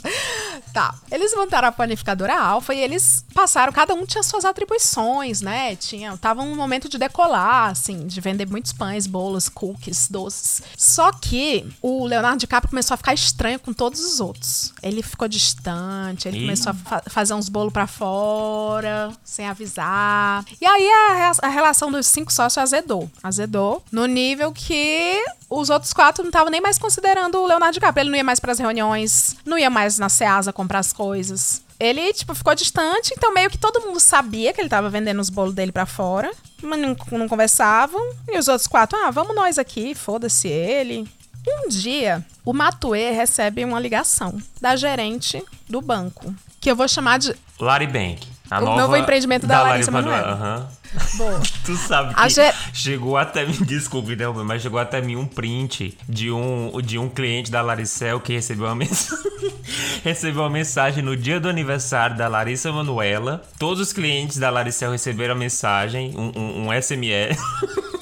Tá. 0.74 0.94
Eles 1.12 1.34
montaram 1.36 1.68
a 1.70 1.72
panificadora 1.72 2.40
Alfa 2.40 2.74
e 2.74 2.80
eles 2.80 3.26
passaram, 3.34 3.74
cada 3.74 3.96
um 3.96 4.06
tinha 4.06 4.22
suas 4.22 4.46
atribuições, 4.46 5.42
né? 5.42 5.76
Tinha, 5.76 6.16
tava 6.18 6.42
um 6.44 6.56
momento 6.56 6.88
de 6.88 6.98
decolar, 7.00 7.72
assim, 7.72 8.06
de 8.06 8.22
vender 8.22 8.48
muitos 8.48 8.74
pães, 8.74 9.08
bolos, 9.08 9.50
cookies, 9.50 10.08
doces. 10.08 10.62
Só 10.78 11.12
que 11.12 11.66
o 11.82 12.06
Leonardo 12.06 12.38
DiCaprio 12.38 12.70
começou 12.70 12.94
a 12.94 12.98
ficar 12.98 13.14
estranho 13.14 13.60
com 13.60 13.74
todos 13.74 14.02
os 14.02 14.20
outros. 14.20 14.72
Ele 14.84 15.02
ficou 15.02 15.28
distante, 15.28 16.28
ele 16.28 16.38
Ih. 16.40 16.42
começou 16.42 16.72
a 16.72 16.76
fa- 16.76 17.04
fazer 17.10 17.34
uns 17.34 17.50
bolos 17.50 17.74
pra 17.74 17.88
fora, 17.88 19.12
sem 19.24 19.48
avisar. 19.48 20.46
E 20.62 20.66
aí 20.66 20.88
a, 20.92 21.32
a 21.42 21.50
relação 21.50 21.92
dos 21.92 22.06
cinco 22.06 22.32
sócios 22.32 22.58
azedou. 22.62 23.10
Azedou 23.24 23.84
no 23.92 24.06
nível 24.06 24.52
que 24.52 25.24
os 25.50 25.70
outros 25.70 25.94
quatro 25.94 26.24
não 26.24 26.30
estavam 26.30 26.52
nem 26.52 26.62
mais 26.62 26.78
considerando 26.78 27.40
o 27.40 27.48
Leonardo 27.48 27.74
DiCaprio. 27.74 28.04
Ele 28.04 28.10
não 28.12 28.18
ia 28.18 28.24
mais 28.24 28.40
pras 28.40 28.60
reuniões, 28.60 29.36
não 29.46 29.58
ia 29.58 29.70
mais 29.70 29.98
na 29.98 30.10
Ceasa 30.10 30.54
comprar 30.54 30.80
as 30.80 30.94
coisas. 30.94 31.62
Ele, 31.80 32.12
tipo, 32.12 32.34
ficou 32.34 32.56
distante, 32.56 33.14
então 33.16 33.34
meio 33.34 33.50
que 33.50 33.58
todo 33.58 33.82
mundo 33.82 34.00
sabia 34.00 34.52
que 34.52 34.60
ele 34.60 34.70
tava 34.70 34.90
vendendo 34.90 35.20
os 35.20 35.30
bolos 35.30 35.54
dele 35.54 35.72
pra 35.72 35.86
fora, 35.86 36.32
mas 36.62 36.80
não, 36.80 36.96
não 37.12 37.28
conversavam. 37.28 38.02
E 38.28 38.38
os 38.38 38.48
outros 38.48 38.68
quatro, 38.68 38.98
ah, 38.98 39.12
vamos 39.12 39.36
nós 39.36 39.60
aqui, 39.60 39.94
foda-se 39.94 40.48
ele. 40.48 41.08
Um 41.48 41.70
dia, 41.70 42.26
o 42.44 42.52
Matue 42.52 43.12
recebe 43.12 43.64
uma 43.64 43.80
ligação 43.80 44.38
da 44.60 44.76
gerente 44.76 45.42
do 45.70 45.80
banco, 45.80 46.34
que 46.60 46.70
eu 46.70 46.76
vou 46.76 46.88
chamar 46.88 47.20
de 47.20 47.36
Larry 47.60 47.88
Bank. 47.88 48.28
A 48.50 48.60
O 48.60 48.66
nova 48.66 48.82
novo 48.82 48.98
empreendimento 48.98 49.46
da 49.46 49.62
Larissa 49.62 49.92
Manoela. 49.92 50.32
Aham. 50.32 50.68
Boa. 51.16 51.42
Tu 51.66 51.76
sabe 51.76 52.14
que 52.16 52.30
ge- 52.30 52.54
chegou 52.74 53.18
até 53.18 53.46
mim, 53.46 53.58
desculpe, 53.66 54.16
né, 54.16 54.26
mas 54.46 54.62
chegou 54.62 54.80
até 54.80 55.02
mim 55.02 55.16
um 55.16 55.26
print 55.26 55.98
de 56.08 56.32
um, 56.32 56.72
de 56.82 56.98
um 56.98 57.10
cliente 57.10 57.52
da 57.52 57.62
Laricel 57.62 58.20
que 58.22 58.34
recebeu 58.34 58.66
uma 58.68 58.76
mensagem. 58.76 59.26
recebeu 60.04 60.42
uma 60.44 60.50
mensagem 60.50 61.04
no 61.04 61.16
dia 61.18 61.40
do 61.40 61.50
aniversário 61.50 62.16
da 62.18 62.28
Larissa 62.28 62.72
Manuela. 62.72 63.44
Todos 63.60 63.82
os 63.82 63.92
clientes 63.94 64.38
da 64.38 64.50
Laricel 64.50 64.92
receberam 64.92 65.34
a 65.36 65.38
mensagem, 65.38 66.14
um, 66.16 66.32
um, 66.40 66.68
um 66.68 66.82
SMS. 66.82 67.38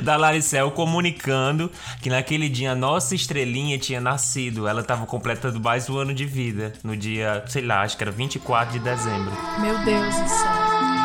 Da 0.00 0.16
Laricel 0.16 0.70
comunicando 0.70 1.70
que 2.00 2.08
naquele 2.10 2.48
dia 2.48 2.72
a 2.72 2.74
nossa 2.74 3.14
estrelinha 3.14 3.78
tinha 3.78 4.00
nascido. 4.00 4.66
Ela 4.66 4.82
tava 4.82 5.06
completando 5.06 5.60
mais 5.60 5.88
um 5.88 5.96
ano 5.98 6.12
de 6.14 6.24
vida. 6.24 6.72
No 6.82 6.96
dia, 6.96 7.44
sei 7.48 7.62
lá, 7.62 7.82
acho 7.82 7.96
que 7.96 8.02
era 8.02 8.10
24 8.10 8.72
de 8.72 8.78
dezembro. 8.78 9.32
Meu 9.60 9.78
Deus 9.84 10.14
do 10.14 10.28
céu. 10.28 11.03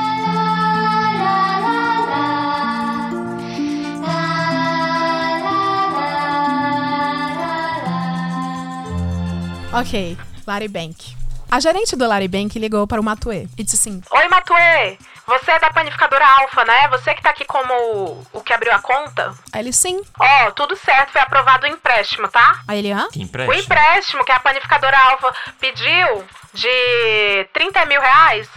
Ok, 9.74 10.18
Larry 10.48 10.68
Bank. 10.68 11.16
A 11.52 11.60
gerente 11.60 11.96
do 11.96 12.08
Larry 12.08 12.28
Bank 12.28 12.58
ligou 12.60 12.86
para 12.88 13.02
o 13.02 13.04
Matue 13.04 13.48
e 13.58 13.64
disse 13.64 13.76
assim: 13.76 14.02
Oi, 14.12 14.28
Matue! 14.28 14.98
Você 15.26 15.52
é 15.52 15.60
da 15.60 15.70
panificadora 15.72 16.26
Alfa, 16.42 16.66
né? 16.66 16.88
Você 16.90 17.14
que 17.14 17.22
tá 17.22 17.30
aqui 17.30 17.46
como 17.46 17.72
o- 17.74 18.28
o 18.34 18.42
que 18.42 18.52
abriu 18.52 18.74
a 18.74 18.80
conta? 18.80 19.32
Aí 19.54 19.62
ele 19.62 19.72
sim. 19.74 20.02
Ó, 20.20 20.52
tudo 20.52 20.76
certo, 20.76 21.12
foi 21.12 21.22
aprovado 21.22 21.66
o 21.66 21.70
empréstimo, 21.70 22.28
tá? 22.28 22.60
Aí 22.68 22.80
ele, 22.80 22.92
hã? 22.92 23.08
Que 23.12 23.20
O 23.20 23.24
empréstimo. 23.24 23.60
empréstimo 23.62 24.26
que 24.26 24.32
a 24.32 24.40
panificadora 24.40 24.98
Alfa 24.98 25.32
pediu 25.60 26.24
de 26.54 27.48
30 27.54 27.86
mil 27.86 28.02
reais. 28.02 28.48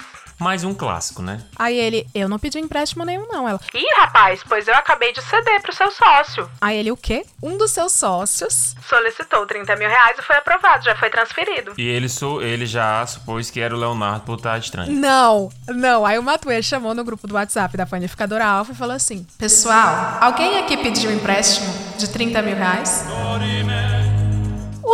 Mais 0.43 0.65
um 0.65 0.75
clássico, 0.75 1.23
né? 1.23 1.41
Aí 1.57 1.79
ele, 1.79 2.07
eu 2.15 2.29
não 2.29 2.39
pedi 2.39 2.59
empréstimo 2.59 3.05
nenhum, 3.05 3.27
não. 3.29 3.49
Ela, 3.49 3.61
Ih, 3.73 3.85
rapaz, 3.99 4.41
pois 4.49 4.67
eu 4.67 4.75
acabei 4.75 5.13
de 5.13 5.23
ceder 5.23 5.63
pro 5.63 5.73
seu 5.73 5.91
sócio. 5.91 6.51
aí 6.61 6.77
ele, 6.77 6.91
o 6.91 6.97
quê? 6.97 7.25
Um 7.43 7.57
dos 7.57 7.71
seus 7.71 7.93
sócios. 7.93 8.75
Solicitou 8.89 9.47
30 9.47 9.77
mil 9.77 9.89
reais 9.89 10.19
e 10.19 10.23
foi 10.23 10.37
aprovado, 10.37 10.85
já 10.85 10.97
foi 10.97 11.09
transferido. 11.11 11.73
E 11.79 11.87
ele, 11.87 12.09
su- 12.09 12.43
ele 12.43 12.67
já 12.67 13.07
supôs 13.07 13.51
que 13.51 13.61
era 13.61 13.75
o 13.75 13.79
Leonardo 13.79 14.23
por 14.25 14.37
estar 14.37 14.59
estranho. 14.59 14.93
Não, 14.93 15.51
não. 15.69 16.05
Aí 16.05 16.19
o 16.19 16.23
Matue 16.23 16.63
chamou 16.63 16.95
no 16.95 17.05
grupo 17.05 17.27
do 17.27 17.35
WhatsApp 17.35 17.77
da 17.77 17.87
panificadora 17.87 18.45
Alfa 18.45 18.73
e 18.73 18.75
falou 18.75 18.97
assim: 18.97 19.27
Pessoal, 19.39 20.19
alguém 20.21 20.59
aqui 20.59 20.77
pediu 20.77 21.11
um 21.11 21.15
empréstimo 21.15 21.73
de 21.99 22.09
30 22.09 22.43
mil 22.43 22.57
reais? 22.57 23.05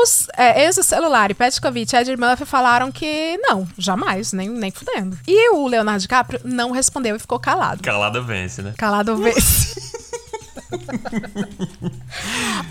Os 0.03 0.29
é, 0.37 0.67
Enzo 0.67 0.83
Celular, 0.83 1.35
Petkovic 1.35 1.93
e 1.93 1.99
Ed 1.99 2.17
Murphy 2.17 2.45
falaram 2.45 2.93
que 2.93 3.37
não, 3.39 3.67
jamais, 3.77 4.33
nem, 4.33 4.49
nem 4.49 4.71
fudendo. 4.71 5.19
E 5.27 5.51
o 5.51 5.67
Leonardo 5.67 6.01
DiCaprio 6.01 6.41
não 6.45 6.71
respondeu 6.71 7.17
e 7.17 7.19
ficou 7.19 7.41
calado. 7.41 7.83
Calada 7.83 8.21
vence, 8.21 8.63
né? 8.63 8.75
Calado 8.79 9.17
vence. 9.17 9.77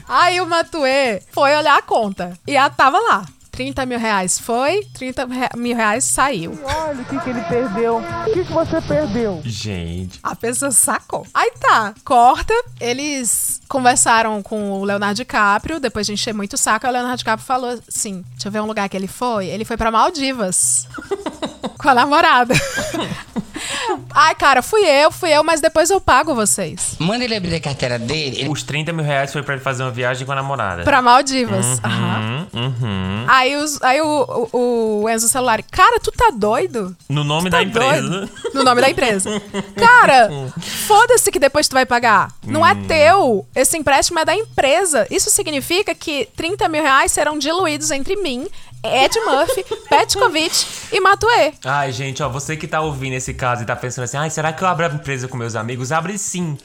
Aí 0.07 0.39
o 0.39 0.45
Matue 0.45 1.21
foi 1.31 1.55
olhar 1.55 1.77
a 1.77 1.81
conta. 1.81 2.37
E 2.47 2.55
a 2.55 2.69
tava 2.69 2.99
lá. 2.99 3.25
30 3.57 3.85
mil 3.87 3.97
reais 3.97 4.37
foi, 4.37 4.83
30 4.93 5.25
re- 5.25 5.49
mil 5.57 5.75
reais 5.75 6.03
saiu. 6.03 6.57
Olha 6.63 7.01
o 7.01 7.05
que, 7.05 7.19
que 7.19 7.29
ele 7.31 7.41
perdeu. 7.41 7.97
O 7.97 8.31
que, 8.31 8.45
que 8.45 8.53
você 8.53 8.79
perdeu? 8.79 9.41
Gente. 9.43 10.19
A 10.21 10.35
pessoa 10.35 10.69
sacou. 10.69 11.25
Aí 11.33 11.51
tá, 11.59 11.95
corta. 12.05 12.53
Eles 12.79 13.59
conversaram 13.67 14.43
com 14.43 14.73
o 14.73 14.83
Leonardo 14.85 15.15
DiCaprio, 15.15 15.79
depois 15.79 16.05
de 16.05 16.13
encher 16.13 16.35
muito 16.35 16.53
o 16.53 16.57
saco, 16.57 16.85
aí 16.85 16.91
o 16.91 16.93
Leonardo 16.93 17.17
DiCaprio 17.17 17.47
falou 17.47 17.71
assim: 17.87 18.23
deixa 18.33 18.47
eu 18.47 18.51
ver 18.51 18.61
um 18.61 18.67
lugar 18.67 18.87
que 18.87 18.95
ele 18.95 19.07
foi. 19.07 19.47
Ele 19.47 19.65
foi 19.65 19.75
pra 19.75 19.89
Maldivas. 19.89 20.87
com 21.79 21.89
a 21.89 21.95
namorada. 21.95 22.53
Ai, 24.13 24.35
cara, 24.35 24.61
fui 24.61 24.81
eu, 24.85 25.11
fui 25.11 25.29
eu, 25.31 25.43
mas 25.43 25.61
depois 25.61 25.89
eu 25.89 25.99
pago 26.01 26.33
vocês. 26.35 26.95
Manda 26.99 27.23
ele 27.23 27.35
abrir 27.35 27.55
a 27.55 27.59
carteira 27.59 27.97
dele. 27.99 28.47
Os 28.49 28.63
30 28.63 28.93
mil 28.93 29.03
reais 29.05 29.31
foi 29.31 29.41
pra 29.43 29.55
ele 29.55 29.63
fazer 29.63 29.83
uma 29.83 29.91
viagem 29.91 30.25
com 30.25 30.31
a 30.31 30.35
namorada. 30.35 30.83
Pra 30.83 31.01
Maldivas. 31.01 31.79
Aham. 31.83 32.47
Uhum, 32.53 32.61
uhum. 32.63 33.25
Aí, 33.27 33.55
os, 33.55 33.81
aí 33.81 34.01
o, 34.01 34.49
o, 34.53 35.01
o 35.03 35.09
Enzo 35.09 35.27
celular, 35.29 35.61
cara, 35.63 35.99
tu 35.99 36.11
tá 36.11 36.31
doido? 36.33 36.95
No 37.09 37.23
nome 37.23 37.49
Tá 37.49 37.57
da 37.57 37.63
empresa. 37.63 38.01
doido? 38.09 38.29
No 38.53 38.63
nome 38.63 38.81
da 38.81 38.89
empresa. 38.89 39.41
Cara, 39.75 40.29
foda-se 40.59 41.31
que 41.31 41.39
depois 41.39 41.67
tu 41.67 41.73
vai 41.73 41.85
pagar. 41.85 42.31
Não 42.45 42.65
é 42.65 42.73
teu. 42.87 43.45
Esse 43.55 43.77
empréstimo 43.77 44.19
é 44.19 44.25
da 44.25 44.35
empresa. 44.35 45.07
Isso 45.09 45.29
significa 45.29 45.93
que 45.93 46.27
30 46.35 46.67
mil 46.69 46.81
reais 46.81 47.11
serão 47.11 47.37
diluídos 47.37 47.91
entre 47.91 48.15
mim, 48.15 48.47
Ed 48.87 49.19
Murphy, 49.21 49.65
Petkovic 49.89 50.65
e 50.91 50.99
Matue. 50.99 51.53
Ai, 51.65 51.91
gente, 51.91 52.21
ó, 52.23 52.29
você 52.29 52.55
que 52.55 52.67
tá 52.67 52.81
ouvindo 52.81 53.13
esse 53.13 53.33
caso 53.33 53.63
e 53.63 53.65
tá 53.65 53.75
pensando 53.75 54.05
assim, 54.05 54.17
ai, 54.17 54.29
será 54.29 54.53
que 54.53 54.63
eu 54.63 54.67
abro 54.67 54.85
a 54.85 54.89
empresa 54.89 55.27
com 55.27 55.37
meus 55.37 55.55
amigos? 55.55 55.91
Abre 55.91 56.17
sim. 56.17 56.57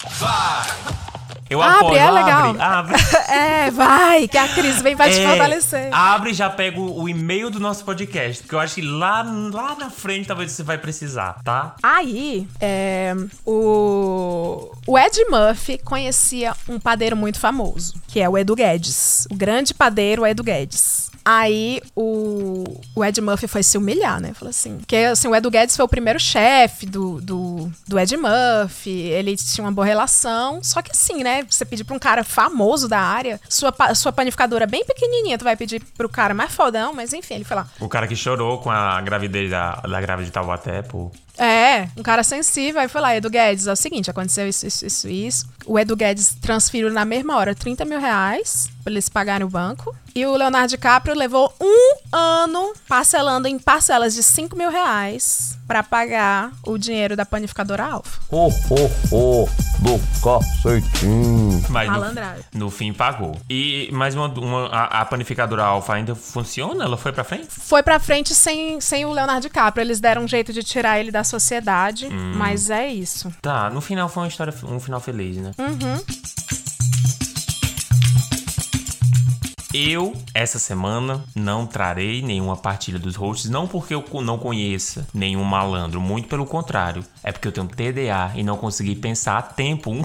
Eu 1.52 1.62
Abre, 1.62 1.76
apoio, 1.86 1.98
é 1.98 2.10
legal. 2.10 2.48
abre, 2.50 2.62
abre. 2.62 3.02
É, 3.32 3.70
vai, 3.70 4.28
que 4.28 4.36
a 4.38 4.46
Cris 4.48 4.82
vem 4.82 4.94
vai 4.94 5.10
te 5.10 5.18
É, 5.20 5.28
fortalecer. 5.28 5.88
Abre 5.92 6.30
e 6.30 6.34
já 6.34 6.50
pega 6.50 6.78
o, 6.78 7.02
o 7.02 7.08
e-mail 7.08 7.50
do 7.50 7.58
nosso 7.60 7.84
podcast, 7.84 8.42
porque 8.42 8.54
eu 8.54 8.60
acho 8.60 8.74
que 8.76 8.82
lá, 8.82 9.22
lá 9.52 9.74
na 9.78 9.90
frente 9.90 10.26
talvez 10.28 10.52
você 10.52 10.62
vai 10.62 10.78
precisar, 10.78 11.36
tá? 11.44 11.74
Aí, 11.82 12.46
é, 12.60 13.14
o, 13.44 14.70
o 14.86 14.98
Ed 14.98 15.24
Murphy 15.30 15.78
conhecia 15.78 16.54
um 16.68 16.78
padeiro 16.78 17.16
muito 17.16 17.38
famoso, 17.38 17.94
que 18.08 18.20
é 18.20 18.28
o 18.28 18.36
Edu 18.36 18.54
Guedes. 18.54 19.26
O 19.30 19.34
grande 19.34 19.72
padeiro 19.74 20.26
Edu 20.26 20.42
Guedes. 20.42 21.10
Aí 21.24 21.80
o, 21.94 22.64
o 22.96 23.04
Ed 23.04 23.20
Murphy 23.20 23.46
foi 23.46 23.62
se 23.62 23.78
humilhar, 23.78 24.20
né? 24.20 24.32
Falou 24.34 24.50
assim. 24.50 24.78
Porque 24.78 24.96
assim, 24.96 25.28
o 25.28 25.34
Edu 25.36 25.52
Guedes 25.52 25.76
foi 25.76 25.84
o 25.84 25.88
primeiro 25.88 26.18
chefe 26.18 26.84
do, 26.84 27.20
do, 27.20 27.70
do 27.86 27.96
Ed 28.00 28.16
Murphy. 28.16 28.90
Ele 28.90 29.36
tinha 29.36 29.64
uma 29.64 29.70
boa 29.70 29.86
relação. 29.86 30.58
Só 30.64 30.82
que 30.82 30.90
assim, 30.90 31.22
né? 31.22 31.41
Você 31.48 31.64
pedir 31.64 31.84
pra 31.84 31.94
um 31.94 31.98
cara 31.98 32.24
famoso 32.24 32.88
da 32.88 33.00
área, 33.00 33.40
sua, 33.48 33.72
sua 33.94 34.12
panificadora 34.12 34.66
bem 34.66 34.84
pequenininha, 34.84 35.38
tu 35.38 35.44
vai 35.44 35.56
pedir 35.56 35.82
pro 35.96 36.08
cara 36.08 36.34
mais 36.34 36.52
fodão, 36.52 36.92
mas 36.94 37.12
enfim, 37.12 37.34
ele 37.34 37.44
foi 37.44 37.56
lá. 37.56 37.66
O 37.80 37.88
cara 37.88 38.06
que 38.06 38.16
chorou 38.16 38.58
com 38.58 38.70
a 38.70 39.00
gravidez 39.00 39.50
da, 39.50 39.72
da 39.76 40.00
grávida 40.00 40.26
de 40.26 40.32
Taubaté, 40.32 40.82
pô. 40.82 41.10
É, 41.38 41.88
um 41.96 42.02
cara 42.02 42.22
sensível. 42.22 42.80
Aí 42.80 42.88
foi 42.88 43.00
lá, 43.00 43.16
Edu 43.16 43.30
Guedes, 43.30 43.66
é 43.66 43.72
o 43.72 43.76
seguinte, 43.76 44.10
aconteceu 44.10 44.48
isso, 44.48 44.66
isso, 44.66 44.86
isso, 44.86 45.08
isso. 45.08 45.48
O 45.66 45.78
Edu 45.78 45.96
Guedes 45.96 46.34
transferiu 46.40 46.92
na 46.92 47.04
mesma 47.04 47.36
hora 47.36 47.54
30 47.54 47.84
mil 47.84 47.98
reais 47.98 48.68
eles 48.86 49.08
pagarem 49.08 49.46
o 49.46 49.50
banco. 49.50 49.94
E 50.14 50.26
o 50.26 50.36
Leonardo 50.36 50.68
DiCaprio 50.68 51.14
levou 51.16 51.54
um 51.60 51.94
ano 52.14 52.74
parcelando 52.86 53.48
em 53.48 53.58
parcelas 53.58 54.14
de 54.14 54.22
5 54.22 54.54
mil 54.54 54.70
reais 54.70 55.56
pra 55.66 55.82
pagar 55.82 56.52
o 56.66 56.76
dinheiro 56.76 57.16
da 57.16 57.24
panificadora 57.24 57.84
Alfa. 57.86 58.20
Ho, 58.30 58.48
ho, 58.48 58.90
ho, 59.10 59.48
do 59.78 59.98
cacetinho. 60.22 61.64
Mas 61.70 61.88
no, 61.88 61.92
Malandragem. 61.94 62.44
no 62.52 62.70
fim 62.70 62.92
pagou. 62.92 63.36
E 63.48 63.88
mais 63.92 64.14
uma, 64.14 64.26
uma- 64.28 64.66
a, 64.68 65.00
a 65.00 65.04
panificadora 65.06 65.64
Alfa 65.64 65.94
ainda 65.94 66.14
funciona? 66.14 66.84
Ela 66.84 66.98
foi 66.98 67.12
pra 67.12 67.24
frente? 67.24 67.46
Foi 67.48 67.82
pra 67.82 67.98
frente 67.98 68.34
sem, 68.34 68.80
sem 68.82 69.06
o 69.06 69.12
Leonardo 69.12 69.42
DiCaprio. 69.42 69.82
Eles 69.82 69.98
deram 70.00 70.24
um 70.24 70.28
jeito 70.28 70.52
de 70.52 70.62
tirar 70.62 70.98
ele 71.00 71.10
da 71.10 71.24
sociedade, 71.24 72.08
mas 72.36 72.68
é 72.68 72.86
isso. 72.88 73.32
Tá, 73.40 73.70
no 73.70 73.80
final 73.80 74.08
foi 74.10 74.24
uma 74.24 74.28
história, 74.28 74.52
um 74.64 74.78
final 74.78 75.00
feliz, 75.00 75.36
né? 75.38 75.52
Uhum. 75.58 76.02
Eu, 79.74 80.14
essa 80.34 80.58
semana, 80.58 81.24
não 81.34 81.66
trarei 81.66 82.20
nenhuma 82.20 82.56
partilha 82.56 82.98
dos 82.98 83.16
hosts, 83.16 83.48
não 83.48 83.66
porque 83.66 83.94
eu 83.94 84.04
não 84.22 84.36
conheça 84.36 85.06
nenhum 85.14 85.44
malandro, 85.44 85.98
muito 85.98 86.28
pelo 86.28 86.44
contrário. 86.44 87.02
É 87.24 87.32
porque 87.32 87.48
eu 87.48 87.52
tenho 87.52 87.66
TDA 87.66 88.32
e 88.34 88.42
não 88.42 88.58
consegui 88.58 88.94
pensar 88.94 89.38
a 89.38 89.42
tempo 89.42 89.90
um, 89.90 90.02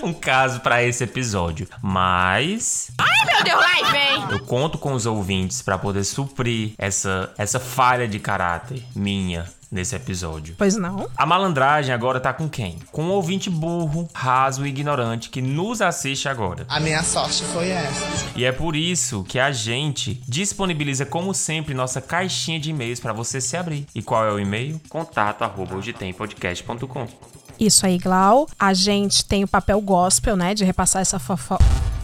um 0.06 0.12
caso 0.12 0.60
pra 0.60 0.82
esse 0.82 1.02
episódio. 1.02 1.66
Mas 1.80 2.90
Ai, 2.98 3.26
meu 3.26 3.42
Deus, 3.42 3.60
lá 3.60 3.90
vem! 3.90 4.32
eu 4.32 4.40
conto 4.44 4.76
com 4.76 4.92
os 4.92 5.06
ouvintes 5.06 5.62
pra 5.62 5.78
poder 5.78 6.04
suprir 6.04 6.72
essa, 6.76 7.32
essa 7.38 7.58
falha 7.58 8.06
de 8.06 8.18
caráter 8.18 8.84
minha 8.94 9.46
nesse 9.70 9.94
episódio. 9.94 10.54
Pois 10.58 10.76
não? 10.76 11.08
A 11.16 11.24
malandragem 11.24 11.94
agora 11.94 12.20
tá 12.20 12.32
com 12.32 12.48
quem? 12.48 12.78
Com 12.90 13.04
um 13.04 13.10
ouvinte 13.10 13.48
burro, 13.48 14.08
raso 14.12 14.66
e 14.66 14.68
ignorante 14.68 15.30
que 15.30 15.40
nos 15.40 15.80
assiste 15.80 16.28
agora. 16.28 16.64
A 16.68 16.80
minha 16.80 17.02
sorte 17.02 17.44
foi 17.44 17.68
essa. 17.68 18.06
E 18.34 18.44
é 18.44 18.52
por 18.52 18.74
isso 18.74 19.24
que 19.24 19.38
a 19.38 19.52
gente 19.52 20.20
disponibiliza, 20.26 21.06
como 21.06 21.32
sempre, 21.34 21.74
nossa 21.74 22.00
caixinha 22.00 22.58
de 22.58 22.70
e-mails 22.70 23.00
para 23.00 23.12
você 23.12 23.40
se 23.40 23.56
abrir. 23.56 23.86
E 23.94 24.02
qual 24.02 24.26
é 24.26 24.32
o 24.32 24.38
e-mail? 24.38 24.80
Contato 24.88 25.42
arroba 25.42 25.76
hoje 25.76 25.92
tem 25.92 26.12
podcast.com. 26.12 27.06
Isso 27.58 27.84
aí, 27.84 27.98
Glau. 27.98 28.48
A 28.58 28.72
gente 28.72 29.24
tem 29.24 29.44
o 29.44 29.48
papel 29.48 29.80
gospel, 29.80 30.36
né, 30.36 30.54
de 30.54 30.64
repassar 30.64 31.02
essa 31.02 31.18
fofo 31.18 31.58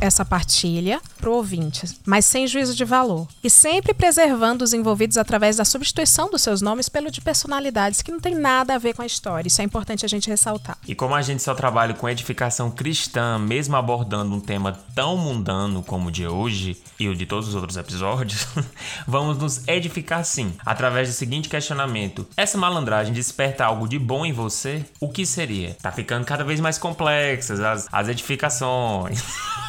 essa 0.07 0.25
partilha 0.25 1.01
pro 1.19 1.33
ouvinte, 1.33 1.87
mas 2.05 2.25
sem 2.27 2.47
juízo 2.47 2.75
de 2.75 2.85
valor. 2.85 3.27
E 3.43 3.51
sempre 3.51 3.93
preservando 3.95 4.63
os 4.63 4.73
envolvidos 4.73 5.17
através 5.17 5.57
da 5.57 5.65
substituição 5.65 6.31
dos 6.31 6.43
seus 6.43 6.61
nomes 6.61 6.89
pelo 6.89 7.11
de 7.11 7.21
personalidades 7.21 8.03
que 8.03 8.13
não 8.13 8.21
tem 8.21 8.35
nada 8.35 8.75
a 8.75 8.79
ver 8.79 8.95
com 8.95 9.03
a 9.03 9.07
história. 9.07 9.49
Isso 9.49 9.61
é 9.61 9.65
importante 9.65 10.05
a 10.05 10.09
gente 10.09 10.29
ressaltar. 10.29 10.79
E 10.87 10.95
como 10.95 11.15
a 11.15 11.23
gente 11.23 11.43
só 11.43 11.55
trabalha 11.55 11.95
com 11.95 12.09
edificação 12.09 12.71
cristã, 12.71 13.39
mesmo 13.39 13.77
abordando 13.77 14.35
um 14.35 14.41
tema 14.41 14.73
tão 14.95 15.17
mundano 15.17 15.83
como 15.83 16.09
o 16.09 16.13
de 16.13 16.27
hoje 16.27 16.77
e 16.99 17.09
o 17.09 17.15
de 17.15 17.27
todos 17.27 17.49
os 17.49 17.55
outros 17.55 17.77
episódios, 17.77 18.47
vamos 19.07 19.39
nos 19.39 19.67
edificar 19.69 20.25
sim, 20.25 20.53
através 20.65 21.09
do 21.09 21.15
seguinte 21.15 21.49
questionamento: 21.49 22.27
essa 22.37 22.59
malandragem 22.59 23.13
desperta 23.13 23.65
algo 23.65 23.89
de 23.89 23.99
bom 23.99 24.25
em 24.25 24.33
você? 24.33 24.85
O 25.01 25.09
que 25.09 25.27
seria? 25.27 25.77
Tá 25.81 25.91
ficando 25.91 26.25
cada 26.25 26.45
vez 26.45 26.61
mais 26.61 26.79
complexas 26.79 27.61
as, 27.61 27.89
as 27.91 28.09
edificações. 28.09 29.23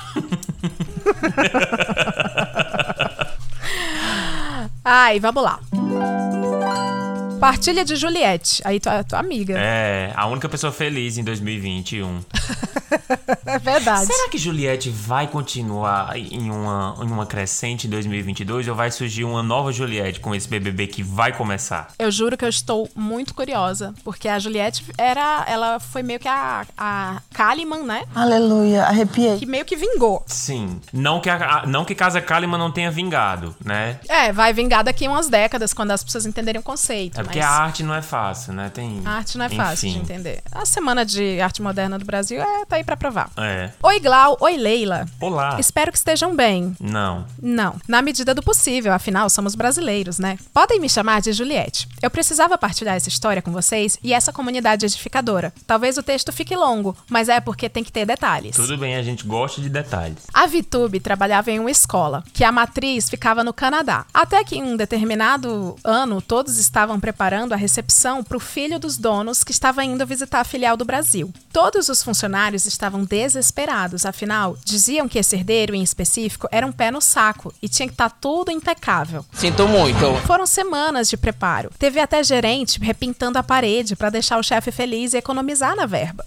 Ai, 4.84 5.20
vamos 5.20 5.43
lá. 5.43 5.60
Partilha 7.39 7.86
de 7.86 7.95
Juliette. 7.95 8.62
Aí 8.65 8.80
tua, 8.80 9.04
tua 9.04 9.19
amiga. 9.19 9.56
É, 9.58 10.12
a 10.15 10.28
única 10.28 10.50
pessoa 10.50 10.71
feliz 10.71 11.17
em 11.17 11.23
2021. 11.23 12.21
É 13.45 13.60
verdade. 13.60 14.06
Será 14.06 14.30
que 14.30 14.38
Juliette 14.38 14.89
vai 14.89 15.28
continuar 15.28 16.17
em 16.17 16.50
uma, 16.50 16.97
em 17.02 17.10
uma 17.10 17.26
crescente 17.26 17.88
em 17.88 17.89
2022 17.89 18.67
ou 18.67 18.76
vai 18.76 18.91
surgir 18.91 19.23
uma 19.23 19.41
nova 19.41 19.71
Juliette 19.71 20.19
com 20.19 20.36
esse 20.36 20.47
BBB 20.47 20.88
que 20.88 21.02
vai 21.02 21.32
começar? 21.32 21.88
Eu 21.97 22.12
juro 22.12 22.38
que 22.38 22.43
eu 22.43 22.50
estou 22.50 22.89
muito 22.95 23.34
curiosa, 23.34 23.93
porque 24.04 24.28
a 24.28 24.38
Juliette 24.38 24.86
era, 24.97 25.45
ela 25.47 25.80
foi 25.80 26.04
meio 26.04 26.19
que 26.19 26.28
a, 26.28 26.65
a 26.78 27.21
Kalimann, 27.34 27.84
né? 27.84 28.04
Aleluia, 28.13 28.84
arrepiei. 28.84 29.38
Que 29.38 29.45
meio 29.45 29.65
que 29.65 29.76
vingou. 29.76 30.23
Sim. 30.28 30.80
Não 30.91 31.21
que, 31.21 31.30
a, 31.30 31.63
não 31.65 31.86
que 31.86 31.95
Casa 31.95 32.21
Kalimann 32.21 32.60
não 32.60 32.71
tenha 32.71 32.91
vingado, 32.91 33.56
né? 33.63 34.00
É, 34.08 34.32
vai 34.32 34.54
vingar 34.54 34.84
daqui 34.84 35.08
umas 35.08 35.30
décadas, 35.30 35.73
quando 35.73 35.91
as 35.91 36.04
pessoas 36.04 36.26
entenderem 36.26 36.60
o 36.60 36.63
conceito. 36.63 37.19
É 37.19 37.23
porque 37.27 37.39
a 37.39 37.49
arte 37.49 37.83
não 37.83 37.93
é 37.93 38.01
fácil, 38.01 38.53
né? 38.53 38.69
Tem. 38.73 39.01
a 39.05 39.11
arte 39.11 39.37
não 39.37 39.45
é 39.45 39.49
fácil 39.49 39.89
de 39.89 39.95
Enfim. 39.97 40.03
entender. 40.03 40.41
A 40.51 40.65
Semana 40.65 41.05
de 41.05 41.39
Arte 41.41 41.61
Moderna 41.61 41.97
do 41.99 42.05
Brasil 42.05 42.41
é, 42.41 42.65
tá 42.65 42.75
aí 42.77 42.83
pra 42.83 42.97
provar. 42.97 43.29
É. 43.37 43.71
Oi, 43.81 43.99
Glau. 43.99 44.37
Oi, 44.39 44.57
Leila. 44.57 45.05
Olá. 45.19 45.57
Espero 45.59 45.91
que 45.91 45.97
estejam 45.97 46.35
bem. 46.35 46.75
Não. 46.79 47.25
Não, 47.41 47.75
na 47.87 48.01
medida 48.01 48.33
do 48.33 48.41
possível, 48.43 48.93
afinal 48.93 49.29
somos 49.29 49.55
brasileiros, 49.55 50.19
né? 50.19 50.37
Podem 50.53 50.79
me 50.79 50.89
chamar 50.89 51.21
de 51.21 51.31
Juliette. 51.33 51.87
Eu 52.01 52.09
precisava 52.09 52.57
partilhar 52.57 52.95
essa 52.95 53.09
história 53.09 53.41
com 53.41 53.51
vocês 53.51 53.97
e 54.03 54.13
essa 54.13 54.31
comunidade 54.33 54.85
edificadora. 54.85 55.53
Talvez 55.65 55.97
o 55.97 56.03
texto 56.03 56.31
fique 56.31 56.55
longo, 56.55 56.95
mas 57.09 57.29
é 57.29 57.39
porque 57.39 57.69
tem 57.69 57.83
que 57.83 57.91
ter 57.91 58.05
detalhes. 58.05 58.55
Tudo 58.55 58.77
bem, 58.77 58.95
a 58.95 59.03
gente 59.03 59.25
gosta 59.25 59.61
de 59.61 59.69
detalhes. 59.69 60.17
A 60.33 60.45
Vitube 60.47 60.99
trabalhava 60.99 61.51
em 61.51 61.59
uma 61.59 61.71
escola, 61.71 62.23
que 62.33 62.43
a 62.43 62.51
matriz 62.51 63.09
ficava 63.09 63.43
no 63.43 63.53
Canadá. 63.53 64.05
Até 64.13 64.43
que 64.43 64.57
em 64.57 64.63
um 64.63 64.77
determinado 64.77 65.75
ano, 65.83 66.21
todos 66.21 66.57
estavam 66.57 66.99
preparando 67.17 67.53
a 67.53 67.56
recepção 67.56 68.23
para 68.23 68.38
o 68.38 68.39
filho 68.39 68.77
dos 68.77 68.95
donos 68.95 69.43
que 69.43 69.51
estava 69.51 69.84
indo 69.84 70.06
visitar 70.06 70.41
a 70.41 70.43
filial 70.43 70.77
do 70.77 70.86
Brasil. 70.86 71.34
Todos 71.51 71.89
os 71.89 72.03
funcionários 72.03 72.67
estavam 72.67 73.03
desesperados, 73.03 74.06
afinal, 74.06 74.56
diziam 74.63 75.10
que 75.10 75.17
esse 75.17 75.36
herdeiro 75.36 75.73
em 75.73 75.82
específico 75.82 76.47
era 76.51 76.67
um 76.67 76.71
pé 76.71 76.91
no 76.91 77.01
saco 77.01 77.51
e 77.60 77.67
tinha 77.67 77.88
que 77.88 77.95
estar 77.95 78.12
tudo 78.12 78.51
impecável. 78.51 79.25
Sinto 79.34 79.67
muito. 79.67 80.15
Foram 80.27 80.45
semanas 80.45 81.10
de 81.10 81.17
preparo. 81.17 81.71
Teve 81.80 81.99
até 81.99 82.23
gerente 82.23 82.80
repintando 82.80 83.39
a 83.39 83.43
parede 83.43 83.95
para 83.95 84.12
deixar 84.12 84.38
o 84.38 84.43
chefe 84.43 84.69
feliz 84.71 85.15
e 85.15 85.17
economizar 85.17 85.75
na 85.75 85.88
verba. 85.88 86.23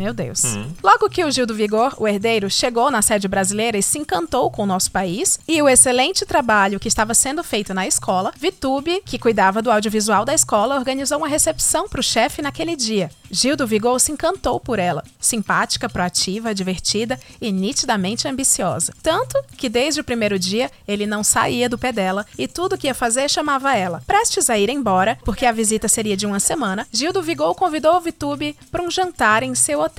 Meu 0.00 0.14
Deus. 0.14 0.40
Logo 0.82 1.10
que 1.10 1.22
o 1.22 1.30
Gil 1.30 1.44
do 1.44 1.54
Vigor, 1.54 1.94
o 1.98 2.08
herdeiro, 2.08 2.48
chegou 2.48 2.90
na 2.90 3.02
sede 3.02 3.28
brasileira 3.28 3.76
e 3.76 3.82
se 3.82 3.98
encantou 3.98 4.50
com 4.50 4.62
o 4.62 4.66
nosso 4.66 4.90
país 4.90 5.38
e 5.46 5.60
o 5.60 5.68
excelente 5.68 6.24
trabalho 6.24 6.80
que 6.80 6.88
estava 6.88 7.12
sendo 7.12 7.44
feito 7.44 7.74
na 7.74 7.86
escola, 7.86 8.32
Vitube, 8.34 9.02
que 9.04 9.18
cuidava 9.18 9.60
do 9.60 9.70
audiovisual 9.70 10.24
da 10.24 10.32
escola, 10.32 10.76
organizou 10.76 11.18
uma 11.18 11.28
recepção 11.28 11.86
para 11.86 12.00
o 12.00 12.02
chefe 12.02 12.40
naquele 12.40 12.76
dia. 12.76 13.10
Gil 13.30 13.56
do 13.56 13.66
Vigor 13.66 14.00
se 14.00 14.10
encantou 14.10 14.58
por 14.58 14.78
ela, 14.78 15.04
simpática, 15.20 15.88
proativa, 15.88 16.54
divertida 16.54 17.20
e 17.38 17.52
nitidamente 17.52 18.26
ambiciosa. 18.26 18.94
Tanto 19.02 19.38
que 19.56 19.68
desde 19.68 20.00
o 20.00 20.04
primeiro 20.04 20.38
dia 20.38 20.70
ele 20.88 21.06
não 21.06 21.22
saía 21.22 21.68
do 21.68 21.78
pé 21.78 21.92
dela 21.92 22.26
e 22.38 22.48
tudo 22.48 22.76
que 22.78 22.86
ia 22.86 22.94
fazer 22.94 23.28
chamava 23.28 23.76
ela. 23.76 24.02
Prestes 24.06 24.48
a 24.48 24.58
ir 24.58 24.70
embora, 24.70 25.18
porque 25.24 25.44
a 25.44 25.52
visita 25.52 25.88
seria 25.88 26.16
de 26.16 26.26
uma 26.26 26.40
semana, 26.40 26.88
Gil 26.90 27.12
do 27.12 27.22
Vigor 27.22 27.54
convidou 27.54 27.96
o 27.96 28.00
Vitube 28.00 28.56
para 28.72 28.82
um 28.82 28.90
jantar 28.90 29.42
em 29.42 29.54
seu 29.54 29.78
hotel 29.78 29.89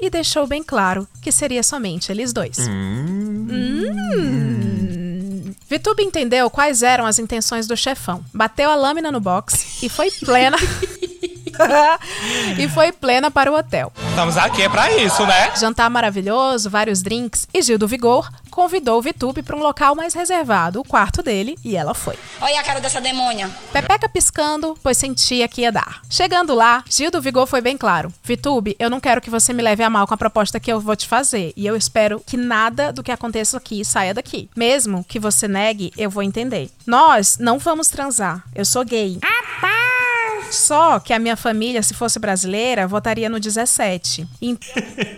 e 0.00 0.10
deixou 0.10 0.46
bem 0.46 0.62
claro 0.62 1.08
que 1.22 1.32
seria 1.32 1.62
somente 1.62 2.12
eles 2.12 2.32
dois. 2.32 2.58
Hum. 2.68 3.46
Vitube 5.68 6.02
entendeu 6.02 6.48
quais 6.48 6.82
eram 6.82 7.04
as 7.04 7.18
intenções 7.18 7.66
do 7.66 7.76
chefão. 7.76 8.24
Bateu 8.32 8.70
a 8.70 8.74
lâmina 8.74 9.12
no 9.12 9.20
box 9.20 9.82
e 9.82 9.88
foi 9.88 10.10
plena. 10.10 10.56
e 12.58 12.68
foi 12.68 12.92
plena 12.92 13.30
para 13.30 13.50
o 13.50 13.56
hotel. 13.56 13.92
Estamos 14.10 14.36
aqui 14.36 14.62
é 14.62 14.68
pra 14.68 14.90
isso, 14.92 15.24
né? 15.26 15.54
Jantar 15.56 15.88
maravilhoso, 15.90 16.68
vários 16.68 17.02
drinks 17.02 17.46
e 17.52 17.62
Gil 17.62 17.78
do 17.78 17.88
Vigor 17.88 18.28
convidou 18.58 18.98
o 18.98 19.02
Vitube 19.02 19.40
para 19.40 19.54
um 19.54 19.60
local 19.60 19.94
mais 19.94 20.14
reservado, 20.14 20.80
o 20.80 20.84
quarto 20.84 21.22
dele, 21.22 21.56
e 21.64 21.76
ela 21.76 21.94
foi. 21.94 22.18
Olha 22.40 22.58
a 22.58 22.64
cara 22.64 22.80
dessa 22.80 23.00
demônia. 23.00 23.48
Pepeca 23.72 24.08
piscando, 24.08 24.76
pois 24.82 24.98
sentia 24.98 25.46
que 25.46 25.60
ia 25.60 25.70
dar. 25.70 26.02
Chegando 26.10 26.56
lá, 26.56 26.82
Gil 26.90 27.08
do 27.08 27.22
Vigor 27.22 27.46
foi 27.46 27.60
bem 27.60 27.78
claro. 27.78 28.12
Vitube, 28.24 28.74
eu 28.76 28.90
não 28.90 28.98
quero 28.98 29.20
que 29.20 29.30
você 29.30 29.52
me 29.52 29.62
leve 29.62 29.84
a 29.84 29.88
mal 29.88 30.08
com 30.08 30.14
a 30.14 30.16
proposta 30.16 30.58
que 30.58 30.72
eu 30.72 30.80
vou 30.80 30.96
te 30.96 31.06
fazer. 31.06 31.52
E 31.56 31.64
eu 31.68 31.76
espero 31.76 32.20
que 32.26 32.36
nada 32.36 32.92
do 32.92 33.00
que 33.00 33.12
aconteça 33.12 33.56
aqui 33.58 33.84
saia 33.84 34.12
daqui. 34.12 34.50
Mesmo 34.56 35.04
que 35.04 35.20
você 35.20 35.46
negue, 35.46 35.92
eu 35.96 36.10
vou 36.10 36.24
entender. 36.24 36.68
Nós 36.84 37.38
não 37.38 37.60
vamos 37.60 37.86
transar. 37.86 38.42
Eu 38.56 38.64
sou 38.64 38.84
gay. 38.84 39.20
Só 40.50 40.98
que 40.98 41.12
a 41.12 41.18
minha 41.18 41.36
família, 41.36 41.82
se 41.82 41.94
fosse 41.94 42.18
brasileira, 42.18 42.86
votaria 42.86 43.28
no 43.28 43.38
17. 43.38 44.26
E, 44.40 44.58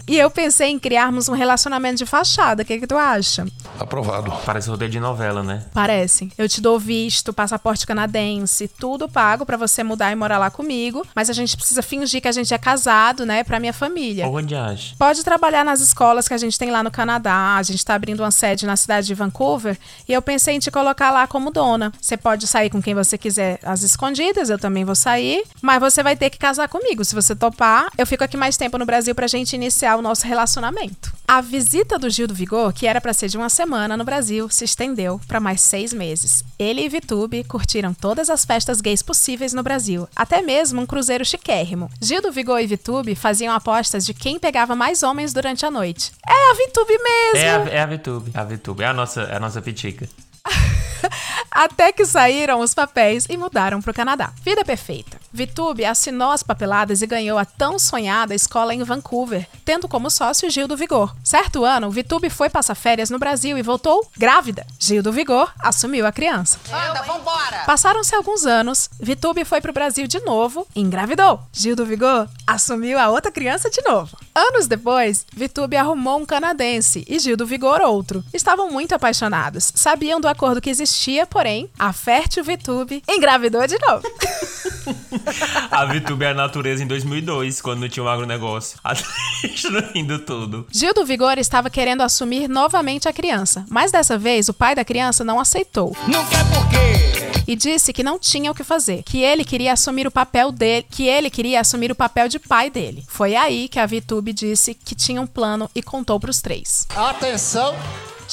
e 0.08 0.18
eu 0.18 0.30
pensei 0.30 0.68
em 0.68 0.78
criarmos 0.78 1.28
um 1.28 1.34
relacionamento 1.34 1.98
de 1.98 2.06
fachada. 2.06 2.62
O 2.62 2.66
que, 2.66 2.78
que 2.78 2.86
tu 2.86 2.96
acha? 2.96 3.46
Aprovado. 3.78 4.32
Parece 4.44 4.68
roteiro 4.68 4.92
de 4.92 5.00
novela, 5.00 5.42
né? 5.42 5.64
Parece. 5.72 6.30
Eu 6.36 6.48
te 6.48 6.60
dou 6.60 6.78
visto, 6.78 7.32
passaporte 7.32 7.86
canadense, 7.86 8.68
tudo 8.68 9.08
pago 9.08 9.46
pra 9.46 9.56
você 9.56 9.82
mudar 9.82 10.10
e 10.12 10.14
morar 10.14 10.38
lá 10.38 10.50
comigo, 10.50 11.06
mas 11.14 11.30
a 11.30 11.32
gente 11.32 11.56
precisa 11.56 11.82
fingir 11.82 12.20
que 12.20 12.28
a 12.28 12.32
gente 12.32 12.52
é 12.52 12.58
casado, 12.58 13.24
né, 13.24 13.44
pra 13.44 13.60
minha 13.60 13.72
família. 13.72 14.28
Onde 14.28 14.54
acha? 14.54 14.94
Pode 14.98 15.22
trabalhar 15.24 15.64
nas 15.64 15.80
escolas 15.80 16.28
que 16.28 16.34
a 16.34 16.38
gente 16.38 16.58
tem 16.58 16.70
lá 16.70 16.82
no 16.82 16.90
Canadá. 16.90 17.56
A 17.56 17.62
gente 17.62 17.84
tá 17.84 17.94
abrindo 17.94 18.20
uma 18.20 18.30
sede 18.30 18.66
na 18.66 18.76
cidade 18.76 19.06
de 19.06 19.14
Vancouver 19.14 19.78
e 20.08 20.12
eu 20.12 20.22
pensei 20.22 20.54
em 20.54 20.58
te 20.58 20.70
colocar 20.70 21.10
lá 21.10 21.26
como 21.26 21.50
dona. 21.50 21.92
Você 22.00 22.16
pode 22.16 22.46
sair 22.46 22.70
com 22.70 22.82
quem 22.82 22.94
você 22.94 23.16
quiser 23.16 23.58
às 23.62 23.82
escondidas, 23.82 24.50
eu 24.50 24.58
também 24.58 24.84
vou 24.84 24.94
sair, 24.94 25.19
mas 25.62 25.80
você 25.80 26.02
vai 26.02 26.16
ter 26.16 26.30
que 26.30 26.38
casar 26.38 26.68
comigo. 26.68 27.04
Se 27.04 27.14
você 27.14 27.34
topar, 27.34 27.88
eu 27.96 28.06
fico 28.06 28.24
aqui 28.24 28.36
mais 28.36 28.56
tempo 28.56 28.78
no 28.78 28.86
Brasil 28.86 29.14
pra 29.14 29.26
gente 29.26 29.54
iniciar 29.54 29.96
o 29.96 30.02
nosso 30.02 30.26
relacionamento. 30.26 31.12
A 31.26 31.40
visita 31.40 31.98
do 31.98 32.10
Gil 32.10 32.26
do 32.26 32.34
Vigor, 32.34 32.72
que 32.72 32.86
era 32.86 33.00
pra 33.00 33.12
ser 33.12 33.28
de 33.28 33.36
uma 33.36 33.48
semana 33.48 33.96
no 33.96 34.04
Brasil, 34.04 34.48
se 34.50 34.64
estendeu 34.64 35.20
pra 35.28 35.38
mais 35.38 35.60
seis 35.60 35.92
meses. 35.92 36.42
Ele 36.58 36.82
e 36.82 36.88
Vitube 36.88 37.44
curtiram 37.44 37.94
todas 37.94 38.28
as 38.28 38.44
festas 38.44 38.80
gays 38.80 39.02
possíveis 39.02 39.52
no 39.52 39.62
Brasil, 39.62 40.08
até 40.14 40.42
mesmo 40.42 40.80
um 40.80 40.86
cruzeiro 40.86 41.24
chiquérrimo. 41.24 41.90
Gil 42.00 42.20
do 42.20 42.32
Vigor 42.32 42.60
e 42.60 42.66
Vitube 42.66 43.14
faziam 43.14 43.54
apostas 43.54 44.04
de 44.04 44.12
quem 44.12 44.38
pegava 44.38 44.74
mais 44.74 45.02
homens 45.02 45.32
durante 45.32 45.64
a 45.64 45.70
noite. 45.70 46.12
É 46.28 46.50
a 46.50 46.54
Vitube 46.54 46.98
mesmo! 46.98 47.38
É 47.38 47.50
a, 47.50 47.68
é 47.68 47.80
a 47.80 47.86
VTube. 47.86 48.30
É 48.34 48.38
a 48.38 48.44
VTube. 48.44 48.82
É 48.82 48.86
a 48.86 48.92
nossa, 48.92 49.22
é 49.22 49.36
a 49.36 49.40
nossa 49.40 49.62
pitica. 49.62 50.08
Até 51.50 51.92
que 51.92 52.04
saíram 52.04 52.60
os 52.60 52.74
papéis 52.74 53.26
e 53.28 53.36
mudaram 53.36 53.80
para 53.80 53.90
o 53.90 53.94
Canadá. 53.94 54.32
Vida 54.42 54.64
perfeita. 54.64 55.18
Vitube 55.32 55.84
assinou 55.84 56.30
as 56.32 56.42
papeladas 56.42 57.02
e 57.02 57.06
ganhou 57.06 57.38
a 57.38 57.44
tão 57.44 57.78
sonhada 57.78 58.34
escola 58.34 58.74
em 58.74 58.82
Vancouver, 58.82 59.46
tendo 59.64 59.86
como 59.86 60.10
sócio 60.10 60.50
Gil 60.50 60.66
do 60.66 60.76
Vigor. 60.76 61.14
Certo 61.22 61.64
ano, 61.64 61.90
Vitube 61.90 62.28
foi 62.28 62.50
passar 62.50 62.74
férias 62.74 63.10
no 63.10 63.18
Brasil 63.18 63.56
e 63.56 63.62
voltou 63.62 64.08
grávida. 64.16 64.66
Gil 64.78 65.02
do 65.02 65.12
Vigor 65.12 65.52
assumiu 65.60 66.06
a 66.06 66.12
criança. 66.12 66.58
Anda, 66.68 67.02
vambora! 67.02 67.64
Passaram-se 67.64 68.14
alguns 68.14 68.44
anos, 68.44 68.90
Vitube 68.98 69.44
foi 69.44 69.60
pro 69.60 69.72
Brasil 69.72 70.06
de 70.06 70.20
novo 70.20 70.66
e 70.74 70.80
engravidou. 70.80 71.40
Gil 71.52 71.76
do 71.76 71.86
Vigor 71.86 72.28
assumiu 72.46 72.98
a 72.98 73.08
outra 73.08 73.30
criança 73.30 73.70
de 73.70 73.82
novo. 73.82 74.16
Anos 74.34 74.66
depois, 74.66 75.26
Vitube 75.32 75.76
arrumou 75.76 76.18
um 76.18 76.26
canadense 76.26 77.04
e 77.08 77.18
Gil 77.18 77.36
do 77.36 77.46
Vigor 77.46 77.80
outro. 77.80 78.24
Estavam 78.32 78.70
muito 78.70 78.94
apaixonados, 78.94 79.72
sabiam 79.74 80.20
do 80.20 80.28
acordo 80.28 80.60
que 80.60 80.70
existia, 80.70 80.89
porém, 81.30 81.70
a 81.78 81.92
fértil 81.92 82.44
Vitube 82.44 83.02
engravidou 83.08 83.66
de 83.66 83.78
novo. 83.78 84.02
A 85.70 85.84
VTube 85.84 86.24
é 86.24 86.30
a 86.30 86.34
natureza 86.34 86.82
em 86.82 86.86
2002, 86.86 87.60
quando 87.60 87.80
não 87.80 87.88
tinha 87.88 88.02
um 88.02 88.08
agronegócio. 88.08 88.78
Rindo 89.94 90.18
tudo. 90.20 90.66
Gil 90.70 90.92
do 90.94 91.04
Vigor 91.04 91.38
estava 91.38 91.70
querendo 91.70 92.02
assumir 92.02 92.48
novamente 92.48 93.08
a 93.08 93.12
criança, 93.12 93.64
mas 93.68 93.92
dessa 93.92 94.18
vez 94.18 94.48
o 94.48 94.54
pai 94.54 94.74
da 94.74 94.84
criança 94.84 95.22
não 95.22 95.38
aceitou. 95.38 95.96
Não 96.08 96.24
quer 96.26 96.44
por 96.50 96.68
quê? 96.68 97.30
e 97.46 97.56
disse 97.56 97.92
que 97.92 98.04
não 98.04 98.16
tinha 98.16 98.48
o 98.48 98.54
que 98.54 98.62
fazer, 98.62 99.02
que 99.02 99.22
ele 99.22 99.44
queria 99.44 99.72
assumir 99.72 100.06
o 100.06 100.10
papel 100.10 100.52
dele, 100.52 100.86
que 100.88 101.08
ele 101.08 101.28
queria 101.28 101.60
assumir 101.60 101.90
o 101.90 101.96
papel 101.96 102.28
de 102.28 102.38
pai 102.38 102.70
dele. 102.70 103.04
Foi 103.08 103.34
aí 103.34 103.68
que 103.68 103.80
a 103.80 103.86
VTube 103.86 104.32
disse 104.32 104.72
que 104.72 104.94
tinha 104.94 105.20
um 105.20 105.26
plano 105.26 105.68
e 105.74 105.82
contou 105.82 106.20
pros 106.20 106.40
três. 106.40 106.86
Atenção! 106.94 107.74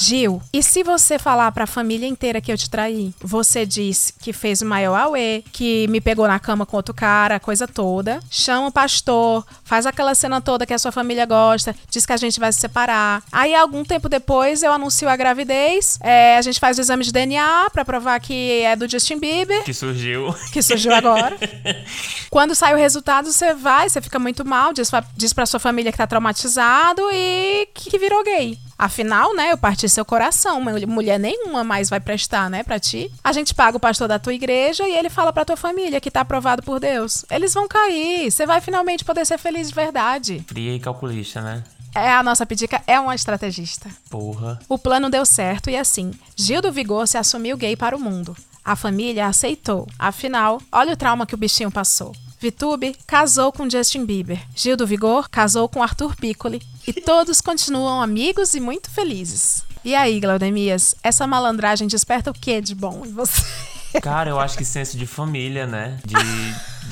Gil, 0.00 0.40
e 0.52 0.62
se 0.62 0.84
você 0.84 1.18
falar 1.18 1.50
pra 1.50 1.66
família 1.66 2.06
inteira 2.06 2.40
que 2.40 2.52
eu 2.52 2.56
te 2.56 2.70
traí? 2.70 3.12
Você 3.20 3.66
diz 3.66 4.12
que 4.20 4.32
fez 4.32 4.62
o 4.62 4.66
maior 4.66 4.94
auê, 4.94 5.42
que 5.52 5.88
me 5.88 6.00
pegou 6.00 6.28
na 6.28 6.38
cama 6.38 6.64
com 6.64 6.76
outro 6.76 6.94
cara, 6.94 7.34
a 7.34 7.40
coisa 7.40 7.66
toda. 7.66 8.20
Chama 8.30 8.68
o 8.68 8.72
pastor, 8.72 9.44
faz 9.64 9.86
aquela 9.86 10.14
cena 10.14 10.40
toda 10.40 10.64
que 10.64 10.72
a 10.72 10.78
sua 10.78 10.92
família 10.92 11.26
gosta, 11.26 11.74
diz 11.90 12.06
que 12.06 12.12
a 12.12 12.16
gente 12.16 12.38
vai 12.38 12.52
se 12.52 12.60
separar. 12.60 13.24
Aí, 13.32 13.52
algum 13.56 13.84
tempo 13.84 14.08
depois, 14.08 14.62
eu 14.62 14.72
anuncio 14.72 15.08
a 15.08 15.16
gravidez, 15.16 15.98
é, 16.00 16.36
a 16.38 16.42
gente 16.42 16.60
faz 16.60 16.78
o 16.78 16.80
exame 16.80 17.02
de 17.02 17.12
DNA 17.12 17.68
pra 17.72 17.84
provar 17.84 18.20
que 18.20 18.62
é 18.62 18.76
do 18.76 18.88
Justin 18.88 19.18
Bieber. 19.18 19.64
Que 19.64 19.74
surgiu. 19.74 20.32
Que 20.52 20.62
surgiu 20.62 20.94
agora. 20.94 21.36
Quando 22.30 22.54
sai 22.54 22.72
o 22.72 22.78
resultado, 22.78 23.32
você 23.32 23.52
vai, 23.52 23.88
você 23.88 24.00
fica 24.00 24.18
muito 24.20 24.44
mal, 24.44 24.72
diz 24.72 24.92
diz 25.16 25.32
pra 25.32 25.44
sua 25.44 25.58
família 25.58 25.90
que 25.90 25.98
tá 25.98 26.06
traumatizado 26.06 27.02
e 27.12 27.68
que 27.74 27.98
virou 27.98 28.22
gay. 28.22 28.56
Afinal, 28.78 29.34
né, 29.34 29.50
eu 29.50 29.58
parti 29.58 29.88
seu 29.88 30.04
coração. 30.04 30.62
Mulher 30.86 31.18
nenhuma 31.18 31.64
mais 31.64 31.90
vai 31.90 31.98
prestar, 31.98 32.48
né, 32.48 32.62
pra 32.62 32.78
ti. 32.78 33.10
A 33.24 33.32
gente 33.32 33.52
paga 33.54 33.76
o 33.76 33.80
pastor 33.80 34.06
da 34.06 34.18
tua 34.18 34.32
igreja 34.32 34.86
e 34.86 34.94
ele 34.94 35.10
fala 35.10 35.32
pra 35.32 35.44
tua 35.44 35.56
família 35.56 36.00
que 36.00 36.10
tá 36.10 36.20
aprovado 36.20 36.62
por 36.62 36.78
Deus. 36.78 37.24
Eles 37.30 37.52
vão 37.52 37.66
cair. 37.66 38.30
Você 38.30 38.46
vai 38.46 38.60
finalmente 38.60 39.04
poder 39.04 39.26
ser 39.26 39.38
feliz 39.38 39.68
de 39.68 39.74
verdade. 39.74 40.44
Fria 40.46 40.74
e 40.74 40.78
calculista, 40.78 41.40
né? 41.40 41.64
É, 41.94 42.12
a 42.12 42.22
nossa 42.22 42.46
pedica 42.46 42.80
é 42.86 43.00
uma 43.00 43.14
estrategista. 43.14 43.90
Porra. 44.08 44.60
O 44.68 44.78
plano 44.78 45.10
deu 45.10 45.26
certo 45.26 45.70
e 45.70 45.76
assim, 45.76 46.12
Gil 46.36 46.62
do 46.62 46.70
Vigor 46.70 47.08
se 47.08 47.18
assumiu 47.18 47.56
gay 47.56 47.74
para 47.74 47.96
o 47.96 48.00
mundo. 48.00 48.36
A 48.64 48.76
família 48.76 49.26
aceitou. 49.26 49.88
Afinal, 49.98 50.60
olha 50.70 50.92
o 50.92 50.96
trauma 50.96 51.26
que 51.26 51.34
o 51.34 51.38
bichinho 51.38 51.70
passou. 51.70 52.14
Vitube 52.40 52.96
casou 53.06 53.50
com 53.50 53.68
Justin 53.68 54.04
Bieber. 54.04 54.40
Gil 54.54 54.76
do 54.76 54.86
Vigor 54.86 55.28
casou 55.28 55.68
com 55.68 55.82
Arthur 55.82 56.14
Piccoli. 56.14 56.62
E 56.86 56.92
todos 56.92 57.40
continuam 57.40 58.00
amigos 58.00 58.54
e 58.54 58.60
muito 58.60 58.90
felizes. 58.90 59.64
E 59.84 59.94
aí, 59.94 60.20
Glaudemias, 60.20 60.94
essa 61.02 61.26
malandragem 61.26 61.88
desperta 61.88 62.30
o 62.30 62.34
que 62.34 62.60
de 62.60 62.74
bom 62.74 63.04
em 63.04 63.12
você? 63.12 63.42
Cara, 64.02 64.30
eu 64.30 64.38
acho 64.38 64.56
que 64.56 64.64
senso 64.64 64.96
de 64.96 65.06
família, 65.06 65.66
né? 65.66 65.98
De, 66.04 66.14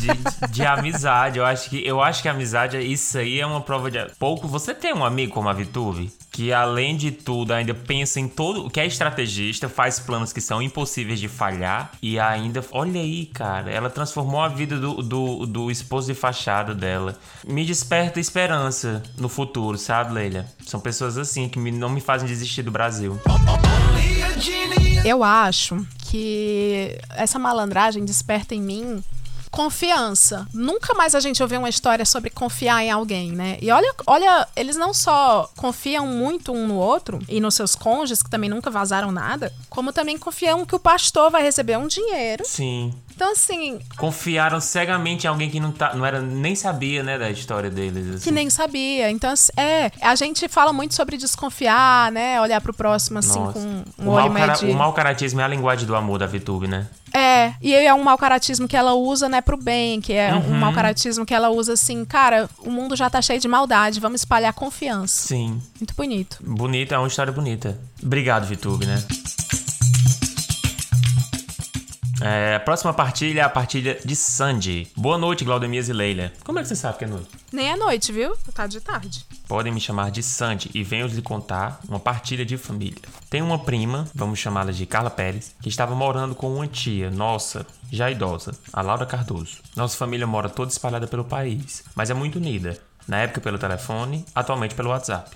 de, 0.00 0.48
de, 0.50 0.64
amizade. 0.64 1.38
Eu 1.38 1.44
acho 1.44 1.68
que 1.68 1.86
eu 1.86 2.00
acho 2.00 2.22
que 2.22 2.28
amizade, 2.28 2.78
isso 2.78 3.18
aí 3.18 3.38
é 3.38 3.46
uma 3.46 3.60
prova 3.60 3.90
de 3.90 4.04
pouco. 4.18 4.48
Você 4.48 4.74
tem 4.74 4.94
um 4.94 5.04
amigo 5.04 5.32
como 5.32 5.48
a 5.48 5.52
Vitube 5.52 6.10
que 6.30 6.52
além 6.52 6.96
de 6.96 7.10
tudo 7.10 7.52
ainda 7.52 7.74
pensa 7.74 8.20
em 8.20 8.28
todo, 8.28 8.68
que 8.68 8.78
é 8.78 8.86
estrategista, 8.86 9.68
faz 9.68 9.98
planos 9.98 10.32
que 10.32 10.40
são 10.40 10.60
impossíveis 10.60 11.18
de 11.18 11.28
falhar 11.28 11.92
e 12.02 12.18
ainda, 12.18 12.64
olha 12.72 13.00
aí, 13.00 13.26
cara, 13.26 13.70
ela 13.70 13.88
transformou 13.88 14.40
a 14.40 14.48
vida 14.48 14.78
do, 14.78 15.02
do, 15.02 15.46
do 15.46 15.70
esposo 15.70 16.08
de 16.08 16.14
fachada 16.14 16.74
dela. 16.74 17.18
Me 17.46 17.64
desperta 17.64 18.20
esperança 18.20 19.02
no 19.16 19.28
futuro, 19.28 19.78
sabe, 19.78 20.12
Leila? 20.12 20.46
São 20.66 20.78
pessoas 20.78 21.16
assim 21.16 21.48
que 21.48 21.58
me, 21.58 21.70
não 21.70 21.88
me 21.88 22.00
fazem 22.00 22.28
desistir 22.28 22.62
do 22.62 22.70
Brasil. 22.70 23.18
Eu 25.04 25.22
acho 25.22 25.86
que 26.10 26.98
essa 27.10 27.38
malandragem 27.38 28.04
desperta 28.04 28.54
em 28.54 28.60
mim 28.60 29.02
confiança. 29.56 30.46
Nunca 30.52 30.92
mais 30.92 31.14
a 31.14 31.20
gente 31.20 31.42
ouviu 31.42 31.58
uma 31.58 31.70
história 31.70 32.04
sobre 32.04 32.28
confiar 32.28 32.84
em 32.84 32.90
alguém, 32.90 33.32
né? 33.32 33.56
E 33.62 33.70
olha, 33.70 33.90
olha, 34.06 34.46
eles 34.54 34.76
não 34.76 34.92
só 34.92 35.50
confiam 35.56 36.06
muito 36.06 36.52
um 36.52 36.68
no 36.68 36.74
outro 36.74 37.20
e 37.26 37.40
nos 37.40 37.54
seus 37.54 37.74
cônjuges, 37.74 38.22
que 38.22 38.28
também 38.28 38.50
nunca 38.50 38.70
vazaram 38.70 39.10
nada, 39.10 39.50
como 39.70 39.94
também 39.94 40.18
confiam 40.18 40.66
que 40.66 40.74
o 40.74 40.78
pastor 40.78 41.30
vai 41.30 41.42
receber 41.42 41.78
um 41.78 41.86
dinheiro. 41.86 42.44
Sim. 42.44 42.92
Então, 43.16 43.32
assim. 43.32 43.78
Confiaram 43.96 44.60
cegamente 44.60 45.24
em 45.24 45.28
alguém 45.30 45.48
que 45.48 45.58
não, 45.58 45.72
tá, 45.72 45.94
não 45.94 46.04
era, 46.04 46.20
nem 46.20 46.54
sabia, 46.54 47.02
né, 47.02 47.18
da 47.18 47.30
história 47.30 47.70
deles. 47.70 48.16
Assim. 48.16 48.24
Que 48.24 48.30
nem 48.30 48.50
sabia. 48.50 49.10
Então, 49.10 49.32
é. 49.56 49.90
A 50.02 50.14
gente 50.14 50.46
fala 50.48 50.70
muito 50.70 50.94
sobre 50.94 51.16
desconfiar, 51.16 52.12
né? 52.12 52.38
Olhar 52.42 52.60
pro 52.60 52.74
próximo, 52.74 53.18
assim, 53.18 53.38
Nossa. 53.38 53.58
com 53.58 53.84
um 53.98 54.08
o 54.08 54.10
olho 54.10 54.56
de... 54.58 54.66
O 54.66 54.74
mau 54.74 54.92
caratismo 54.92 55.40
é 55.40 55.44
a 55.44 55.48
linguagem 55.48 55.86
do 55.86 55.96
amor 55.96 56.18
da 56.18 56.26
VTube, 56.26 56.68
né? 56.68 56.86
É, 57.16 57.54
e 57.62 57.74
é 57.74 57.94
um 57.94 58.02
mau 58.02 58.18
caratismo 58.18 58.68
que 58.68 58.76
ela 58.76 58.92
usa, 58.92 59.26
né, 59.26 59.40
pro 59.40 59.56
bem, 59.56 60.02
que 60.02 60.12
é 60.12 60.34
uhum. 60.34 60.50
um 60.50 60.58
mau 60.58 60.72
caratismo 60.72 61.24
que 61.24 61.34
ela 61.34 61.48
usa 61.48 61.72
assim, 61.72 62.04
cara, 62.04 62.46
o 62.58 62.70
mundo 62.70 62.94
já 62.94 63.08
tá 63.08 63.22
cheio 63.22 63.40
de 63.40 63.48
maldade, 63.48 64.00
vamos 64.00 64.20
espalhar 64.20 64.52
confiança. 64.52 65.28
Sim. 65.28 65.60
Muito 65.80 65.94
bonito. 65.94 66.36
Bonita, 66.42 66.94
é 66.94 66.98
uma 66.98 67.08
história 67.08 67.32
bonita. 67.32 67.78
Obrigado, 68.02 68.46
VTube, 68.46 68.84
né? 68.84 69.02
É, 72.20 72.56
a 72.56 72.60
próxima 72.60 72.94
partilha 72.94 73.40
é 73.40 73.44
a 73.44 73.48
partilha 73.48 73.98
de 74.04 74.16
Sandy. 74.16 74.90
Boa 74.96 75.18
noite, 75.18 75.44
Glaudemias 75.44 75.88
e 75.88 75.92
Leila. 75.92 76.32
Como 76.44 76.58
é 76.58 76.62
que 76.62 76.68
você 76.68 76.76
sabe 76.76 76.98
que 76.98 77.04
é 77.04 77.08
noite? 77.08 77.28
Nem 77.52 77.72
é 77.72 77.76
noite, 77.76 78.10
viu? 78.10 78.34
Tá 78.54 78.66
de 78.66 78.80
tarde. 78.80 79.26
Podem 79.46 79.72
me 79.72 79.80
chamar 79.80 80.10
de 80.10 80.22
Sandy 80.22 80.70
e 80.74 80.82
venho 80.82 81.06
lhe 81.06 81.20
contar 81.20 81.78
uma 81.86 82.00
partilha 82.00 82.44
de 82.44 82.56
família. 82.56 83.02
Tem 83.28 83.42
uma 83.42 83.58
prima, 83.58 84.08
vamos 84.14 84.38
chamá-la 84.38 84.72
de 84.72 84.86
Carla 84.86 85.10
Pérez, 85.10 85.54
que 85.60 85.68
estava 85.68 85.94
morando 85.94 86.34
com 86.34 86.54
uma 86.54 86.66
tia 86.66 87.10
nossa, 87.10 87.66
já 87.92 88.10
idosa, 88.10 88.56
a 88.72 88.80
Laura 88.80 89.04
Cardoso. 89.04 89.58
Nossa 89.76 89.96
família 89.96 90.26
mora 90.26 90.48
toda 90.48 90.70
espalhada 90.70 91.06
pelo 91.06 91.24
país, 91.24 91.84
mas 91.94 92.08
é 92.08 92.14
muito 92.14 92.36
unida. 92.36 92.78
Na 93.06 93.18
época 93.18 93.40
pelo 93.40 93.58
telefone, 93.58 94.24
atualmente 94.34 94.74
pelo 94.74 94.90
WhatsApp. 94.90 95.30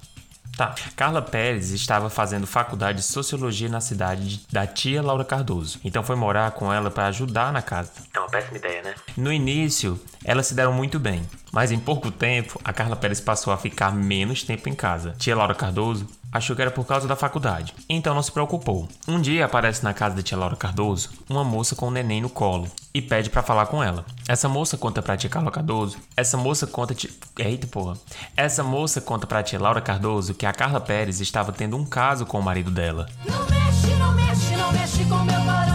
Tá. 0.56 0.74
Carla 0.94 1.22
Pérez 1.22 1.70
estava 1.70 2.10
fazendo 2.10 2.46
faculdade 2.46 2.98
de 2.98 3.04
sociologia 3.04 3.68
na 3.68 3.80
cidade 3.80 4.42
da 4.52 4.66
tia 4.66 5.02
Laura 5.02 5.24
Cardoso. 5.24 5.80
Então 5.84 6.02
foi 6.02 6.16
morar 6.16 6.50
com 6.52 6.72
ela 6.72 6.90
para 6.90 7.06
ajudar 7.06 7.52
na 7.52 7.62
casa. 7.62 7.92
É 8.14 8.18
uma 8.18 8.28
péssima 8.28 8.58
ideia, 8.58 8.82
né? 8.82 8.94
No 9.16 9.32
início, 9.32 10.00
elas 10.24 10.46
se 10.46 10.54
deram 10.54 10.72
muito 10.72 10.98
bem. 10.98 11.22
Mas 11.52 11.72
em 11.72 11.78
pouco 11.78 12.10
tempo, 12.10 12.60
a 12.62 12.72
Carla 12.72 12.96
Pérez 12.96 13.20
passou 13.20 13.52
a 13.52 13.56
ficar 13.56 13.92
menos 13.92 14.42
tempo 14.42 14.68
em 14.68 14.74
casa. 14.74 15.14
Tia 15.18 15.34
Laura 15.34 15.54
Cardoso 15.54 16.06
achou 16.32 16.54
que 16.54 16.62
era 16.62 16.70
por 16.70 16.84
causa 16.84 17.08
da 17.08 17.16
faculdade, 17.16 17.74
então 17.88 18.14
não 18.14 18.22
se 18.22 18.32
preocupou. 18.32 18.88
Um 19.06 19.20
dia 19.20 19.44
aparece 19.44 19.82
na 19.84 19.94
casa 19.94 20.16
da 20.16 20.22
tia 20.22 20.38
Laura 20.38 20.56
Cardoso 20.56 21.10
uma 21.28 21.44
moça 21.44 21.74
com 21.74 21.88
um 21.88 21.90
neném 21.90 22.20
no 22.20 22.30
colo 22.30 22.68
e 22.92 23.00
pede 23.00 23.30
para 23.30 23.42
falar 23.42 23.66
com 23.66 23.82
ela. 23.82 24.04
Essa 24.28 24.48
moça 24.48 24.76
conta 24.76 25.02
pra 25.02 25.16
tia 25.16 25.30
Carla 25.30 25.50
Cardoso, 25.50 25.98
essa 26.16 26.36
moça 26.36 26.66
conta 26.66 26.94
tia... 26.94 27.10
Eita 27.38 27.66
porra. 27.66 27.96
Essa 28.36 28.62
moça 28.62 29.00
conta 29.00 29.26
pra 29.26 29.42
tia 29.42 29.60
Laura 29.60 29.80
Cardoso 29.80 30.34
que 30.34 30.46
a 30.46 30.52
Carla 30.52 30.80
Pérez 30.80 31.20
estava 31.20 31.52
tendo 31.52 31.76
um 31.76 31.84
caso 31.84 32.26
com 32.26 32.38
o 32.38 32.42
marido 32.42 32.70
dela. 32.70 33.06
Não 33.26 33.46
mexe, 33.46 33.94
não 33.96 34.12
mexe, 34.12 34.56
não 34.56 34.72
mexe 34.72 35.04
com 35.04 35.18
meu 35.24 35.44
varão, 35.44 35.69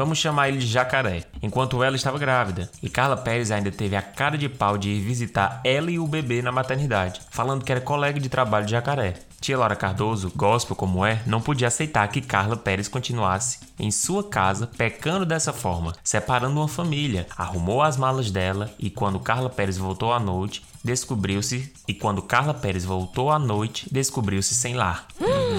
Vamos 0.00 0.16
chamar 0.16 0.48
ele 0.48 0.56
de 0.56 0.66
Jacaré, 0.66 1.24
enquanto 1.42 1.84
ela 1.84 1.94
estava 1.94 2.18
grávida. 2.18 2.70
E 2.82 2.88
Carla 2.88 3.18
Pérez 3.18 3.50
ainda 3.50 3.70
teve 3.70 3.94
a 3.94 4.00
cara 4.00 4.38
de 4.38 4.48
pau 4.48 4.78
de 4.78 4.88
ir 4.88 5.00
visitar 5.02 5.60
ela 5.62 5.90
e 5.90 5.98
o 5.98 6.06
bebê 6.06 6.40
na 6.40 6.50
maternidade, 6.50 7.20
falando 7.30 7.62
que 7.62 7.70
era 7.70 7.82
colega 7.82 8.18
de 8.18 8.30
trabalho 8.30 8.64
de 8.64 8.70
Jacaré. 8.70 9.16
Tia 9.42 9.58
Laura 9.58 9.76
Cardoso, 9.76 10.32
gospel 10.34 10.74
como 10.74 11.04
é, 11.04 11.20
não 11.26 11.42
podia 11.42 11.68
aceitar 11.68 12.08
que 12.08 12.22
Carla 12.22 12.56
Pérez 12.56 12.88
continuasse 12.88 13.58
em 13.78 13.90
sua 13.90 14.24
casa 14.24 14.66
pecando 14.66 15.26
dessa 15.26 15.52
forma, 15.52 15.94
separando 16.02 16.58
uma 16.58 16.68
família. 16.68 17.26
Arrumou 17.36 17.82
as 17.82 17.98
malas 17.98 18.30
dela 18.30 18.72
e 18.78 18.88
quando 18.88 19.20
Carla 19.20 19.50
Pérez 19.50 19.76
voltou 19.76 20.14
à 20.14 20.18
noite, 20.18 20.62
descobriu-se 20.82 21.70
e 21.86 21.92
quando 21.92 22.22
Carla 22.22 22.54
Pérez 22.54 22.86
voltou 22.86 23.30
à 23.30 23.38
noite, 23.38 23.86
descobriu-se 23.92 24.54
sem 24.54 24.72
lar. 24.72 25.06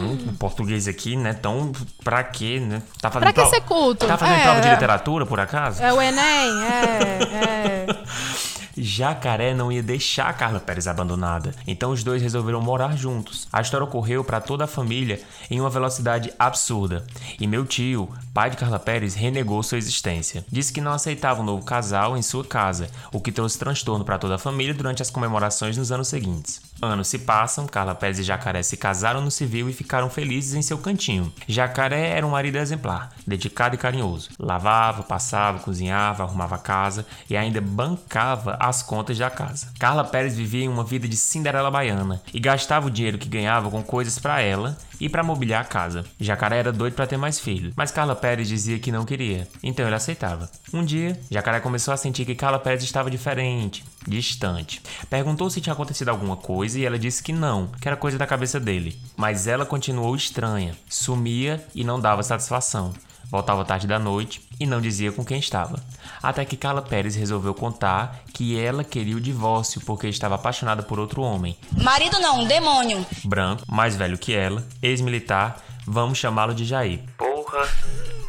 O 0.06 0.34
português 0.34 0.88
aqui, 0.88 1.16
né? 1.16 1.34
Tão 1.34 1.72
pra 2.04 2.24
quê, 2.24 2.60
né? 2.60 2.82
Tá 3.02 3.10
fazendo 3.10 3.34
pra 3.34 3.44
que 3.44 3.50
ser 3.50 3.62
culto? 3.62 4.08
Tá 4.08 4.18
fazendo 4.18 4.38
é, 4.38 4.44
prova 4.44 4.62
de 4.62 4.68
é. 4.68 4.74
literatura, 4.74 5.26
por 5.26 5.40
acaso? 5.40 5.82
É 5.82 5.94
o 5.94 6.02
Enem, 6.02 6.22
é, 6.64 7.88
é. 7.88 7.88
Jacaré 8.78 9.54
não 9.54 9.72
ia 9.72 9.84
deixar 9.84 10.30
a 10.30 10.34
Carla 10.34 10.60
Pérez 10.60 10.88
abandonada, 10.88 11.54
então 11.68 11.92
os 11.92 12.04
dois 12.04 12.22
resolveram 12.22 12.62
morar 12.62 12.96
juntos. 12.98 13.48
A 13.52 13.62
história 13.62 13.84
ocorreu 13.84 14.24
para 14.24 14.40
toda 14.40 14.64
a 14.64 14.68
família 14.68 15.22
em 15.50 15.60
uma 15.60 15.70
velocidade 15.70 16.34
absurda, 16.40 17.06
e 17.40 17.48
meu 17.48 17.66
tio, 17.66 18.10
pai 18.34 18.50
de 18.50 18.58
Carla 18.58 18.80
Pérez, 18.80 19.14
renegou 19.14 19.62
sua 19.62 19.78
existência. 19.78 20.46
Disse 20.50 20.72
que 20.72 20.82
não 20.82 20.94
aceitava 20.94 21.42
um 21.42 21.46
novo 21.46 21.66
casal 21.66 22.18
em 22.18 22.22
sua 22.22 22.44
casa, 22.44 22.90
o 23.12 23.20
que 23.20 23.32
trouxe 23.32 23.60
transtorno 23.60 24.06
para 24.06 24.18
toda 24.18 24.36
a 24.36 24.40
família 24.40 24.74
durante 24.74 25.02
as 25.02 25.10
comemorações 25.10 25.78
nos 25.78 25.92
anos 25.92 26.08
seguintes. 26.08 26.62
Anos 26.82 27.08
se 27.08 27.20
passam, 27.20 27.68
Carla 27.68 27.94
Pérez 27.94 28.18
e 28.20 28.24
Jacaré 28.24 28.64
se 28.64 28.76
casaram 28.76 29.22
no 29.22 29.30
civil 29.30 29.70
e 29.70 29.74
ficaram 29.74 30.10
felizes 30.10 30.56
em 30.56 30.62
seu 30.62 30.78
cantinho. 30.78 31.32
Jacaré 31.48 32.10
era 32.10 32.26
um 32.26 32.32
marido 32.32 32.58
exemplar, 32.58 33.12
dedicado 33.26 33.76
e 33.76 33.78
carinhoso. 33.78 34.30
Lavava, 34.40 35.04
passava, 35.04 35.60
cozinhava, 35.60 36.24
arrumava 36.24 36.56
a 36.56 36.60
casa 36.60 37.06
e 37.30 37.38
ainda 37.38 37.62
bancava 37.62 38.58
as 38.60 38.82
contas 38.82 39.18
da 39.18 39.30
casa. 39.30 39.68
Carla 39.80 40.04
Pérez 40.04 40.36
vivia 40.36 40.66
em 40.66 40.70
uma 40.70 40.84
vida 40.84 41.08
de 41.08 41.18
Cinderela 41.18 41.70
baiana 41.70 42.22
e 42.34 42.40
gastava 42.40 42.88
o 42.88 42.92
dinheiro 42.92 43.18
que 43.18 43.30
ganhava 43.30 43.70
com 43.70 43.84
coisas 43.84 44.18
para 44.18 44.42
ela 44.42 44.78
e 45.02 45.10
para 45.10 45.24
mobiliar 45.24 45.64
a 45.64 45.68
casa. 45.68 46.06
Jacaré 46.20 46.60
era 46.60 46.72
doido 46.72 46.94
para 46.94 47.08
ter 47.08 47.18
mais 47.18 47.40
filhos, 47.40 47.74
mas 47.76 47.92
Carla 47.92 48.16
Pérez 48.16 48.48
dizia 48.48 48.78
que 48.78 48.92
não 48.92 49.04
queria, 49.04 49.48
então 49.64 49.86
ele 49.86 49.96
aceitava. 49.96 50.50
Um 50.72 50.86
dia, 50.86 51.20
Jacaré 51.30 51.60
começou 51.60 51.92
a 51.92 51.98
sentir 51.98 52.24
que 52.24 52.36
Carla 52.36 52.60
Pérez 52.60 52.84
estava 52.84 53.10
diferente, 53.10 53.84
distante. 54.08 54.80
Perguntou 55.10 55.50
se 55.50 55.60
tinha 55.60 55.74
acontecido 55.74 56.10
alguma 56.10 56.38
coisa 56.38 56.80
e 56.80 56.86
ela 56.86 57.00
disse 57.00 57.24
que 57.24 57.34
não, 57.34 57.68
que 57.82 57.88
era 57.88 57.98
coisa 57.98 58.18
da 58.18 58.28
cabeça 58.28 58.60
dele. 58.60 58.96
Mas 59.18 59.48
ela 59.48 59.66
continuou 59.66 60.16
estranha, 60.16 60.76
sumia 60.88 61.66
e 61.74 61.84
não 61.84 62.00
dava 62.00 62.22
satisfação. 62.22 62.94
Voltava 63.32 63.64
tarde 63.64 63.88
da 63.88 63.98
noite 63.98 64.42
e 64.60 64.66
não 64.66 64.82
dizia 64.82 65.10
com 65.10 65.24
quem 65.24 65.40
estava. 65.40 65.82
Até 66.22 66.44
que 66.44 66.58
Carla 66.58 66.82
Pérez 66.82 67.16
resolveu 67.16 67.54
contar 67.54 68.24
que 68.34 68.60
ela 68.60 68.84
queria 68.84 69.16
o 69.16 69.22
divórcio 69.22 69.80
porque 69.82 70.08
estava 70.08 70.36
apaixonada 70.36 70.84
por 70.84 71.00
outro 71.00 71.22
homem. 71.22 71.58
Marido 71.82 72.20
não, 72.20 72.46
demônio. 72.46 73.06
Branco, 73.24 73.64
mais 73.70 73.96
velho 73.96 74.18
que 74.18 74.34
ela, 74.34 74.68
ex-militar, 74.82 75.58
vamos 75.88 76.18
chamá-lo 76.18 76.54
de 76.54 76.66
Jair. 76.66 77.00
Porra. 77.18 77.70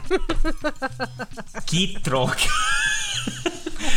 que 1.66 1.98
troca. 2.00 2.48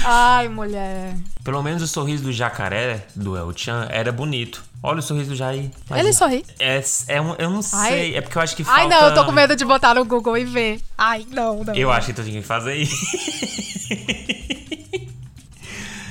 Ai, 0.03 0.47
mulher. 0.47 1.15
Pelo 1.43 1.61
menos 1.61 1.83
o 1.83 1.87
sorriso 1.87 2.23
do 2.23 2.31
jacaré, 2.31 3.05
do 3.15 3.37
El 3.37 3.53
Chan, 3.53 3.87
era 3.91 4.11
bonito. 4.11 4.63
Olha 4.85 4.99
o 4.99 5.01
sorriso 5.01 5.31
do 5.31 5.35
Jair. 5.35 5.71
Ele 5.95 6.13
sorri. 6.13 6.45
É, 6.59 6.79
é 7.07 7.19
um, 7.19 7.33
eu 7.39 7.49
não 7.49 7.59
Ai. 7.73 7.89
sei, 7.89 8.15
é 8.15 8.21
porque 8.21 8.37
eu 8.37 8.41
acho 8.41 8.55
que 8.55 8.63
falta... 8.63 8.81
Ai, 8.81 8.87
não, 8.87 9.07
eu 9.07 9.13
tô 9.15 9.25
com 9.25 9.31
medo 9.31 9.55
de 9.55 9.65
botar 9.65 9.95
no 9.95 10.05
Google 10.05 10.37
e 10.37 10.45
ver. 10.45 10.79
Ai, 10.95 11.25
não, 11.31 11.63
não. 11.63 11.73
Eu 11.73 11.91
acho 11.91 12.07
que 12.07 12.13
tu 12.13 12.23
tinha 12.23 12.39
que 12.39 12.47
fazer 12.47 12.75
isso. 12.75 12.95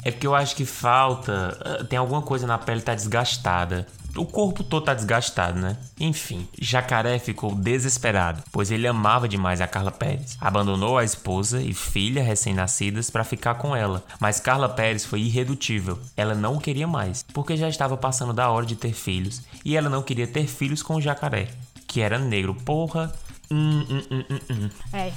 é 0.05 0.11
porque 0.11 0.27
eu 0.27 0.35
acho 0.35 0.57
que 0.57 0.65
falta. 0.65 1.57
ah, 1.65 1.85
Tem 1.85 1.97
alguma 1.97 2.21
coisa 2.21 2.49
na 2.49 2.59
pele 2.59 2.81
que 2.81 2.87
tá 2.87 2.97
desgastada. 2.97 3.87
O 4.17 4.25
corpo 4.25 4.63
todo 4.63 4.85
tá 4.85 4.95
desgastado, 4.95 5.59
né? 5.59 5.77
Enfim, 5.99 6.47
Jacaré 6.61 7.19
ficou 7.19 7.55
desesperado, 7.55 8.43
pois 8.53 8.71
ele 8.71 8.87
amava 8.87 9.29
demais 9.29 9.61
a 9.61 9.67
Carla 9.67 9.91
Pérez. 9.91 10.37
Abandonou 10.41 10.97
a 10.99 11.05
esposa 11.05 11.61
e 11.61 11.75
filha 11.75 12.23
recém-nascidas 12.23 13.11
para 13.11 13.25
ficar 13.25 13.57
com 13.57 13.75
ela, 13.75 14.05
mas 14.21 14.39
Carla 14.41 14.69
Pérez 14.69 15.05
foi 15.05 15.21
irredutível. 15.23 15.99
Ela 16.17 16.35
não 16.35 16.57
o 16.57 16.61
queria 16.61 16.87
mais, 16.87 17.25
porque 17.35 17.57
já 17.57 17.69
estava 17.69 17.97
passando 17.97 18.33
da 18.33 18.49
hora 18.51 18.65
de 18.67 18.77
ter 18.77 18.93
filhos 18.93 19.43
e 19.65 19.77
ela 19.77 19.89
não 19.91 20.03
queria 20.03 20.27
ter 20.27 20.47
filhos 20.47 20.83
com 20.83 20.95
o 20.97 21.01
Jacaré, 21.01 21.49
que 21.87 22.01
era 22.01 22.19
negro. 22.19 22.55
Porra. 22.55 23.13
Hum, 23.51 23.85
hum, 23.91 24.03
hum, 24.11 24.25
hum, 24.31 24.41
hum. 24.51 24.71
É, 24.93 25.13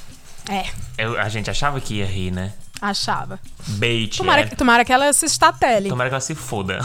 é, 0.50 0.66
Eu- 0.98 1.20
a 1.20 1.30
gente 1.30 1.50
achava 1.50 1.80
que 1.80 1.95
ia 1.95 2.06
rir, 2.06 2.32
né? 2.32 2.54
Achava. 2.82 3.39
Bait. 3.67 4.17
Tomara, 4.17 4.41
é. 4.41 4.45
tomara 4.45 4.86
que 4.86 4.93
ela 4.93 5.11
se 5.13 5.25
estatele. 5.25 5.89
Tomara 5.89 6.09
que 6.09 6.13
ela 6.13 6.21
se 6.21 6.36
foda. 6.36 6.80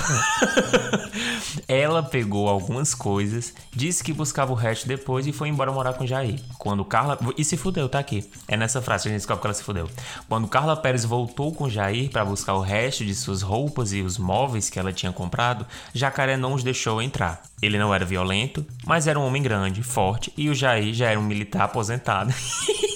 ela 1.68 2.02
pegou 2.02 2.48
algumas 2.48 2.94
coisas, 2.94 3.54
disse 3.72 4.02
que 4.02 4.12
buscava 4.12 4.52
o 4.52 4.54
resto 4.54 4.86
depois 4.86 5.26
e 5.26 5.32
foi 5.32 5.48
embora 5.48 5.72
morar 5.72 5.94
com 5.94 6.06
Jair. 6.06 6.40
Quando 6.58 6.84
Carla. 6.84 7.18
E 7.36 7.44
se 7.44 7.56
fudeu, 7.56 7.88
tá 7.88 7.98
aqui. 7.98 8.28
É 8.48 8.56
nessa 8.56 8.82
frase 8.82 9.04
que 9.04 9.08
a 9.08 9.12
gente 9.12 9.20
descobre 9.20 9.42
que 9.42 9.46
ela 9.46 9.54
se 9.54 9.62
fudeu. 9.62 9.88
Quando 10.28 10.48
Carla 10.48 10.76
Pérez 10.76 11.04
voltou 11.04 11.52
com 11.52 11.68
Jair 11.68 12.10
para 12.10 12.24
buscar 12.24 12.54
o 12.54 12.60
resto 12.60 13.04
de 13.04 13.14
suas 13.14 13.42
roupas 13.42 13.92
e 13.92 14.02
os 14.02 14.18
móveis 14.18 14.68
que 14.70 14.78
ela 14.78 14.92
tinha 14.92 15.12
comprado, 15.12 15.66
Jacaré 15.94 16.36
não 16.36 16.54
os 16.54 16.62
deixou 16.62 17.00
entrar. 17.00 17.42
Ele 17.60 17.78
não 17.78 17.94
era 17.94 18.04
violento, 18.04 18.66
mas 18.84 19.06
era 19.06 19.18
um 19.18 19.24
homem 19.24 19.42
grande, 19.42 19.82
forte 19.82 20.32
e 20.36 20.48
o 20.48 20.54
Jair 20.54 20.92
já 20.92 21.10
era 21.10 21.20
um 21.20 21.22
militar 21.22 21.62
aposentado. 21.62 22.32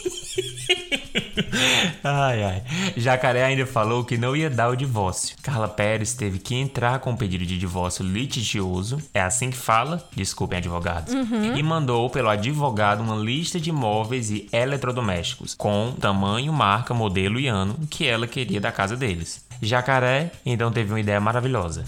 Ai, 2.03 2.43
ai. 2.43 2.63
Jacaré 2.97 3.45
ainda 3.45 3.67
falou 3.67 4.05
que 4.05 4.17
não 4.17 4.35
ia 4.37 4.49
dar 4.51 4.69
o 4.69 4.77
divórcio. 4.77 5.37
Carla 5.43 5.69
Pérez 5.69 6.15
teve 6.15 6.39
que 6.39 6.55
entrar 6.55 6.99
com 7.01 7.11
um 7.11 7.17
pedido 7.17 7.45
de 7.45 7.59
divórcio 7.59 8.05
litigioso, 8.05 8.99
é 9.13 9.21
assim 9.21 9.51
que 9.51 9.57
fala, 9.57 10.03
desculpem 10.15 10.59
advogados, 10.59 11.13
Uhum. 11.13 11.57
e 11.57 11.63
mandou 11.63 12.09
pelo 12.11 12.29
advogado 12.29 13.03
uma 13.03 13.17
lista 13.17 13.59
de 13.61 13.71
móveis 13.73 14.31
e 14.31 14.49
eletrodomésticos, 14.53 15.55
com 15.55 15.93
tamanho, 16.01 16.53
marca, 16.53 16.95
modelo 16.95 17.39
e 17.41 17.47
ano 17.49 17.77
que 17.91 18.07
ela 18.07 18.27
queria 18.27 18.61
da 18.61 18.73
casa 18.73 18.97
deles. 18.97 19.45
Jacaré 19.63 20.31
então 20.45 20.71
teve 20.71 20.93
uma 20.93 21.01
ideia 21.01 21.21
maravilhosa. 21.21 21.85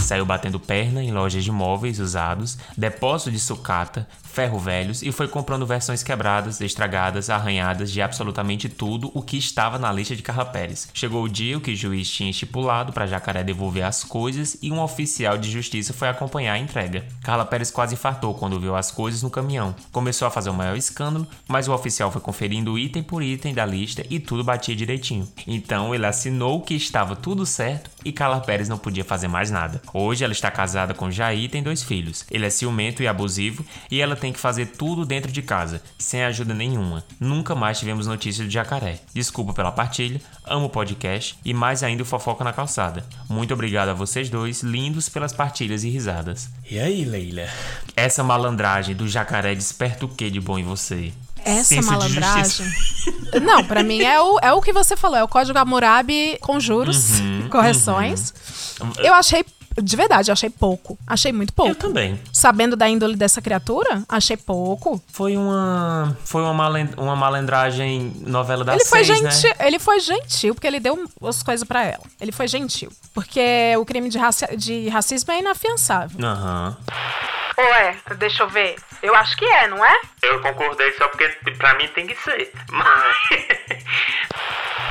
Saiu 0.00 0.24
batendo 0.24 0.60
perna 0.60 1.02
em 1.02 1.10
lojas 1.10 1.42
de 1.42 1.50
móveis 1.50 1.98
usados, 1.98 2.56
depósito 2.76 3.32
de 3.32 3.40
sucata, 3.40 4.06
ferro 4.36 4.58
velhos 4.58 5.00
e 5.00 5.10
foi 5.10 5.26
comprando 5.26 5.64
versões 5.64 6.02
quebradas, 6.02 6.60
estragadas, 6.60 7.30
arranhadas 7.30 7.90
de 7.90 8.02
absolutamente 8.02 8.68
tudo 8.68 9.10
o 9.14 9.22
que 9.22 9.38
estava 9.38 9.78
na 9.78 9.90
lista 9.90 10.14
de 10.14 10.22
Carla 10.22 10.44
Pérez. 10.44 10.90
Chegou 10.92 11.24
o 11.24 11.28
dia 11.28 11.58
que 11.58 11.70
o 11.70 11.76
juiz 11.76 12.10
tinha 12.10 12.28
estipulado 12.28 12.92
para 12.92 13.06
Jacaré 13.06 13.42
devolver 13.42 13.84
as 13.84 14.04
coisas 14.04 14.58
e 14.60 14.70
um 14.70 14.82
oficial 14.82 15.38
de 15.38 15.50
justiça 15.50 15.94
foi 15.94 16.08
acompanhar 16.08 16.52
a 16.52 16.58
entrega. 16.58 17.06
Carla 17.22 17.46
Pérez 17.46 17.70
quase 17.70 17.94
infartou 17.94 18.34
quando 18.34 18.60
viu 18.60 18.76
as 18.76 18.90
coisas 18.90 19.22
no 19.22 19.30
caminhão. 19.30 19.74
Começou 19.90 20.28
a 20.28 20.30
fazer 20.30 20.50
o 20.50 20.54
maior 20.54 20.76
escândalo, 20.76 21.26
mas 21.48 21.66
o 21.66 21.72
oficial 21.72 22.12
foi 22.12 22.20
conferindo 22.20 22.78
item 22.78 23.02
por 23.02 23.22
item 23.22 23.54
da 23.54 23.64
lista 23.64 24.04
e 24.10 24.20
tudo 24.20 24.44
batia 24.44 24.76
direitinho. 24.76 25.26
Então 25.46 25.94
ele 25.94 26.04
assinou 26.04 26.60
que 26.60 26.74
estava 26.74 27.16
tudo 27.16 27.46
certo 27.46 27.90
e 28.04 28.12
Carla 28.12 28.40
Pérez 28.40 28.68
não 28.68 28.76
podia 28.76 29.04
fazer 29.04 29.28
mais 29.28 29.50
nada. 29.50 29.80
Hoje 29.94 30.22
ela 30.22 30.32
está 30.32 30.50
casada 30.50 30.92
com 30.92 31.10
Jair 31.10 31.44
e 31.44 31.48
tem 31.48 31.62
dois 31.62 31.82
filhos. 31.82 32.26
Ele 32.30 32.44
é 32.44 32.50
ciumento 32.50 33.02
e 33.02 33.08
abusivo 33.08 33.64
e 33.90 34.00
ela 34.00 34.14
tem 34.14 34.25
que 34.32 34.38
fazer 34.40 34.66
tudo 34.66 35.04
dentro 35.04 35.30
de 35.32 35.42
casa, 35.42 35.82
sem 35.98 36.22
ajuda 36.24 36.54
nenhuma. 36.54 37.04
Nunca 37.20 37.54
mais 37.54 37.78
tivemos 37.78 38.06
notícia 38.06 38.44
do 38.44 38.50
jacaré. 38.50 39.00
Desculpa 39.14 39.52
pela 39.52 39.72
partilha, 39.72 40.20
amo 40.44 40.66
o 40.66 40.70
podcast 40.70 41.36
e 41.44 41.52
mais 41.54 41.82
ainda 41.82 42.02
o 42.02 42.06
Fofoca 42.06 42.44
na 42.44 42.52
Calçada. 42.52 43.04
Muito 43.28 43.52
obrigado 43.54 43.88
a 43.90 43.94
vocês 43.94 44.28
dois, 44.30 44.62
lindos 44.62 45.08
pelas 45.08 45.32
partilhas 45.32 45.84
e 45.84 45.88
risadas. 45.90 46.48
E 46.70 46.78
aí, 46.78 47.04
Leila? 47.04 47.48
Essa 47.96 48.22
malandragem 48.22 48.94
do 48.94 49.08
jacaré 49.08 49.54
desperta 49.54 50.04
o 50.04 50.08
que 50.08 50.30
de 50.30 50.40
bom 50.40 50.58
em 50.58 50.64
você? 50.64 51.12
Essa 51.44 51.76
Senso 51.76 51.90
malandragem. 51.92 52.66
Não, 53.40 53.62
pra 53.64 53.84
mim 53.84 54.00
é 54.02 54.20
o, 54.20 54.38
é 54.42 54.52
o 54.52 54.60
que 54.60 54.72
você 54.72 54.96
falou, 54.96 55.16
é 55.16 55.22
o 55.22 55.28
código 55.28 55.56
Hammurabi 55.56 56.38
com 56.40 56.58
juros, 56.58 57.20
Uhum, 57.20 57.48
correções. 57.48 58.34
uhum. 58.80 58.90
Eu 58.98 59.14
achei, 59.14 59.44
de 59.82 59.96
verdade, 59.96 60.30
eu 60.30 60.32
achei 60.32 60.50
pouco. 60.50 60.98
Achei 61.06 61.32
muito 61.32 61.52
pouco. 61.52 61.70
Eu 61.70 61.74
também. 61.74 62.20
Sabendo 62.32 62.76
da 62.76 62.88
índole 62.88 63.16
dessa 63.16 63.40
criatura, 63.42 64.02
achei 64.08 64.36
pouco. 64.36 65.02
Foi 65.12 65.36
uma. 65.36 66.16
Foi 66.24 66.42
uma, 66.42 66.54
malen- 66.54 66.90
uma 66.96 67.16
malandragem 67.16 68.12
novela 68.26 68.64
da 68.64 68.74
ele 68.74 68.84
foi 68.84 69.04
seis, 69.04 69.18
gentil, 69.18 69.50
né? 69.58 69.66
ele 69.66 69.78
foi 69.78 70.00
gentil 70.00 70.54
porque 70.54 70.66
ele 70.66 70.80
deu 70.80 71.04
as 71.24 71.42
coisas 71.42 71.66
pra 71.66 71.84
ela. 71.84 72.02
Ele 72.20 72.32
foi 72.32 72.48
gentil, 72.48 72.90
porque 73.14 73.74
o 73.78 73.84
crime 73.84 74.08
de, 74.08 74.18
raci- 74.18 74.56
de 74.56 74.88
racismo 74.88 75.32
é 75.32 75.38
inafiançável. 75.40 76.18
Aham. 76.24 76.76
Ué, 77.58 77.96
deixa 78.18 78.42
eu 78.42 78.48
ver. 78.50 78.76
Eu 79.02 79.14
acho 79.14 79.34
que 79.36 79.44
é, 79.46 79.66
não 79.66 79.82
é? 79.84 79.94
Eu 80.22 80.40
concordei 80.42 80.92
só 80.98 81.08
porque 81.08 81.26
pra 81.56 81.74
mim 81.78 81.88
tem 81.88 82.06
que 82.06 82.14
ser. 82.16 82.52
Mas. 82.70 83.16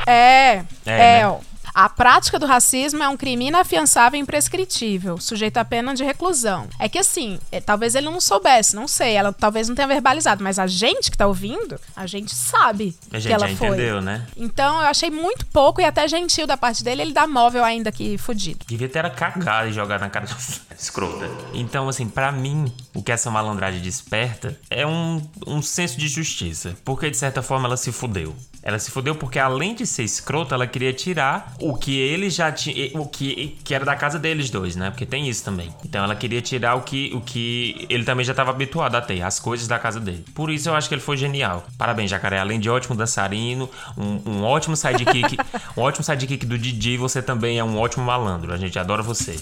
É, 0.06 0.56
É, 0.56 0.64
é, 0.86 1.18
né? 1.20 1.28
ó. 1.28 1.38
A 1.76 1.90
prática 1.90 2.38
do 2.38 2.46
racismo 2.46 3.02
é 3.02 3.08
um 3.10 3.18
crime 3.18 3.48
inafiançável 3.48 4.16
e 4.18 4.22
imprescritível, 4.22 5.20
sujeito 5.20 5.58
a 5.58 5.64
pena 5.64 5.94
de 5.94 6.02
reclusão. 6.02 6.68
É 6.78 6.88
que 6.88 6.98
assim, 6.98 7.38
é, 7.52 7.60
talvez 7.60 7.94
ele 7.94 8.06
não 8.06 8.18
soubesse, 8.18 8.74
não 8.74 8.88
sei, 8.88 9.12
ela 9.12 9.30
talvez 9.30 9.68
não 9.68 9.76
tenha 9.76 9.86
verbalizado, 9.86 10.42
mas 10.42 10.58
a 10.58 10.66
gente 10.66 11.10
que 11.10 11.18
tá 11.18 11.26
ouvindo, 11.26 11.78
a 11.94 12.06
gente 12.06 12.34
sabe 12.34 12.96
A 13.08 13.16
que 13.16 13.20
gente 13.20 13.32
ela 13.34 13.46
já 13.46 13.56
foi. 13.56 13.68
entendeu, 13.68 14.00
né? 14.00 14.26
Então 14.38 14.80
eu 14.80 14.86
achei 14.86 15.10
muito 15.10 15.44
pouco 15.48 15.78
e 15.78 15.84
até 15.84 16.08
gentil 16.08 16.46
da 16.46 16.56
parte 16.56 16.82
dele 16.82 17.02
ele 17.02 17.12
dar 17.12 17.28
móvel 17.28 17.62
ainda 17.62 17.92
que 17.92 18.16
fudido. 18.16 18.64
Devia 18.66 18.88
ter 18.88 19.00
era 19.00 19.10
cagado 19.10 19.68
e 19.68 19.72
jogado 19.74 20.00
na 20.00 20.08
cara 20.08 20.24
escrota. 20.78 21.28
Então, 21.52 21.90
assim, 21.90 22.08
pra 22.08 22.32
mim, 22.32 22.72
o 22.94 23.02
que 23.02 23.12
essa 23.12 23.30
malandragem 23.30 23.82
desperta 23.82 24.58
é 24.70 24.86
um, 24.86 25.22
um 25.46 25.60
senso 25.60 25.98
de 25.98 26.08
justiça. 26.08 26.74
Porque, 26.86 27.10
de 27.10 27.18
certa 27.18 27.42
forma, 27.42 27.68
ela 27.68 27.76
se 27.76 27.92
fudeu. 27.92 28.34
Ela 28.66 28.80
se 28.80 28.90
fudeu 28.90 29.14
porque, 29.14 29.38
além 29.38 29.76
de 29.76 29.86
ser 29.86 30.02
escrota, 30.02 30.56
ela 30.56 30.66
queria 30.66 30.92
tirar 30.92 31.54
o 31.60 31.76
que 31.76 31.96
ele 32.00 32.28
já 32.28 32.50
tinha. 32.50 32.90
O 33.00 33.06
que, 33.06 33.56
que 33.62 33.72
era 33.72 33.84
da 33.84 33.94
casa 33.94 34.18
deles 34.18 34.50
dois, 34.50 34.74
né? 34.74 34.90
Porque 34.90 35.06
tem 35.06 35.28
isso 35.28 35.44
também. 35.44 35.72
Então 35.84 36.02
ela 36.02 36.16
queria 36.16 36.42
tirar 36.42 36.74
o 36.74 36.80
que, 36.80 37.12
o 37.14 37.20
que 37.20 37.86
ele 37.88 38.02
também 38.02 38.24
já 38.24 38.32
estava 38.32 38.50
habituado 38.50 38.96
a 38.96 39.00
ter, 39.00 39.22
as 39.22 39.38
coisas 39.38 39.68
da 39.68 39.78
casa 39.78 40.00
dele. 40.00 40.24
Por 40.34 40.50
isso 40.50 40.68
eu 40.68 40.74
acho 40.74 40.88
que 40.88 40.96
ele 40.96 41.00
foi 41.00 41.16
genial. 41.16 41.64
Parabéns, 41.78 42.10
Jacaré. 42.10 42.40
Além 42.40 42.58
de 42.58 42.68
ótimo 42.68 42.96
dançarino, 42.96 43.70
um, 43.96 44.30
um 44.30 44.42
ótimo 44.42 44.74
sidekick. 44.74 45.36
um 45.78 45.82
ótimo 45.82 46.02
sidekick 46.02 46.44
do 46.44 46.58
Didi, 46.58 46.96
você 46.96 47.22
também 47.22 47.60
é 47.60 47.62
um 47.62 47.78
ótimo 47.78 48.04
malandro. 48.04 48.52
A 48.52 48.56
gente 48.56 48.76
adora 48.76 49.00
você. 49.00 49.36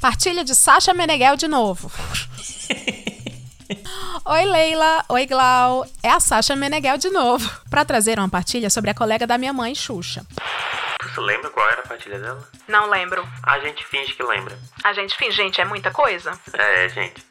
Partilha 0.00 0.42
de 0.42 0.56
Sasha 0.56 0.92
Meneghel 0.92 1.36
de 1.36 1.46
novo. 1.46 1.88
Oi, 4.26 4.44
Leila. 4.46 5.04
Oi, 5.10 5.26
Glau. 5.26 5.86
É 6.02 6.08
a 6.08 6.18
Sasha 6.18 6.56
Meneghel 6.56 6.96
de 6.96 7.10
novo. 7.10 7.48
Pra 7.68 7.84
trazer 7.84 8.18
uma 8.18 8.28
partilha 8.28 8.70
sobre 8.70 8.88
a 8.90 8.94
colega 8.94 9.26
da 9.26 9.36
minha 9.36 9.52
mãe, 9.52 9.74
Xuxa. 9.74 10.24
Você 11.02 11.20
lembra 11.20 11.50
qual 11.50 11.68
era 11.68 11.82
a 11.82 11.86
partilha 11.86 12.18
dela? 12.18 12.48
Não 12.66 12.88
lembro. 12.88 13.22
A 13.42 13.58
gente 13.58 13.84
finge 13.84 14.14
que 14.14 14.22
lembra. 14.22 14.58
A 14.82 14.94
gente 14.94 15.14
finge, 15.14 15.36
gente, 15.36 15.60
é 15.60 15.64
muita 15.66 15.90
coisa. 15.90 16.32
É, 16.54 16.88
gente. 16.88 17.22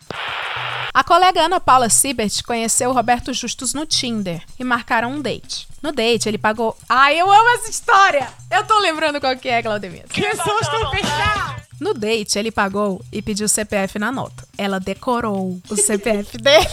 A 0.93 1.03
colega 1.03 1.41
Ana 1.41 1.59
Paula 1.59 1.89
Siebert 1.89 2.43
conheceu 2.45 2.91
o 2.91 2.93
Roberto 2.93 3.33
Justus 3.33 3.73
no 3.73 3.87
Tinder 3.87 4.43
e 4.59 4.63
marcaram 4.63 5.09
um 5.09 5.19
date. 5.19 5.67
No 5.81 5.91
date, 5.91 6.29
ele 6.29 6.37
pagou. 6.37 6.77
Ai, 6.87 7.19
eu 7.19 7.29
amo 7.29 7.49
essa 7.55 7.71
história! 7.71 8.27
Eu 8.51 8.63
tô 8.65 8.77
lembrando 8.77 9.19
qual 9.19 9.35
que 9.35 9.49
é, 9.49 9.63
Claudemir. 9.63 10.03
Que 10.07 10.35
susto 10.35 10.91
fechar! 10.91 11.62
No 11.83 11.93
date, 11.93 12.39
ele 12.39 12.49
pagou 12.49 13.03
e 13.11 13.21
pediu 13.21 13.45
o 13.45 13.49
CPF 13.49 13.99
na 13.99 14.09
nota. 14.09 14.47
Ela 14.57 14.79
decorou 14.79 15.59
o 15.69 15.75
CPF 15.75 16.37
dele. 16.39 16.65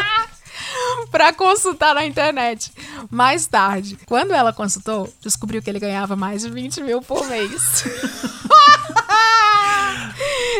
pra 1.10 1.32
consultar 1.32 1.94
na 1.94 2.04
internet. 2.04 2.70
Mais 3.10 3.46
tarde, 3.46 3.96
quando 4.04 4.34
ela 4.34 4.52
consultou, 4.52 5.10
descobriu 5.22 5.62
que 5.62 5.70
ele 5.70 5.80
ganhava 5.80 6.14
mais 6.14 6.42
de 6.42 6.50
20 6.50 6.82
mil 6.82 7.00
por 7.00 7.26
mês. 7.26 7.84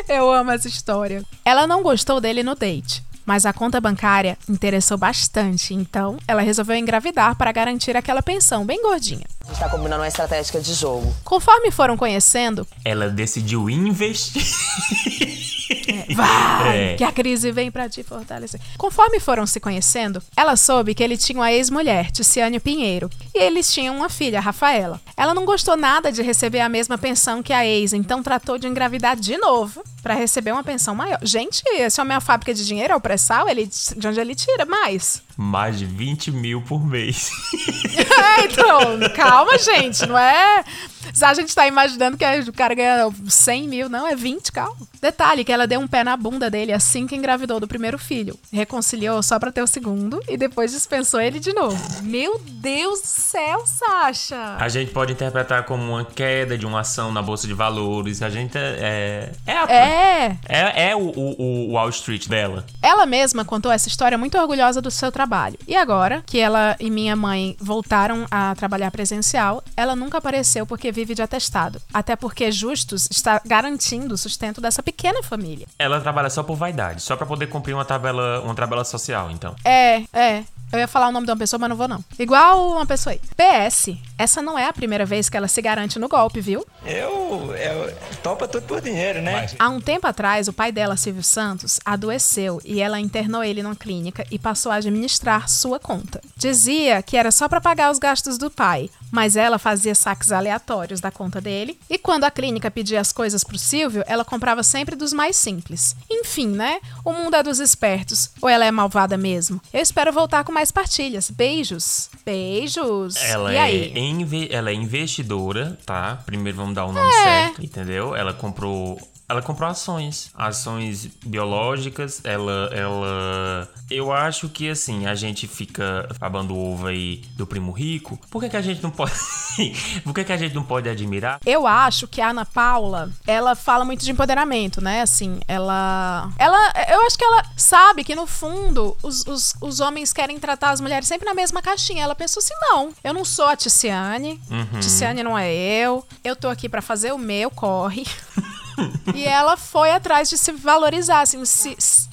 Eu 0.09 0.33
amo 0.33 0.51
essa 0.51 0.67
história. 0.67 1.23
Ela 1.45 1.67
não 1.67 1.83
gostou 1.83 2.23
dele 2.23 2.43
no 2.43 2.55
date. 2.55 3.05
Mas 3.25 3.47
a 3.47 3.53
conta 3.53 3.81
bancária 3.81 4.37
interessou 4.49 4.99
bastante, 4.99 5.75
então 5.75 6.17
ela 6.27 6.43
resolveu 6.43 6.77
engravidar 6.77 7.37
para 7.37 7.53
garantir 7.53 7.97
aquela 7.97 8.23
pensão 8.23 8.65
bem 8.65 8.83
gordinha. 8.83 9.25
A 9.45 9.49
gente 9.49 9.59
tá 9.61 9.69
combinando 9.69 10.03
uma 10.03 10.09
estratégia 10.09 10.61
de 10.61 10.75
jogo. 10.75 11.15
Conforme 11.25 11.71
foram 11.71 11.97
conhecendo, 11.97 12.67
Ela 12.85 13.09
decidiu 13.09 13.71
investir. 13.71 14.43
Vai, 16.15 16.79
É. 16.93 16.95
que 16.97 17.05
a 17.05 17.13
crise 17.13 17.51
vem 17.53 17.71
pra 17.71 17.89
te 17.89 18.03
fortalecer. 18.03 18.61
Conforme 18.79 19.19
foram 19.21 19.47
se 19.47 19.61
conhecendo, 19.61 20.23
ela 20.37 20.57
soube 20.57 20.95
que 20.95 21.03
ele 21.03 21.17
tinha 21.17 21.39
uma 21.39 21.53
ex-mulher, 21.53 22.11
Ticiane 22.11 22.61
Pinheiro, 22.61 23.09
e 23.35 23.39
eles 23.39 23.73
tinham 23.73 23.97
uma 23.97 24.09
filha, 24.09 24.41
Rafaela. 24.41 25.01
Ela 25.17 25.35
não 25.35 25.45
gostou 25.45 25.77
nada 25.77 26.11
de 26.13 26.23
receber 26.23 26.61
a 26.61 26.69
mesma 26.69 26.99
pensão 26.99 27.43
que 27.43 27.53
a 27.53 27.67
ex, 27.67 27.93
então 27.93 28.23
tratou 28.23 28.59
de 28.59 28.67
engravidar 28.67 29.17
de 29.17 29.37
novo 29.39 29.83
pra 30.03 30.15
receber 30.15 30.53
uma 30.53 30.65
pensão 30.65 30.95
maior. 30.95 31.19
Gente, 31.23 31.63
esse 31.69 32.01
homem 32.01 32.13
é 32.13 32.17
uma 32.17 32.21
fábrica 32.21 32.53
de 32.53 32.67
dinheiro, 32.67 32.93
é 32.93 32.97
o 32.97 33.01
pré-sal, 33.01 33.49
ele, 33.49 33.69
de 33.97 34.09
onde 34.09 34.21
ele 34.21 34.35
tira 34.35 34.65
mais? 34.65 35.23
Mais 35.37 35.79
de 35.79 35.87
20 35.87 36.31
mil 36.33 36.63
por 36.63 36.85
mês. 36.85 37.31
É, 38.13 38.45
então, 38.45 38.99
calma, 39.15 39.59
gente, 39.59 40.07
não 40.07 40.17
é... 40.19 40.65
Se 41.13 41.25
a 41.25 41.35
gente 41.35 41.55
tá 41.55 41.67
imaginando 41.67 42.17
que 42.17 42.25
o 42.49 42.53
cara 42.53 42.75
ganha 42.75 43.09
100 43.29 43.69
mil, 43.69 43.89
não, 43.89 44.07
é 44.07 44.15
20, 44.15 44.51
calma. 44.53 44.77
Detalhe 45.01 45.45
que 45.45 45.53
ela 45.53 45.67
deu 45.67 45.81
um 45.81 45.87
pé 45.89 46.05
na 46.05 46.17
bunda 46.17 46.49
dele 46.49 46.73
assim 46.73 47.07
que 47.07 47.17
engravidou 47.17 47.59
do 47.59 47.67
primeiro 47.67 47.99
filho. 47.99 48.39
Reconciliou 48.53 49.21
só 49.23 49.39
pra 49.39 49.51
ter 49.51 49.63
o 49.63 49.67
segundo 49.67 50.21
e 50.29 50.37
depois 50.37 50.71
dispensou 50.71 51.21
ele 51.21 51.41
de 51.41 51.53
novo. 51.53 51.77
Meu 52.03 52.41
Deus 52.45 53.01
do 53.01 53.07
céu, 53.09 53.65
Sasha! 53.67 54.57
A 54.59 54.69
gente 54.69 54.93
pode 54.93 55.13
interpretar 55.13 55.65
como 55.65 55.83
uma 55.83 56.05
queda 56.05 56.57
de 56.57 56.65
uma 56.65 56.81
ação 56.81 57.11
na 57.11 57.21
bolsa 57.21 57.47
de 57.49 57.55
valores. 57.55 58.23
A 58.23 58.31
gente 58.31 58.57
é. 58.57 59.33
É, 59.47 59.53
a- 59.59 59.67
É, 59.73 60.37
é, 60.49 60.91
é 60.91 60.97
o, 60.97 61.01
o, 61.01 61.43
o 61.69 61.73
Wall 61.73 61.89
Street 61.89 62.29
dela. 62.29 62.65
ela 62.81 63.05
mesma 63.07 63.45
contou 63.45 63.73
essa 63.73 63.89
história 63.89 64.17
muito 64.17 64.39
orgulhosa 64.39 64.81
do 64.81 64.91
seu 64.91 65.11
trabalho. 65.11 65.59
E 65.67 65.75
agora 65.75 66.23
que 66.25 66.39
ela 66.39 66.77
e 66.79 66.91
minha 66.91 67.17
mãe 67.17 67.57
voltaram 67.61 68.27
a 68.31 68.55
trabalhar 68.55 68.91
presencial, 68.93 69.65
ela 69.77 69.97
nunca 69.97 70.19
apareceu 70.19 70.65
porque 70.65 70.92
vive 70.93 71.15
de 71.15 71.23
atestado. 71.23 71.81
Até 71.93 72.15
porque 72.15 72.53
Justus 72.53 73.09
está 73.11 73.41
garantindo 73.45 74.15
o 74.15 74.19
sustento 74.19 74.61
dessa 74.61 74.83
pequena 74.83 75.23
família. 75.23 75.67
Ela 75.79 76.01
trabalha 76.01 76.31
só 76.31 76.43
por 76.43 76.57
vaidade, 76.57 77.03
só 77.03 77.17
pra 77.17 77.27
poder 77.27 77.47
cumprir 77.47 77.75
uma 77.75 77.85
tabela, 77.85 78.41
uma 78.43 78.55
tabela 78.55 78.85
social, 78.85 79.31
então. 79.31 79.57
É, 79.65 80.03
é. 80.13 80.45
Eu 80.73 80.79
ia 80.79 80.89
falar 80.89 81.09
o 81.09 81.13
nome 81.13 81.27
de 81.27 81.31
uma 81.31 81.37
pessoa, 81.37 81.61
mas 81.61 81.69
não 81.69 81.77
vou 81.77 81.87
não. 81.87 82.03
Igual 82.19 82.71
uma 82.71 82.87
pessoa 82.87 83.13
aí. 83.13 83.21
PS, 83.37 83.95
essa 84.17 84.41
não 84.41 84.59
é 84.59 84.67
a 84.67 84.73
primeira 84.73 85.05
vez 85.05 85.29
que 85.29 85.37
ela 85.37 85.47
se 85.47 85.61
garante 85.61 85.99
no 85.99 86.09
golpe, 86.09 86.41
viu? 86.41 86.67
Eu, 86.87 87.55
eu 87.55 87.95
topa 88.23 88.49
tudo 88.49 88.67
por 88.67 88.81
dinheiro, 88.81 89.21
né? 89.21 89.51
Há 89.59 89.69
um 89.69 89.83
tempo 89.83 90.07
atrás, 90.07 90.49
o 90.49 90.53
pai 90.53 90.73
dela, 90.73 90.97
Silvio 90.97 91.23
Santos, 91.23 91.79
adoeceu 91.85 92.59
e 92.65 92.81
ela 92.81 92.99
internou 92.99 93.45
ele 93.45 93.63
numa 93.63 93.77
clínica 93.77 94.27
e 94.31 94.39
passou 94.39 94.73
a 94.73 94.77
administrar 94.77 95.47
sua 95.47 95.79
conta. 95.79 96.23
Dizia 96.39 97.03
que 97.03 97.19
era 97.19 97.31
só 97.31 97.51
para 97.51 97.61
pagar 97.61 97.91
os 97.91 97.99
gastos 97.99 98.39
do 98.39 98.51
pai, 98.51 98.89
mas 99.11 99.37
ela 99.37 99.59
fazia 99.59 99.95
saques 99.95 100.33
aleatórios 100.33 100.82
da 101.01 101.11
conta 101.11 101.41
dele 101.41 101.79
e 101.89 101.99
quando 101.99 102.25
a 102.25 102.31
clínica 102.31 102.71
pedia 102.71 103.01
as 103.01 103.13
coisas 103.13 103.43
pro 103.45 103.59
Silvio, 103.59 104.03
ela 104.07 104.25
comprava 104.25 104.63
sempre 104.63 104.97
dos 104.97 105.13
mais 105.13 105.37
simples. 105.37 105.95
Enfim, 106.11 106.49
né? 106.49 106.81
O 107.05 107.13
mundo 107.13 107.35
é 107.37 107.43
dos 107.43 107.59
espertos. 107.61 108.31
Ou 108.41 108.49
ela 108.49 108.65
é 108.65 108.71
malvada 108.71 109.17
mesmo? 109.17 109.61
Eu 109.73 109.81
espero 109.81 110.13
voltar 110.13 110.45
com 110.45 110.53
mais 110.53 110.71
partilhas. 110.71 111.31
Beijos. 111.31 112.11
Beijos. 112.25 113.17
Ela 113.17 113.53
e 113.53 113.59
aí? 113.59 113.93
é, 113.95 113.99
inve- 114.01 114.49
ela 114.51 114.71
é 114.71 114.75
investidora, 114.75 115.79
tá? 115.87 116.17
Primeiro 116.27 116.57
vamos 116.59 116.75
dar 116.75 116.85
o 116.87 116.93
nome 116.93 117.09
É. 117.09 117.23
certo, 117.25 117.65
entendeu? 117.65 118.15
Ela 118.17 118.33
comprou. 118.35 118.99
Ela 119.33 119.41
comprou 119.41 119.67
ações, 119.67 120.31
ações 120.35 121.09
biológicas. 121.25 122.21
Ela, 122.23 122.69
ela, 122.71 123.67
eu 123.91 124.13
acho 124.13 124.47
que 124.47 124.69
assim 124.69 125.07
a 125.07 125.15
gente 125.15 125.49
fica 125.49 126.07
babando 126.21 126.55
o 126.55 126.73
ovo 126.73 126.89
aí 126.89 127.23
do 127.35 127.47
primo 127.47 127.73
rico. 127.73 128.19
Por 128.31 128.43
que, 128.43 128.51
que 128.51 128.59
a 128.59 128.61
gente 128.61 128.83
não 128.83 128.91
pode? 128.91 129.13
Por 130.05 130.13
que, 130.13 130.23
que 130.23 130.33
a 130.35 130.37
gente 130.37 130.55
não 130.55 130.63
pode 130.63 130.87
admirar? 130.87 131.41
Eu 131.47 131.67
acho 131.67 132.07
que 132.07 132.21
a 132.21 132.29
Ana 132.29 132.45
Paula, 132.45 133.11
ela 133.27 133.55
fala 133.55 133.87
muito 133.87 134.05
de 134.05 134.11
empoderamento, 134.11 134.83
né? 134.83 135.01
Assim, 135.01 135.41
ela. 135.49 136.31
Ela. 136.39 136.59
Eu 136.91 137.01
acho 137.07 137.17
que 137.17 137.25
ela 137.25 137.43
sabe 137.57 138.05
que, 138.05 138.15
no 138.15 138.27
fundo, 138.27 138.95
os, 139.03 139.27
os, 139.27 139.55
os 139.63 139.81
homens 139.81 140.13
querem 140.13 140.39
tratar 140.39 140.73
as 140.73 140.81
mulheres 140.83 141.09
sempre 141.09 141.25
na 141.25 141.33
mesma 141.33 141.63
caixinha. 141.63 142.05
Ela 142.05 142.15
pensou 142.15 142.41
assim: 142.41 142.55
não, 142.61 142.93
eu 143.03 143.15
não 143.15 143.25
sou 143.25 143.47
a 143.47 143.57
Ticiane. 143.57 144.39
Uhum. 144.51 144.81
Ticiane 144.81 145.23
não 145.23 145.39
é 145.39 145.51
eu. 145.51 146.07
Eu 146.23 146.37
tô 146.37 146.51
aqui 146.51 146.69
pra 146.69 146.83
fazer 146.83 147.13
o 147.13 147.19
meu, 147.19 147.51
corre. 147.51 148.05
e 149.15 149.25
ela 149.25 149.57
foi 149.57 149.91
atrás 149.93 150.29
de 150.29 150.37
se 150.39 150.53
valorizar, 150.53 151.21
assim, 151.23 151.45
se- 151.45 151.77
se- 151.79 152.09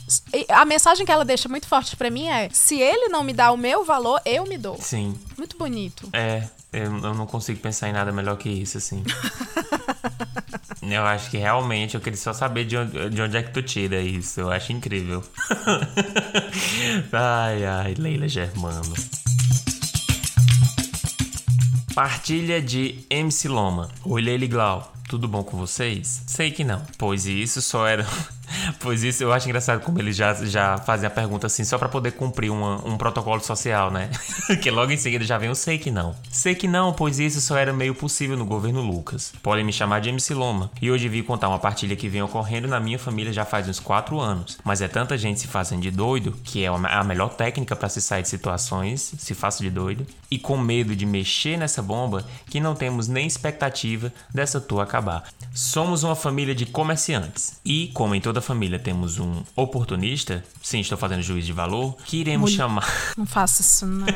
a 0.50 0.66
mensagem 0.66 1.06
que 1.06 1.12
ela 1.12 1.24
deixa 1.26 1.48
muito 1.50 1.68
forte 1.68 1.96
pra 1.96 2.10
mim 2.10 2.28
é: 2.28 2.50
se 2.52 2.80
ele 2.80 3.08
não 3.10 3.24
me 3.24 3.34
dá 3.34 3.52
o 3.52 3.58
meu 3.58 3.84
valor, 3.86 4.20
eu 4.26 4.46
me 4.46 4.58
dou. 4.58 4.78
Sim. 4.82 5.18
Muito 5.38 5.58
bonito. 5.58 6.10
É, 6.14 6.44
eu, 6.74 6.84
eu 6.84 7.14
não 7.14 7.26
consigo 7.26 7.60
pensar 7.60 7.90
em 7.90 7.94
nada 7.94 8.12
melhor 8.12 8.38
que 8.38 8.50
isso, 8.50 8.78
assim. 8.78 9.04
eu 10.82 11.06
acho 11.06 11.30
que 11.30 11.38
realmente 11.38 11.96
eu 11.96 12.02
queria 12.02 12.18
só 12.18 12.34
saber 12.34 12.66
de 12.66 12.76
onde, 12.78 13.10
de 13.10 13.22
onde 13.22 13.38
é 13.38 13.44
que 13.44 13.52
tu 13.52 13.62
tira 13.62 14.00
isso. 14.02 14.40
Eu 14.40 14.52
acho 14.52 14.72
incrível. 14.74 15.24
ai, 17.14 17.66
ai, 17.66 17.94
Leila 17.98 18.28
Germano. 18.28 18.94
Partilha 21.94 22.62
de 22.62 23.04
MC 23.10 23.48
Loma. 23.48 23.90
Oi, 24.06 24.22
Leila 24.22 24.46
e 24.46 24.48
Glau. 24.48 24.94
Tudo 25.10 25.28
bom 25.28 25.44
com 25.44 25.58
vocês? 25.58 26.22
Sei 26.28 26.52
que 26.52 26.64
não. 26.64 26.84
Pois 26.96 27.26
isso 27.26 27.64
só 27.64 27.88
era. 27.88 28.06
Pois 28.80 29.04
isso 29.04 29.24
eu 29.24 29.32
acho 29.34 29.48
engraçado 29.48 29.82
como 29.82 30.00
eles 30.00 30.16
já, 30.16 30.34
já 30.46 30.78
fazem 30.78 31.08
a 31.08 31.10
pergunta 31.10 31.48
assim, 31.48 31.64
só 31.64 31.78
pra 31.78 31.90
poder 31.90 32.12
cumprir 32.12 32.50
uma- 32.52 32.86
um 32.88 32.98
protocolo 32.98 33.42
social, 33.42 33.90
né? 33.92 34.10
que 34.62 34.70
logo 34.72 34.92
em 34.92 34.98
seguida 34.98 35.24
já 35.26 35.38
vem 35.38 35.50
o 35.50 35.56
sei 35.56 35.78
que 35.78 35.90
não. 35.92 36.16
Sei 36.32 36.54
que 36.56 36.68
não, 36.68 36.94
pois 36.94 37.20
isso 37.20 37.42
só 37.42 37.58
era 37.58 37.74
meio 37.74 37.96
possível 37.96 38.38
no 38.38 38.46
governo 38.46 38.82
Lucas. 38.82 39.34
Podem 39.42 39.64
me 39.64 39.74
chamar 39.74 40.00
de 40.02 40.10
MC 40.10 40.34
Loma. 40.34 40.70
E 40.82 40.92
hoje 40.92 41.08
vim 41.10 41.24
contar 41.24 41.50
uma 41.50 41.60
partilha 41.60 41.96
que 41.96 42.08
vem 42.10 42.22
ocorrendo 42.22 42.68
na 42.68 42.80
minha 42.80 43.00
família 43.00 43.34
já 43.34 43.46
faz 43.46 43.68
uns 43.68 43.80
4 43.80 44.20
anos. 44.20 44.58
Mas 44.64 44.82
é 44.82 44.88
tanta 44.88 45.18
gente 45.18 45.40
se 45.40 45.48
fazendo 45.48 45.82
de 45.82 45.92
doido, 45.92 46.34
que 46.44 46.64
é 46.64 46.68
a 46.68 47.04
melhor 47.04 47.30
técnica 47.30 47.76
pra 47.76 47.90
se 47.90 48.02
sair 48.02 48.22
de 48.24 48.30
situações, 48.30 49.14
se 49.18 49.34
faça 49.34 49.64
de 49.64 49.70
doido, 49.70 50.06
e 50.30 50.38
com 50.38 50.58
medo 50.58 50.96
de 50.96 51.06
mexer 51.06 51.58
nessa 51.58 51.82
bomba, 51.82 52.26
que 52.50 52.60
não 52.60 52.76
temos 52.76 53.08
nem 53.08 53.26
expectativa 53.28 54.12
dessa 54.34 54.60
toa 54.62 54.84
acabar. 54.84 55.24
Somos 55.54 56.04
uma 56.04 56.16
família 56.16 56.54
de 56.54 56.66
comerciantes. 56.66 57.60
E, 57.66 57.88
como 57.94 58.14
em 58.16 58.22
toda 58.22 58.42
família 58.42 58.59
temos 58.80 59.20
um 59.20 59.44
oportunista, 59.56 60.44
sim, 60.62 60.80
estou 60.80 60.98
fazendo 60.98 61.22
juízo 61.22 61.48
de 61.48 61.54
valor, 61.54 61.96
que 62.06 62.18
iremos 62.18 62.52
Mulher. 62.52 62.58
chamar. 62.58 62.88
Não 63.18 63.26
faça 63.26 63.62
isso, 63.62 63.86
não. 63.86 64.08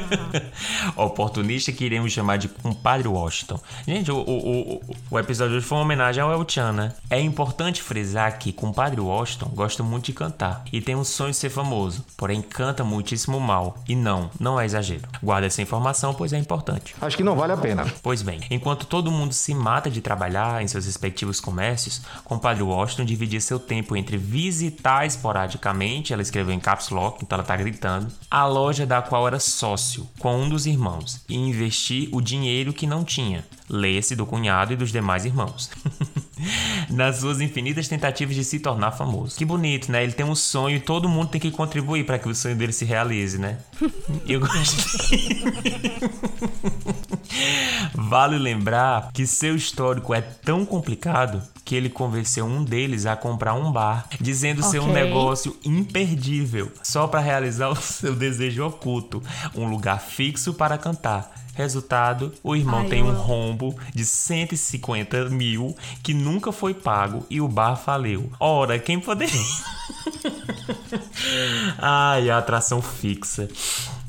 oportunista 0.96 1.72
que 1.72 1.86
iremos 1.86 2.12
chamar 2.12 2.38
de 2.38 2.48
compadre 2.48 3.08
Washington. 3.08 3.60
Gente, 3.88 4.12
o, 4.12 4.18
o, 4.18 4.74
o, 4.76 4.82
o 5.12 5.20
episódio 5.20 5.52
de 5.52 5.58
hoje 5.58 5.66
foi 5.66 5.78
uma 5.78 5.84
homenagem 5.84 6.22
ao 6.22 6.32
El 6.32 6.46
Chan, 6.48 6.72
né? 6.72 6.94
É 7.10 7.20
importante 7.20 7.82
frisar 7.82 8.38
que 8.39 8.52
compadre 8.52 9.00
Washington 9.00 9.50
gosta 9.54 9.84
muito 9.84 10.06
de 10.06 10.14
cantar 10.14 10.64
e 10.72 10.82
tem 10.82 10.96
um 10.96 11.04
sonho 11.04 11.32
de 11.32 11.38
ser 11.38 11.50
famoso, 11.50 12.06
porém 12.18 12.41
canta 12.41 12.84
muitíssimo 12.84 13.39
mal. 13.39 13.78
E 13.88 13.96
não, 13.96 14.30
não 14.39 14.60
é 14.60 14.66
exagero. 14.66 15.08
Guarda 15.22 15.48
essa 15.48 15.62
informação, 15.62 16.14
pois 16.14 16.34
é 16.34 16.38
importante. 16.38 16.96
Acho 17.02 17.18
que 17.18 17.24
não 17.24 17.36
vale 17.36 17.54
a 17.54 17.58
pena. 17.58 17.86
Pois 18.02 18.22
bem, 18.22 18.41
enquanto 18.50 18.86
todo 18.86 19.12
mundo 19.12 19.34
se 19.34 19.54
mata 19.54 19.89
de 19.89 20.02
trabalhar 20.02 20.62
em 20.62 20.68
seus 20.68 20.86
respectivos 20.86 21.39
comércios, 21.39 22.02
compadre 22.24 22.64
Washington 22.64 23.06
dividia 23.06 23.41
seu 23.41 23.60
tempo 23.60 23.96
entre 23.96 24.18
visitar 24.34 25.06
esporadicamente, 25.06 26.12
ela 26.12 26.24
escreveu 26.24 26.56
em 26.56 26.60
caps 26.60 26.90
lock, 26.90 27.24
então 27.24 27.36
ela 27.38 27.46
tá 27.46 27.56
gritando, 27.56 28.12
a 28.32 28.48
loja 28.48 28.84
da 28.84 29.00
qual 29.00 29.28
era 29.28 29.40
sócio, 29.40 30.10
com 30.18 30.42
um 30.42 30.50
dos 30.50 30.66
irmãos, 30.66 31.24
e 31.30 31.36
investir 31.36 32.10
o 32.12 32.20
dinheiro 32.20 32.74
que 32.74 32.88
não 32.88 33.04
tinha, 33.04 33.46
lê-se 33.70 34.16
do 34.16 34.26
cunhado 34.26 34.74
e 34.74 34.76
dos 34.76 34.92
demais 34.92 35.24
irmãos. 35.24 35.70
Nas 36.90 37.18
suas 37.18 37.40
infinitas 37.42 37.88
tentativas 37.88 38.36
de 38.36 38.44
se 38.44 38.60
tornar 38.60 38.92
famoso. 38.94 39.38
Que 39.38 39.46
bonito, 39.46 39.92
né? 39.92 40.04
Ele 40.04 40.14
tem 40.14 40.26
um 40.26 40.34
sonho 40.34 40.78
e 40.78 40.80
todo 40.80 41.08
mundo 41.08 41.30
tem 41.30 41.40
que 41.40 41.52
contribuir 41.52 42.04
para 42.04 42.18
que 42.18 42.28
o 42.28 42.34
sonho 42.34 42.56
dele 42.56 42.74
se 42.74 42.86
realize, 42.86 43.38
né? 43.38 43.60
Eu 44.28 44.40
gosto. 44.40 44.84
Vale 48.14 48.38
lembrar 48.38 49.11
que 49.11 49.26
seu 49.26 49.55
histórico 49.55 50.14
é 50.14 50.22
tão 50.22 50.68
complicado 50.68 51.41
que 51.66 51.74
ele 51.74 51.89
convenceu 51.89 52.45
um 52.45 52.64
deles 52.64 53.07
a 53.07 53.16
comprar 53.16 53.55
um 53.55 53.72
bar, 53.72 54.05
dizendo 54.22 54.61
ser 54.61 54.80
um 54.82 54.93
negócio 54.93 55.57
imperdível, 55.66 56.72
só 56.84 57.07
para 57.07 57.20
realizar 57.20 57.70
o 57.70 57.76
seu 57.82 58.16
desejo 58.16 58.68
oculto, 58.68 59.24
um 59.55 59.68
lugar 59.68 59.99
fixo 59.99 60.53
para 60.53 60.78
cantar. 60.78 61.32
Resultado, 61.55 62.32
o 62.43 62.55
irmão 62.55 62.82
Ai, 62.82 62.89
tem 62.89 63.01
um 63.01 63.16
rombo 63.16 63.76
de 63.95 64.05
150 64.05 65.32
mil 65.32 65.76
que 66.03 66.14
nunca 66.14 66.51
foi 66.51 66.76
pago 66.76 67.26
e 67.32 67.41
o 67.41 67.47
bar 67.47 67.76
faliu. 67.78 68.32
Ora, 68.39 68.78
quem 68.78 68.99
poderia? 68.99 69.41
ai, 71.82 72.30
a 72.30 72.38
atração 72.38 72.80
fixa. 72.80 73.49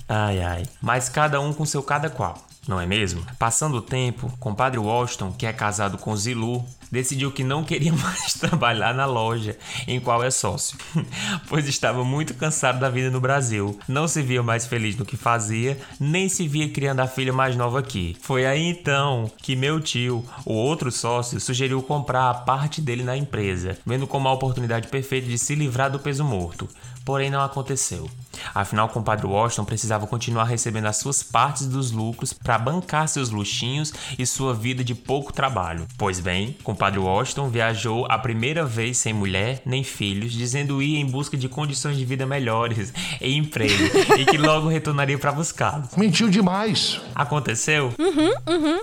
Ai, 0.07 0.43
ai. 0.43 0.65
Mas 0.83 1.09
cada 1.09 1.41
um 1.41 1.55
com 1.55 1.65
seu 1.65 1.83
cada 1.83 2.11
qual. 2.11 2.37
Não 2.67 2.81
é 2.81 2.87
mesmo? 2.87 3.25
Passando 3.39 3.77
o 3.77 3.83
tempo, 3.83 4.33
compadre 4.39 4.79
Washington, 4.79 5.33
que 5.33 5.47
é 5.47 5.53
casado 5.53 5.99
com 5.99 6.17
Zilu, 6.17 6.65
decidiu 6.91 7.31
que 7.33 7.45
não 7.45 7.65
queria 7.65 7.93
mais 7.97 8.35
trabalhar 8.35 8.95
na 8.95 9.07
loja 9.07 9.57
em 9.87 10.01
qual 10.01 10.23
é 10.23 10.31
sócio, 10.31 10.77
pois 11.49 11.67
estava 11.69 12.05
muito 12.05 12.35
cansado 12.35 12.81
da 12.81 12.89
vida 12.89 13.11
no 13.11 13.21
Brasil. 13.21 13.79
Não 13.89 14.09
se 14.09 14.23
via 14.23 14.43
mais 14.43 14.67
feliz 14.67 14.97
no 14.97 15.05
que 15.05 15.17
fazia, 15.17 15.79
nem 15.99 16.29
se 16.29 16.47
via 16.49 16.69
criando 16.69 17.01
a 17.01 17.07
filha 17.07 17.33
mais 17.33 17.57
nova 17.57 17.79
aqui. 17.79 18.17
Foi 18.21 18.47
aí 18.47 18.69
então 18.69 19.31
que 19.39 19.57
meu 19.57 19.81
tio, 19.81 20.25
o 20.45 20.53
outro 20.53 20.91
sócio, 20.91 21.41
sugeriu 21.41 21.83
comprar 21.83 22.31
a 22.31 22.35
parte 22.35 22.81
dele 22.81 23.03
na 23.03 23.17
empresa, 23.17 23.79
vendo 23.85 24.07
como 24.07 24.29
a 24.29 24.33
oportunidade 24.33 24.89
perfeita 24.89 25.29
de 25.29 25.39
se 25.39 25.55
livrar 25.55 25.91
do 25.91 25.99
peso 25.99 26.25
morto. 26.25 26.69
Porém, 27.05 27.31
não 27.31 27.43
aconteceu. 27.43 28.09
Afinal, 28.55 28.87
o 28.87 28.91
compadre 28.91 29.27
Washington 29.27 29.65
precisava 29.65 30.07
continuar 30.07 30.45
recebendo 30.45 30.87
as 30.87 30.97
suas 30.97 31.23
partes 31.23 31.67
dos 31.67 31.93
lucros 31.93 32.33
para 32.33 32.59
bancar 32.59 33.07
seus 33.09 33.29
luxinhos 33.29 33.93
e 34.19 34.25
sua 34.27 34.55
vida 34.55 34.83
de 34.83 34.95
pouco 34.95 35.33
trabalho. 35.33 35.87
Pois 35.99 36.19
bem, 36.19 36.57
compadre 36.75 36.99
Washington 36.99 37.49
viajou 37.49 38.05
a 38.11 38.19
primeira 38.19 38.67
vez 38.67 38.99
sem 38.99 39.13
mulher 39.13 39.63
nem 39.65 39.85
filhos, 39.85 40.33
dizendo 40.33 40.83
ir 40.83 40.97
em 40.97 41.07
busca 41.07 41.37
de 41.37 41.49
condições 41.49 41.97
de 41.97 42.05
vida 42.05 42.27
melhores 42.27 42.93
e 43.21 43.37
emprego 43.37 43.73
e 44.19 44.27
que 44.27 44.37
logo 44.37 44.67
retornaria 44.67 45.17
para 45.17 45.31
buscá-los. 45.31 45.95
Mentiu 45.97 46.29
demais. 46.29 47.01
Aconteceu? 47.15 47.95
Uhum, 47.97 48.33
uhum. 48.53 48.81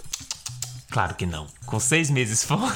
Claro 0.89 1.15
que 1.15 1.25
não. 1.25 1.47
Com 1.65 1.81
seis 1.81 2.09
meses 2.09 2.45
fora. 2.45 2.73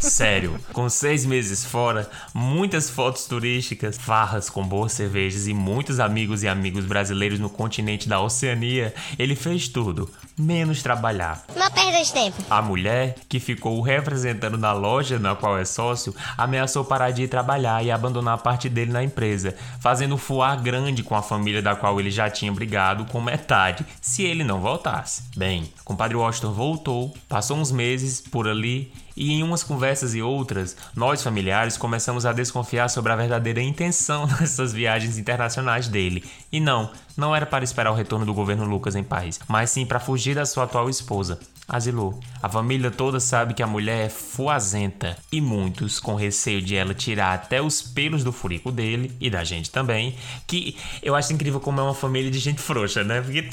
Sério, 0.00 0.58
com 0.72 0.88
seis 0.88 1.26
meses 1.26 1.64
fora, 1.64 2.08
muitas 2.32 2.88
fotos 2.88 3.26
turísticas, 3.26 3.96
farras 3.98 4.48
com 4.48 4.66
boas 4.66 4.92
cervejas 4.92 5.46
e 5.46 5.54
muitos 5.54 6.00
amigos 6.00 6.42
e 6.42 6.48
amigos 6.48 6.84
brasileiros 6.84 7.38
no 7.38 7.50
continente 7.50 8.08
da 8.08 8.20
Oceania, 8.20 8.94
ele 9.18 9.34
fez 9.34 9.68
tudo, 9.68 10.10
menos 10.38 10.82
trabalhar. 10.82 11.44
Não 11.56 11.70
perda 11.70 12.02
de 12.02 12.12
tempo. 12.12 12.36
A 12.48 12.62
mulher, 12.62 13.16
que 13.28 13.40
ficou 13.40 13.78
o 13.78 13.82
representando 13.82 14.56
na 14.56 14.72
loja 14.72 15.18
na 15.18 15.34
qual 15.34 15.58
é 15.58 15.64
sócio, 15.64 16.14
ameaçou 16.36 16.84
parar 16.84 17.10
de 17.10 17.22
ir 17.22 17.28
trabalhar 17.28 17.84
e 17.84 17.90
abandonar 17.90 18.34
a 18.34 18.38
parte 18.38 18.68
dele 18.68 18.92
na 18.92 19.02
empresa, 19.02 19.54
fazendo 19.80 20.16
fuar 20.16 20.60
grande 20.62 21.02
com 21.02 21.14
a 21.14 21.22
família 21.22 21.62
da 21.62 21.74
qual 21.74 21.98
ele 21.98 22.10
já 22.10 22.30
tinha 22.30 22.52
brigado 22.52 23.04
com 23.06 23.20
metade, 23.20 23.84
se 24.00 24.22
ele 24.24 24.44
não 24.44 24.60
voltasse. 24.60 25.22
Bem, 25.36 25.72
compadre 25.84 26.16
Washington 26.16 26.52
voltou, 26.52 27.14
passou 27.28 27.56
uns 27.56 27.72
meses 27.72 28.20
por 28.20 28.46
ali 28.46 28.92
e 29.16 29.32
em 29.32 29.42
umas 29.42 29.62
conversas 29.62 30.14
e 30.14 30.20
outras, 30.20 30.76
nós 30.94 31.22
familiares 31.22 31.76
começamos 31.76 32.26
a 32.26 32.32
desconfiar 32.32 32.88
sobre 32.88 33.12
a 33.12 33.16
verdadeira 33.16 33.62
intenção 33.62 34.26
dessas 34.38 34.72
viagens 34.72 35.18
internacionais 35.18 35.88
dele. 35.88 36.24
E 36.52 36.60
não, 36.60 36.90
não 37.16 37.34
era 37.34 37.46
para 37.46 37.64
esperar 37.64 37.90
o 37.90 37.94
retorno 37.94 38.26
do 38.26 38.34
governo 38.34 38.64
Lucas 38.64 38.94
em 38.94 39.02
paz, 39.02 39.40
mas 39.48 39.70
sim 39.70 39.86
para 39.86 40.00
fugir 40.00 40.34
da 40.34 40.44
sua 40.44 40.64
atual 40.64 40.90
esposa, 40.90 41.40
Asilô. 41.68 42.14
A 42.40 42.48
família 42.48 42.90
toda 42.90 43.18
sabe 43.18 43.54
que 43.54 43.62
a 43.62 43.66
mulher 43.66 44.06
é 44.06 44.08
fuazenta 44.08 45.16
e 45.32 45.40
muitos, 45.40 45.98
com 45.98 46.14
receio 46.14 46.62
de 46.62 46.76
ela 46.76 46.94
tirar 46.94 47.34
até 47.34 47.60
os 47.60 47.82
pelos 47.82 48.22
do 48.22 48.32
furico 48.32 48.70
dele 48.70 49.16
e 49.20 49.28
da 49.28 49.42
gente 49.42 49.70
também, 49.70 50.14
que 50.46 50.76
eu 51.02 51.14
acho 51.14 51.32
incrível 51.32 51.58
como 51.58 51.80
é 51.80 51.82
uma 51.82 51.94
família 51.94 52.30
de 52.30 52.38
gente 52.38 52.60
frouxa, 52.60 53.02
né? 53.02 53.20
Porque 53.20 53.48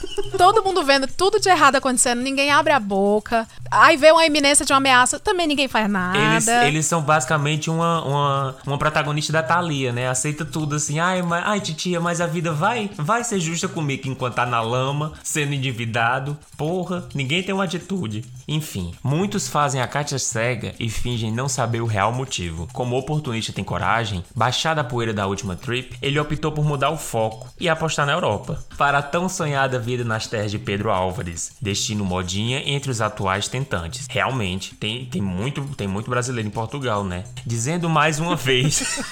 Todo 0.36 0.62
mundo 0.62 0.84
vendo 0.84 1.06
tudo 1.06 1.40
de 1.40 1.48
errado 1.48 1.76
acontecendo, 1.76 2.20
ninguém 2.20 2.50
abre 2.50 2.72
a 2.72 2.80
boca. 2.80 3.46
Aí 3.70 3.96
vê 3.96 4.10
uma 4.12 4.24
iminência 4.24 4.64
de 4.64 4.72
uma 4.72 4.78
ameaça, 4.78 5.18
também 5.18 5.46
ninguém 5.46 5.68
faz 5.68 5.88
nada. 5.88 6.18
Eles, 6.18 6.48
eles 6.48 6.86
são 6.86 7.00
basicamente 7.02 7.70
uma, 7.70 8.04
uma, 8.04 8.56
uma 8.66 8.78
protagonista 8.78 9.32
da 9.32 9.42
Thalia, 9.42 9.92
né? 9.92 10.08
Aceita 10.08 10.44
tudo 10.44 10.76
assim. 10.76 10.98
Ai, 10.98 11.22
mas, 11.22 11.44
ai, 11.46 11.60
titia, 11.60 12.00
mas 12.00 12.20
a 12.20 12.26
vida 12.26 12.52
vai, 12.52 12.90
vai 12.96 13.24
ser 13.24 13.40
justa 13.40 13.68
comigo 13.68 14.08
enquanto 14.08 14.34
tá 14.34 14.46
na 14.46 14.60
lama, 14.60 15.12
sendo 15.22 15.54
endividado. 15.54 16.36
Porra, 16.56 17.08
ninguém 17.14 17.42
tem 17.42 17.54
uma 17.54 17.64
atitude. 17.64 18.24
Enfim, 18.46 18.94
muitos 19.02 19.48
fazem 19.48 19.80
a 19.80 19.86
Kátia 19.86 20.18
cega 20.18 20.74
e 20.78 20.88
fingem 20.88 21.32
não 21.32 21.48
saber 21.48 21.80
o 21.80 21.86
real 21.86 22.12
motivo. 22.12 22.68
Como 22.72 22.94
o 22.94 22.98
oportunista 22.98 23.52
tem 23.52 23.64
coragem, 23.64 24.24
baixada 24.34 24.80
a 24.80 24.84
poeira 24.84 25.12
da 25.12 25.26
última 25.26 25.56
trip, 25.56 25.96
ele 26.00 26.18
optou 26.18 26.52
por 26.52 26.64
mudar 26.64 26.90
o 26.90 26.96
foco 26.96 27.48
e 27.58 27.68
apostar 27.68 28.06
na 28.06 28.12
Europa. 28.12 28.64
Para 28.76 28.98
a 28.98 29.02
tão 29.02 29.28
sonhada 29.28 29.78
vida 29.86 30.02
nas 30.02 30.26
terras 30.26 30.50
de 30.50 30.58
Pedro 30.58 30.90
Álvares, 30.90 31.52
destino 31.62 32.04
modinha 32.04 32.60
entre 32.66 32.90
os 32.90 33.00
atuais 33.00 33.46
tentantes. 33.46 34.08
Realmente, 34.10 34.74
tem, 34.74 35.06
tem, 35.06 35.22
muito, 35.22 35.62
tem 35.76 35.86
muito 35.86 36.10
brasileiro 36.10 36.48
em 36.48 36.50
Portugal, 36.50 37.04
né? 37.04 37.22
Dizendo 37.46 37.88
mais 37.88 38.18
uma 38.18 38.34
vez. 38.34 38.82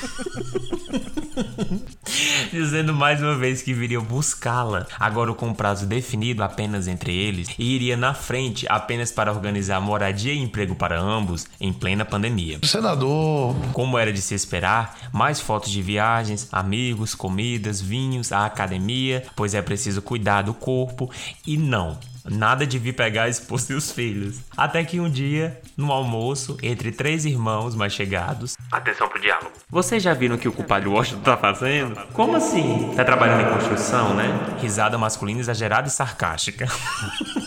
Dizendo 2.52 2.94
mais 2.94 3.20
uma 3.20 3.36
vez 3.36 3.62
que 3.62 3.72
viria 3.72 4.00
buscá-la, 4.00 4.86
agora 4.98 5.32
com 5.34 5.48
um 5.48 5.54
prazo 5.54 5.86
definido 5.86 6.42
apenas 6.42 6.86
entre 6.86 7.14
eles, 7.14 7.48
e 7.58 7.74
iria 7.74 7.96
na 7.96 8.14
frente 8.14 8.66
apenas 8.68 9.10
para 9.10 9.32
organizar 9.32 9.80
moradia 9.80 10.32
e 10.32 10.38
emprego 10.38 10.74
para 10.74 11.00
ambos 11.00 11.46
em 11.60 11.72
plena 11.72 12.04
pandemia. 12.04 12.60
Senador. 12.62 13.54
Como 13.72 13.98
era 13.98 14.12
de 14.12 14.20
se 14.20 14.34
esperar, 14.34 14.96
mais 15.12 15.40
fotos 15.40 15.70
de 15.70 15.82
viagens, 15.82 16.48
amigos, 16.52 17.14
comidas, 17.14 17.80
vinhos, 17.80 18.32
a 18.32 18.46
academia, 18.46 19.24
pois 19.34 19.54
é 19.54 19.62
preciso 19.62 20.02
cuidar 20.02 20.42
do 20.42 20.54
corpo 20.64 21.10
e 21.46 21.58
não. 21.58 21.98
Nada 22.24 22.66
de 22.66 22.78
vir 22.78 22.94
pegar 22.94 23.24
a 23.24 23.28
esposa 23.28 23.74
e 23.74 23.76
os 23.76 23.92
filhos. 23.92 24.40
Até 24.56 24.82
que 24.82 24.98
um 24.98 25.10
dia, 25.10 25.60
no 25.76 25.92
almoço, 25.92 26.56
entre 26.62 26.90
três 26.90 27.26
irmãos 27.26 27.74
mais 27.74 27.92
chegados. 27.92 28.56
Atenção 28.72 29.06
pro 29.10 29.20
diálogo. 29.20 29.52
Vocês 29.68 30.02
já 30.02 30.14
viram 30.14 30.36
o 30.36 30.38
que 30.38 30.48
o 30.48 30.52
culpado 30.52 30.90
Washington 30.90 31.20
tá 31.20 31.36
fazendo? 31.36 31.94
Como 32.14 32.34
assim? 32.34 32.94
Tá 32.96 33.04
trabalhando 33.04 33.46
em 33.46 33.52
construção, 33.52 34.14
né? 34.14 34.56
Risada 34.58 34.96
masculina 34.96 35.40
exagerada 35.40 35.86
e 35.86 35.90
sarcástica. 35.90 36.66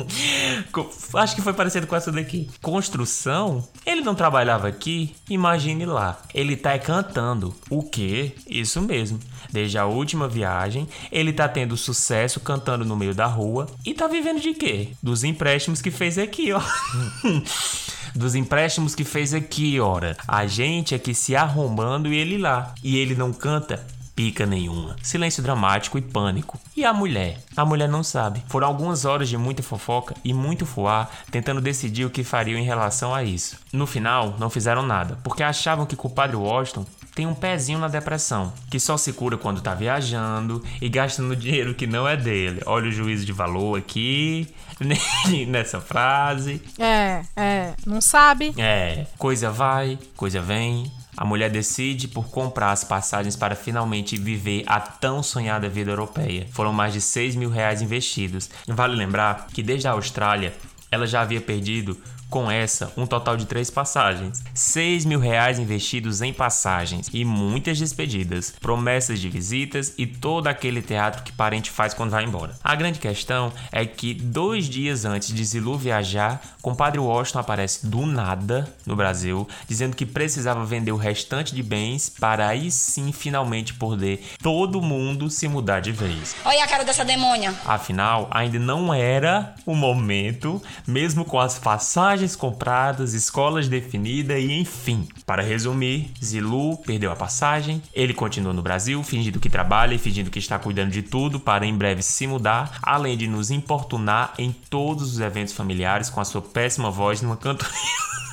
Acho 1.14 1.34
que 1.34 1.42
foi 1.42 1.52
parecido 1.52 1.86
com 1.86 1.96
essa 1.96 2.10
daqui. 2.10 2.48
Construção? 2.60 3.66
Ele 3.84 4.00
não 4.00 4.14
trabalhava 4.14 4.68
aqui? 4.68 5.14
Imagine 5.28 5.84
lá. 5.84 6.20
Ele 6.34 6.56
tá 6.56 6.72
é 6.72 6.78
cantando. 6.78 7.54
O 7.68 7.82
quê? 7.82 8.32
Isso 8.48 8.80
mesmo. 8.80 9.18
Desde 9.50 9.78
a 9.78 9.86
última 9.86 10.28
viagem, 10.28 10.88
ele 11.10 11.32
tá 11.32 11.48
tendo 11.48 11.76
sucesso 11.76 12.40
cantando 12.40 12.84
no 12.84 12.96
meio 12.96 13.14
da 13.14 13.26
rua 13.26 13.66
e 13.84 13.92
tá 13.92 14.06
vivendo 14.06 14.40
de 14.40 14.54
quê? 14.54 14.88
Dos 15.02 15.24
empréstimos 15.24 15.82
que 15.82 15.90
fez 15.90 16.18
aqui, 16.18 16.52
ó. 16.52 16.60
Dos 18.14 18.34
empréstimos 18.34 18.94
que 18.94 19.04
fez 19.04 19.32
aqui, 19.32 19.80
ora. 19.80 20.16
A 20.28 20.46
gente 20.46 20.94
aqui 20.94 21.14
se 21.14 21.34
arrombando 21.34 22.12
e 22.12 22.16
ele 22.16 22.36
lá. 22.36 22.74
E 22.82 22.98
ele 22.98 23.14
não 23.14 23.32
canta? 23.32 23.84
Pica 24.22 24.46
nenhuma. 24.46 24.94
Silêncio 25.02 25.42
dramático 25.42 25.98
e 25.98 26.00
pânico. 26.00 26.56
E 26.76 26.84
a 26.84 26.92
mulher? 26.92 27.40
A 27.56 27.64
mulher 27.64 27.88
não 27.88 28.04
sabe. 28.04 28.40
Foram 28.46 28.68
algumas 28.68 29.04
horas 29.04 29.28
de 29.28 29.36
muita 29.36 29.64
fofoca 29.64 30.14
e 30.24 30.32
muito 30.32 30.64
fuar, 30.64 31.10
tentando 31.28 31.60
decidir 31.60 32.04
o 32.04 32.10
que 32.10 32.22
fariam 32.22 32.56
em 32.56 32.62
relação 32.62 33.12
a 33.12 33.24
isso. 33.24 33.58
No 33.72 33.84
final, 33.84 34.36
não 34.38 34.48
fizeram 34.48 34.86
nada, 34.86 35.18
porque 35.24 35.42
achavam 35.42 35.86
que 35.86 35.94
o 35.94 35.98
culpado 35.98 36.40
Washington 36.40 36.86
tem 37.16 37.26
um 37.26 37.34
pezinho 37.34 37.80
na 37.80 37.88
depressão, 37.88 38.52
que 38.70 38.78
só 38.78 38.96
se 38.96 39.12
cura 39.12 39.36
quando 39.36 39.60
tá 39.60 39.74
viajando 39.74 40.62
e 40.80 40.88
gastando 40.88 41.34
dinheiro 41.36 41.74
que 41.74 41.88
não 41.88 42.06
é 42.06 42.16
dele. 42.16 42.62
Olha 42.64 42.90
o 42.90 42.92
juízo 42.92 43.26
de 43.26 43.32
valor 43.32 43.76
aqui, 43.76 44.46
nessa 45.48 45.80
frase. 45.80 46.62
É, 46.78 47.22
é, 47.34 47.74
não 47.84 48.00
sabe. 48.00 48.54
É, 48.56 49.04
coisa 49.18 49.50
vai, 49.50 49.98
coisa 50.16 50.40
vem. 50.40 50.88
A 51.16 51.24
mulher 51.24 51.50
decide 51.50 52.08
por 52.08 52.28
comprar 52.28 52.72
as 52.72 52.84
passagens 52.84 53.36
para 53.36 53.54
finalmente 53.54 54.16
viver 54.16 54.64
a 54.66 54.80
tão 54.80 55.22
sonhada 55.22 55.68
vida 55.68 55.90
europeia. 55.90 56.46
Foram 56.50 56.72
mais 56.72 56.92
de 56.92 57.00
6 57.00 57.36
mil 57.36 57.50
reais 57.50 57.82
investidos. 57.82 58.48
Vale 58.66 58.96
lembrar 58.96 59.46
que 59.52 59.62
desde 59.62 59.86
a 59.86 59.92
Austrália 59.92 60.54
ela 60.90 61.06
já 61.06 61.20
havia 61.20 61.40
perdido 61.40 61.98
com 62.32 62.50
essa 62.50 62.90
um 62.96 63.06
total 63.06 63.36
de 63.36 63.44
três 63.44 63.68
passagens. 63.68 64.42
6 64.54 65.04
mil 65.04 65.20
reais 65.20 65.58
investidos 65.58 66.22
em 66.22 66.32
passagens 66.32 67.10
e 67.12 67.26
muitas 67.26 67.78
despedidas, 67.78 68.54
promessas 68.58 69.20
de 69.20 69.28
visitas 69.28 69.92
e 69.98 70.06
todo 70.06 70.46
aquele 70.46 70.80
teatro 70.80 71.22
que 71.22 71.30
parente 71.30 71.70
faz 71.70 71.92
quando 71.92 72.10
vai 72.10 72.24
embora. 72.24 72.56
A 72.64 72.74
grande 72.74 72.98
questão 72.98 73.52
é 73.70 73.84
que 73.84 74.14
dois 74.14 74.64
dias 74.64 75.04
antes 75.04 75.34
de 75.34 75.44
Zilu 75.44 75.76
viajar, 75.76 76.40
compadre 76.62 76.98
Washington 76.98 77.40
aparece 77.40 77.86
do 77.86 78.06
nada 78.06 78.66
no 78.86 78.96
Brasil, 78.96 79.46
dizendo 79.68 79.94
que 79.94 80.06
precisava 80.06 80.64
vender 80.64 80.92
o 80.92 80.96
restante 80.96 81.54
de 81.54 81.62
bens 81.62 82.08
para 82.08 82.48
aí 82.48 82.70
sim 82.70 83.12
finalmente 83.12 83.74
poder 83.74 84.24
todo 84.42 84.80
mundo 84.80 85.28
se 85.28 85.46
mudar 85.48 85.80
de 85.80 85.92
vez. 85.92 86.34
Olha 86.46 86.64
a 86.64 86.66
cara 86.66 86.82
dessa 86.82 87.04
demônia. 87.04 87.54
Afinal, 87.66 88.26
ainda 88.30 88.58
não 88.58 88.94
era 88.94 89.54
o 89.66 89.74
momento, 89.74 90.62
mesmo 90.86 91.26
com 91.26 91.38
as 91.38 91.58
passagens 91.58 92.21
passagens 92.22 92.36
compradas, 92.36 93.14
escolas 93.14 93.68
definidas 93.68 94.38
e 94.38 94.52
enfim. 94.52 95.08
Para 95.26 95.42
resumir, 95.42 96.10
Zilu 96.22 96.76
perdeu 96.78 97.10
a 97.10 97.16
passagem, 97.16 97.82
ele 97.92 98.14
continua 98.14 98.52
no 98.52 98.62
Brasil, 98.62 99.02
fingindo 99.02 99.40
que 99.40 99.50
trabalha 99.50 99.94
e 99.94 99.98
fingindo 99.98 100.30
que 100.30 100.38
está 100.38 100.58
cuidando 100.58 100.90
de 100.90 101.02
tudo 101.02 101.40
para 101.40 101.66
em 101.66 101.76
breve 101.76 102.02
se 102.02 102.26
mudar, 102.26 102.78
além 102.82 103.16
de 103.16 103.26
nos 103.26 103.50
importunar 103.50 104.34
em 104.38 104.52
todos 104.52 105.12
os 105.12 105.20
eventos 105.20 105.52
familiares 105.52 106.10
com 106.10 106.20
a 106.20 106.24
sua 106.24 106.42
péssima 106.42 106.90
voz 106.90 107.20
numa 107.22 107.36
cantoria. 107.36 107.72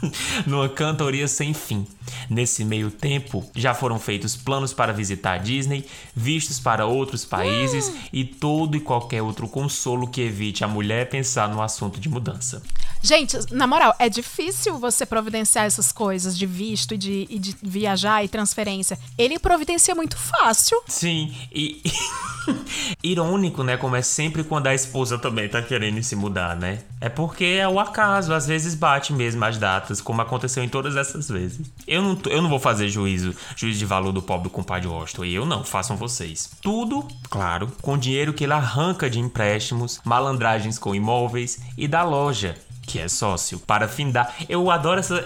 numa 0.45 0.69
cantoria 0.69 1.27
sem 1.27 1.53
fim. 1.53 1.85
Nesse 2.29 2.63
meio 2.63 2.91
tempo, 2.91 3.43
já 3.55 3.73
foram 3.73 3.99
feitos 3.99 4.35
planos 4.35 4.73
para 4.73 4.93
visitar 4.93 5.33
a 5.33 5.37
Disney, 5.37 5.85
vistos 6.15 6.59
para 6.59 6.85
outros 6.85 7.25
países 7.25 7.91
e 8.13 8.23
todo 8.23 8.77
e 8.77 8.79
qualquer 8.79 9.21
outro 9.21 9.47
consolo 9.47 10.07
que 10.07 10.21
evite 10.21 10.63
a 10.63 10.67
mulher 10.67 11.09
pensar 11.09 11.49
no 11.49 11.61
assunto 11.61 11.99
de 11.99 12.07
mudança. 12.07 12.61
Gente, 13.01 13.37
na 13.51 13.65
moral, 13.65 13.95
é 13.97 14.09
difícil 14.09 14.77
você 14.77 15.05
providenciar 15.05 15.65
essas 15.65 15.91
coisas 15.91 16.37
de 16.37 16.45
visto 16.45 16.93
e 16.93 16.97
de, 16.97 17.27
e 17.29 17.39
de 17.39 17.55
viajar 17.61 18.23
e 18.23 18.27
transferência. 18.27 18.99
Ele 19.17 19.39
providencia 19.39 19.95
muito 19.95 20.17
fácil. 20.17 20.81
Sim, 20.87 21.33
e. 21.51 21.81
Irônico, 23.03 23.63
né? 23.63 23.77
Como 23.77 23.95
é 23.95 24.01
sempre 24.01 24.43
quando 24.43 24.67
a 24.67 24.73
esposa 24.73 25.17
também 25.17 25.47
tá 25.47 25.61
querendo 25.61 26.01
se 26.03 26.15
mudar, 26.15 26.55
né? 26.55 26.79
É 26.99 27.07
porque 27.07 27.45
é 27.45 27.67
o 27.67 27.79
acaso, 27.79 28.33
às 28.33 28.47
vezes 28.47 28.75
bate 28.75 29.13
mesmo 29.13 29.43
as 29.45 29.57
datas, 29.57 30.01
como 30.01 30.21
aconteceu 30.21 30.63
em 30.63 30.69
todas 30.69 30.95
essas 30.95 31.29
vezes. 31.29 31.71
Eu 31.87 32.01
não, 32.01 32.19
eu 32.25 32.41
não 32.41 32.49
vou 32.49 32.59
fazer 32.59 32.89
juízo, 32.89 33.35
juízo 33.55 33.79
de 33.79 33.85
valor 33.85 34.11
do 34.11 34.21
pobre 34.21 34.49
compadre 34.49 34.87
Washington, 34.87 35.25
e 35.25 35.35
eu 35.35 35.45
não, 35.45 35.63
façam 35.63 35.95
vocês. 35.95 36.51
Tudo, 36.61 37.07
claro, 37.29 37.71
com 37.81 37.97
dinheiro 37.97 38.33
que 38.33 38.43
ele 38.43 38.53
arranca 38.53 39.09
de 39.09 39.19
empréstimos, 39.19 40.01
malandragens 40.03 40.79
com 40.79 40.95
imóveis 40.95 41.59
e 41.77 41.87
da 41.87 42.03
loja 42.03 42.55
que 42.89 42.97
é 42.97 43.07
sócio, 43.07 43.59
para 43.59 43.87
findar. 43.87 44.33
Eu 44.49 44.71
adoro 44.71 44.99
essa. 44.99 45.23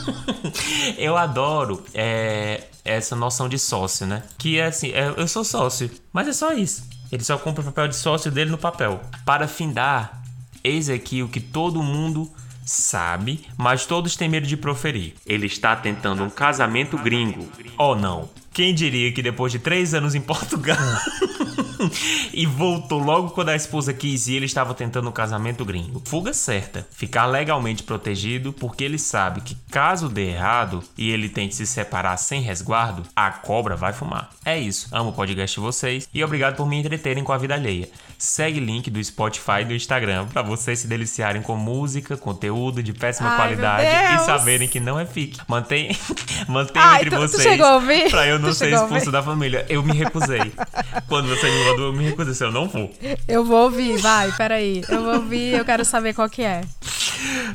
eu 0.98 1.16
adoro 1.16 1.82
é, 1.94 2.64
essa 2.84 3.16
noção 3.16 3.48
de 3.48 3.58
sócio, 3.58 4.06
né? 4.06 4.22
Que 4.36 4.58
é 4.58 4.66
assim, 4.66 4.90
é, 4.92 5.14
eu 5.16 5.26
sou 5.26 5.42
sócio, 5.42 5.90
mas 6.12 6.28
é 6.28 6.34
só 6.34 6.52
isso. 6.52 6.86
Ele 7.10 7.24
só 7.24 7.38
compra 7.38 7.62
o 7.62 7.64
papel 7.64 7.88
de 7.88 7.96
sócio 7.96 8.30
dele 8.30 8.50
no 8.50 8.58
papel. 8.58 9.00
Para 9.24 9.48
findar, 9.48 10.22
eis 10.62 10.90
aqui 10.90 11.22
o 11.22 11.28
que 11.28 11.40
todo 11.40 11.82
mundo 11.82 12.30
sabe, 12.62 13.46
mas 13.56 13.86
todos 13.86 14.14
têm 14.14 14.28
medo 14.28 14.46
de 14.46 14.56
proferir. 14.56 15.14
Ele 15.24 15.46
está 15.46 15.74
tentando 15.74 16.22
um 16.22 16.28
casamento 16.28 16.98
gringo. 16.98 17.48
Oh 17.78 17.94
não! 17.94 18.28
Quem 18.56 18.72
diria 18.74 19.12
que 19.12 19.20
depois 19.20 19.52
de 19.52 19.58
três 19.58 19.92
anos 19.92 20.14
em 20.14 20.20
Portugal 20.22 20.78
e 22.32 22.46
voltou 22.46 22.98
logo 22.98 23.28
quando 23.32 23.50
a 23.50 23.54
esposa 23.54 23.92
quis 23.92 24.28
e 24.28 24.34
ele 24.34 24.46
estava 24.46 24.72
tentando 24.72 25.10
um 25.10 25.12
casamento 25.12 25.62
gringo? 25.62 26.02
Fuga 26.06 26.32
certa, 26.32 26.86
ficar 26.90 27.26
legalmente 27.26 27.82
protegido 27.82 28.54
porque 28.54 28.82
ele 28.82 28.98
sabe 28.98 29.42
que 29.42 29.54
caso 29.70 30.08
dê 30.08 30.30
errado 30.30 30.82
e 30.96 31.10
ele 31.10 31.28
tente 31.28 31.54
se 31.54 31.66
separar 31.66 32.16
sem 32.16 32.40
resguardo, 32.40 33.02
a 33.14 33.30
cobra 33.30 33.76
vai 33.76 33.92
fumar. 33.92 34.30
É 34.42 34.58
isso, 34.58 34.88
amo 34.90 35.10
o 35.10 35.12
podcast 35.12 35.54
de 35.54 35.60
vocês 35.60 36.08
e 36.14 36.24
obrigado 36.24 36.56
por 36.56 36.66
me 36.66 36.76
entreterem 36.78 37.22
com 37.22 37.34
a 37.34 37.38
vida 37.38 37.52
alheia. 37.52 37.90
Segue 38.18 38.58
link 38.58 38.88
do 38.90 39.04
Spotify 39.04 39.60
e 39.60 39.64
do 39.66 39.74
Instagram 39.74 40.28
para 40.28 40.40
vocês 40.40 40.78
se 40.78 40.86
deliciarem 40.86 41.42
com 41.42 41.54
música, 41.56 42.16
conteúdo 42.16 42.82
de 42.82 42.94
péssima 42.94 43.28
Ai, 43.28 43.36
qualidade 43.36 44.14
e 44.14 44.24
saberem 44.24 44.66
que 44.66 44.80
não 44.80 44.98
é 44.98 45.04
fique. 45.04 45.38
Mantém, 45.46 45.94
mantém 46.48 46.80
Ai, 46.80 46.96
entre 47.02 47.10
tu- 47.10 47.16
tu 47.16 47.20
vocês 47.28 47.42
chegou 47.42 47.66
a 47.66 47.74
ouvir? 47.74 48.08
pra 48.08 48.26
eu 48.26 48.38
não 48.38 48.45
Chegou 48.54 48.78
a 48.78 48.82
expulso 48.82 49.10
da 49.12 49.22
família. 49.22 49.64
Eu 49.68 49.82
me 49.82 49.92
recusei. 49.92 50.52
Quando 51.08 51.28
você 51.28 51.48
me 51.50 51.64
mandou, 51.64 51.86
eu 51.86 51.92
me 51.92 52.04
recusei. 52.04 52.34
Se 52.34 52.44
eu 52.44 52.52
não 52.52 52.68
vou. 52.68 52.92
Eu 53.28 53.44
vou 53.44 53.64
ouvir, 53.64 53.96
vai, 53.98 54.32
peraí. 54.32 54.82
Eu 54.88 55.02
vou 55.02 55.14
ouvir, 55.16 55.54
eu 55.54 55.64
quero 55.64 55.84
saber 55.84 56.14
qual 56.14 56.28
que 56.28 56.42
é. 56.42 56.62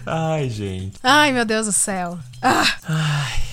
Ai, 0.06 0.50
gente. 0.50 0.98
Ai, 1.04 1.32
meu 1.32 1.46
Deus 1.46 1.66
do 1.68 1.72
céu. 1.74 2.18
Ah, 2.42 2.64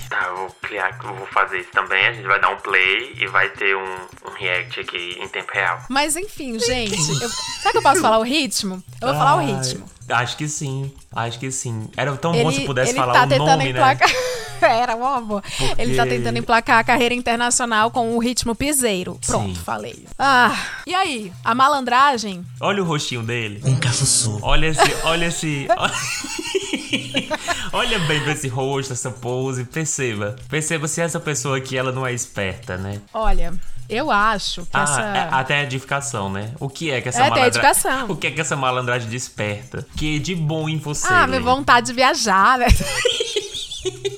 Tá, 0.09 0.24
eu 0.28 0.36
vou 0.36 0.57
criar, 0.62 0.99
eu 1.05 1.14
vou 1.14 1.26
fazer 1.26 1.59
isso 1.61 1.70
também. 1.70 2.07
A 2.07 2.12
gente 2.14 2.26
vai 2.26 2.41
dar 2.41 2.49
um 2.49 2.57
play 2.57 3.12
e 3.20 3.26
vai 3.26 3.51
ter 3.51 3.76
um, 3.76 3.82
um 4.26 4.32
react 4.39 4.80
aqui 4.80 5.18
em 5.20 5.28
tempo 5.28 5.51
real. 5.53 5.82
mas 5.91 6.16
enfim, 6.16 6.59
gente. 6.59 6.97
eu- 7.22 7.28
será 7.28 7.72
que 7.72 7.76
eu 7.78 7.82
posso 7.82 8.01
falar 8.01 8.16
o 8.18 8.22
ritmo? 8.22 8.82
Eu 9.03 9.09
vou 9.09 9.16
falar 9.18 9.36
o 9.36 9.41
Ai, 9.41 9.47
ritmo. 9.53 9.84
Acho 10.09 10.36
que 10.36 10.48
sim. 10.48 10.90
Acho 11.12 11.38
que 11.38 11.50
sim. 11.50 11.88
Era 11.96 12.16
tão 12.16 12.32
bom 12.32 12.50
se 12.50 12.62
pudesse 12.62 12.90
ele 12.92 12.98
falar 12.98 13.12
tá 13.14 13.24
o 13.24 13.28
tentando 13.28 13.46
nome, 13.50 13.64
né? 13.64 13.70
emplacar. 13.70 14.11
Era 14.61 14.96
uma 14.96 15.18
amor. 15.18 15.42
Ele 15.78 15.94
tá 15.94 16.02
Porque- 16.02 16.16
tentando 16.16 16.36
emplacar 16.38 16.78
a 16.80 16.84
carreira 16.84 17.14
internacional 17.14 17.92
com 17.92 18.16
o 18.16 18.18
ritmo 18.18 18.56
piseiro. 18.56 19.16
Pronto, 19.24 19.54
Sim. 19.56 19.62
falei. 19.64 20.04
Ah, 20.18 20.52
e 20.84 20.92
aí? 20.94 21.32
A 21.44 21.54
malandragem? 21.54 22.44
Olha 22.61 22.82
o 22.82 22.86
rostinho 22.86 23.22
dele. 23.22 23.61
Um 23.64 23.76
cafuçu. 23.76 24.36
Olha 24.42 24.66
esse, 24.66 24.80
olha 25.04 25.26
esse. 25.26 25.68
olha 27.72 27.98
bem 28.00 28.20
pra 28.20 28.32
esse 28.32 28.48
rosto, 28.48 28.92
essa 28.92 29.11
pose. 29.11 29.64
Perceba. 29.64 30.36
Perceba 30.48 30.88
se 30.88 31.00
essa 31.00 31.20
pessoa 31.20 31.56
aqui 31.59 31.76
ela 31.76 31.92
não 31.92 32.06
é 32.06 32.12
esperta, 32.12 32.76
né? 32.76 33.00
Olha, 33.12 33.52
eu 33.89 34.11
acho 34.11 34.62
que 34.62 34.68
Ah, 34.72 34.82
essa. 34.82 35.01
é- 35.03 35.28
até 35.32 35.57
a 35.61 35.62
edificação, 35.62 36.30
né? 36.30 36.53
O 36.61 36.68
que 36.68 36.91
é 36.91 37.01
que 37.01 37.09
essa 37.09 37.18
É, 37.18 37.22
malandragem. 37.30 37.49
edificação. 37.49 38.07
O 38.11 38.16
que 38.16 38.26
é 38.26 38.30
que 38.30 38.41
essa 38.41 38.57
malandragem 38.57 39.09
desperta? 39.09 39.86
Que 39.97 40.18
de 40.18 40.34
bom 40.34 40.68
em 40.68 40.78
você. 40.78 41.07
Ah, 41.09 41.26
minha 41.26 41.39
Lê? 41.39 41.45
vontade 41.45 41.86
de 41.89 41.93
viajar, 41.95 42.59
né? 42.59 42.66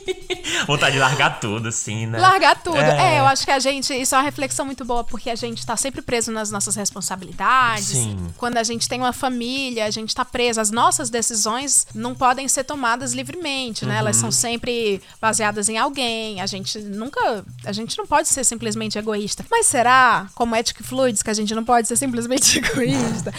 Vontade 0.66 0.92
de 0.92 0.98
largar 0.98 1.40
tudo, 1.40 1.68
assim, 1.68 2.06
né? 2.06 2.18
Largar 2.18 2.60
tudo. 2.62 2.78
É. 2.78 3.20
eu 3.20 3.26
acho 3.26 3.44
que 3.44 3.50
a 3.50 3.58
gente. 3.58 3.92
Isso 3.94 4.14
é 4.14 4.18
uma 4.18 4.24
reflexão 4.24 4.64
muito 4.66 4.84
boa, 4.84 5.02
porque 5.04 5.30
a 5.30 5.34
gente 5.34 5.64
tá 5.64 5.76
sempre 5.76 6.02
preso 6.02 6.30
nas 6.32 6.50
nossas 6.50 6.76
responsabilidades. 6.76 7.86
Sim. 7.88 8.16
Quando 8.36 8.56
a 8.56 8.62
gente 8.62 8.88
tem 8.88 9.00
uma 9.00 9.12
família, 9.12 9.84
a 9.86 9.90
gente 9.90 10.14
tá 10.14 10.24
preso. 10.24 10.60
As 10.60 10.70
nossas 10.70 11.10
decisões 11.10 11.86
não 11.94 12.14
podem 12.14 12.46
ser 12.48 12.64
tomadas 12.64 13.12
livremente, 13.12 13.84
né? 13.84 13.96
Elas 13.98 14.16
Uhum. 14.16 14.22
são 14.22 14.32
sempre 14.32 15.00
baseadas 15.20 15.68
em 15.68 15.78
alguém. 15.78 16.40
A 16.40 16.46
gente 16.46 16.78
nunca. 16.78 17.44
A 17.64 17.72
gente 17.72 17.96
não 17.98 18.06
pode 18.06 18.28
ser 18.28 18.44
simplesmente 18.44 18.98
egoísta. 18.98 19.44
Mas 19.50 19.66
será, 19.66 20.26
como 20.34 20.54
Ethic 20.56 20.82
Fluids, 20.82 21.22
que 21.22 21.30
a 21.30 21.34
gente 21.34 21.54
não 21.54 21.64
pode 21.64 21.88
ser 21.88 21.96
simplesmente 21.96 22.58
egoísta? 22.60 23.32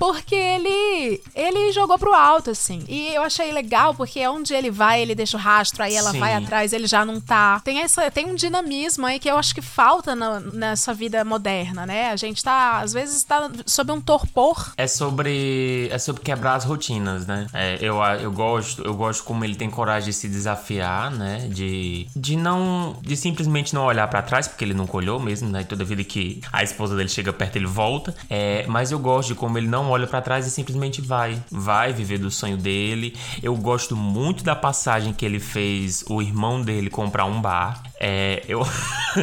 Porque 0.00 0.34
ele. 0.34 1.20
Ele 1.34 1.70
jogou 1.72 1.98
pro 1.98 2.14
alto, 2.14 2.50
assim. 2.50 2.82
E 2.88 3.14
eu 3.14 3.22
achei 3.22 3.52
legal, 3.52 3.94
porque 3.94 4.26
onde 4.26 4.54
ele 4.54 4.70
vai, 4.70 5.02
ele 5.02 5.14
deixa 5.14 5.36
o 5.36 5.40
rastro, 5.40 5.82
aí 5.82 5.94
ela 5.94 6.10
Sim. 6.12 6.18
vai 6.18 6.32
atrás, 6.32 6.72
ele 6.72 6.86
já 6.86 7.04
não 7.04 7.20
tá. 7.20 7.60
Tem, 7.60 7.82
essa, 7.82 8.10
tem 8.10 8.24
um 8.24 8.34
dinamismo 8.34 9.04
aí 9.04 9.18
que 9.18 9.30
eu 9.30 9.36
acho 9.36 9.54
que 9.54 9.60
falta 9.60 10.16
na- 10.16 10.40
nessa 10.40 10.94
vida 10.94 11.22
moderna, 11.22 11.84
né? 11.84 12.10
A 12.10 12.16
gente 12.16 12.42
tá, 12.42 12.78
às 12.78 12.94
vezes, 12.94 13.22
tá 13.24 13.50
sob 13.66 13.92
um 13.92 14.00
torpor. 14.00 14.72
É 14.78 14.86
sobre. 14.86 15.88
É 15.92 15.98
sobre 15.98 16.22
quebrar 16.22 16.54
as 16.54 16.64
rotinas, 16.64 17.26
né? 17.26 17.46
É, 17.52 17.76
eu, 17.82 17.96
eu 18.22 18.32
gosto, 18.32 18.82
eu 18.82 18.94
gosto 18.94 19.22
como 19.24 19.44
ele 19.44 19.54
tem 19.54 19.68
coragem 19.68 20.08
de 20.08 20.14
se 20.14 20.28
desafiar, 20.30 21.10
né? 21.10 21.46
De, 21.52 22.06
de 22.16 22.36
não. 22.36 22.96
De 23.02 23.18
simplesmente 23.18 23.74
não 23.74 23.84
olhar 23.84 24.08
pra 24.08 24.22
trás, 24.22 24.48
porque 24.48 24.64
ele 24.64 24.72
nunca 24.72 24.96
olhou 24.96 25.20
mesmo, 25.20 25.50
né? 25.50 25.62
Toda 25.62 25.84
vida 25.84 26.02
que 26.02 26.40
a 26.50 26.62
esposa 26.62 26.96
dele 26.96 27.10
chega 27.10 27.34
perto, 27.34 27.56
ele 27.56 27.66
volta. 27.66 28.14
É, 28.30 28.64
mas 28.66 28.90
eu 28.90 28.98
gosto 28.98 29.28
de 29.28 29.34
como 29.34 29.58
ele 29.58 29.68
não 29.68 29.89
olha 29.90 30.06
pra 30.06 30.20
trás 30.20 30.46
e 30.46 30.50
simplesmente 30.50 31.00
vai. 31.00 31.42
Vai 31.50 31.92
viver 31.92 32.18
do 32.18 32.30
sonho 32.30 32.56
dele. 32.56 33.16
Eu 33.42 33.56
gosto 33.56 33.96
muito 33.96 34.42
da 34.44 34.56
passagem 34.56 35.12
que 35.12 35.24
ele 35.24 35.40
fez 35.40 36.04
o 36.08 36.22
irmão 36.22 36.62
dele 36.62 36.90
comprar 36.90 37.24
um 37.24 37.40
bar. 37.40 37.82
É, 37.98 38.42
eu, 38.48 38.62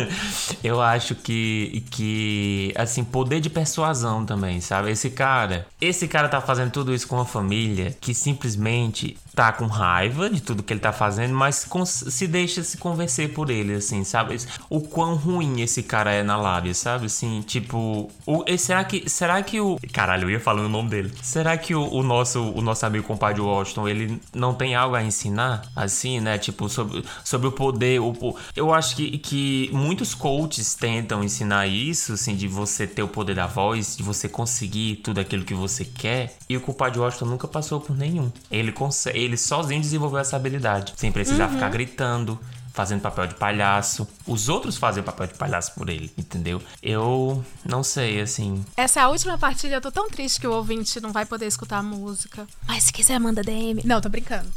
eu 0.64 0.82
acho 0.82 1.16
que, 1.16 1.84
que, 1.90 2.72
assim, 2.76 3.04
poder 3.04 3.40
de 3.40 3.50
persuasão 3.50 4.26
também, 4.26 4.62
sabe? 4.62 4.92
Esse 4.92 5.10
cara, 5.10 5.66
esse 5.82 6.08
cara 6.08 6.30
tá 6.30 6.40
fazendo 6.40 6.72
tudo 6.72 6.94
isso 6.94 7.08
com 7.08 7.16
uma 7.16 7.26
família 7.26 7.96
que 8.00 8.14
simplesmente 8.14 9.18
tá 9.38 9.52
com 9.52 9.68
raiva 9.68 10.32
de 10.32 10.42
tudo 10.42 10.64
que 10.64 10.74
ele 10.74 10.80
tá 10.80 10.92
fazendo, 10.92 11.32
mas 11.36 11.68
se 11.86 12.26
deixa 12.26 12.64
se 12.64 12.76
convencer 12.76 13.34
por 13.34 13.52
ele, 13.52 13.76
assim, 13.76 14.04
sabe? 14.04 14.36
O 14.68 14.82
quão 14.82 15.14
ruim 15.14 15.62
esse 15.62 15.84
cara 15.84 16.12
é 16.12 16.24
na 16.24 16.36
lábia, 16.36 16.74
sabe? 16.74 17.06
Assim, 17.06 17.42
tipo, 17.42 18.10
o, 18.26 18.44
será 18.58 18.84
que, 18.84 19.08
será 19.08 19.44
que 19.44 19.62
o, 19.62 19.78
caralho, 19.94 20.24
eu 20.24 20.32
ia 20.32 20.40
falando 20.40 20.66
o 20.66 20.70
nome 20.70 20.90
dele. 20.90 21.14
Será 21.22 21.56
que 21.56 21.76
o, 21.76 21.88
o 21.88 22.02
nosso, 22.02 22.42
o 22.42 22.64
nosso 22.64 22.84
amigo 22.84 23.06
compadre 23.06 23.40
Washington, 23.40 23.88
ele 23.88 24.20
não 24.34 24.56
tem 24.56 24.74
algo 24.74 24.96
a 24.96 25.04
ensinar, 25.04 25.70
assim, 25.76 26.20
né? 26.20 26.40
Tipo, 26.40 26.68
sobre, 26.68 27.06
sobre 27.24 27.48
o 27.48 27.52
poder, 27.52 28.02
o, 28.02 28.36
eu 28.56 28.74
acho 28.74 28.96
que, 28.96 29.20
que 29.20 29.70
muitos 29.72 30.16
coaches 30.16 30.74
tentam 30.74 31.24
ensinar 31.24 31.68
isso, 31.68 32.14
assim, 32.14 32.36
de 32.36 32.48
você 32.48 32.88
ter 32.88 33.04
o 33.04 33.08
poder 33.08 33.36
da 33.36 33.46
voz, 33.46 33.96
de 33.96 34.02
você 34.02 34.28
conseguir 34.28 34.96
tudo 35.04 35.20
aquilo 35.20 35.46
que 35.46 35.54
você 35.54 35.86
quer, 35.86 36.36
e 36.50 36.58
o 36.58 36.62
compadre 36.62 37.00
Washington 37.00 37.26
nunca 37.26 37.48
passou 37.48 37.80
por 37.80 37.96
nenhum. 37.96 38.32
Ele 38.50 38.72
consegue, 38.72 39.27
ele 39.28 39.38
sozinho 39.38 39.82
desenvolveu 39.82 40.20
essa 40.20 40.36
habilidade, 40.36 40.94
sem 40.98 41.12
precisar 41.12 41.46
Uhum. 41.48 41.54
ficar 41.54 41.70
gritando, 41.70 42.40
fazendo 42.74 43.02
papel 43.02 43.26
de 43.28 43.34
palhaço. 43.36 44.08
Os 44.26 44.50
outros 44.50 44.78
fazem 44.78 45.02
papel 45.04 45.28
de 45.28 45.34
palhaço 45.34 45.74
por 45.74 45.90
ele, 45.90 46.12
entendeu? 46.18 46.62
Eu 46.82 47.44
não 47.66 47.82
sei, 47.84 48.22
assim. 48.22 48.64
Essa 48.76 49.00
é 49.00 49.04
a 49.04 49.10
última 49.10 49.38
partilha. 49.38 49.76
Eu 49.76 49.82
tô 49.82 49.92
tão 49.92 50.08
triste 50.10 50.40
que 50.40 50.48
o 50.48 50.52
ouvinte 50.54 51.00
não 51.02 51.12
vai 51.12 51.26
poder 51.26 51.48
escutar 51.48 51.80
a 51.80 51.84
música. 51.84 52.46
Mas 52.68 52.84
se 52.84 52.94
quiser, 52.94 53.20
manda 53.20 53.42
DM. 53.44 53.82
Não, 53.84 54.00
tô 54.00 54.10
brincando. 54.10 54.48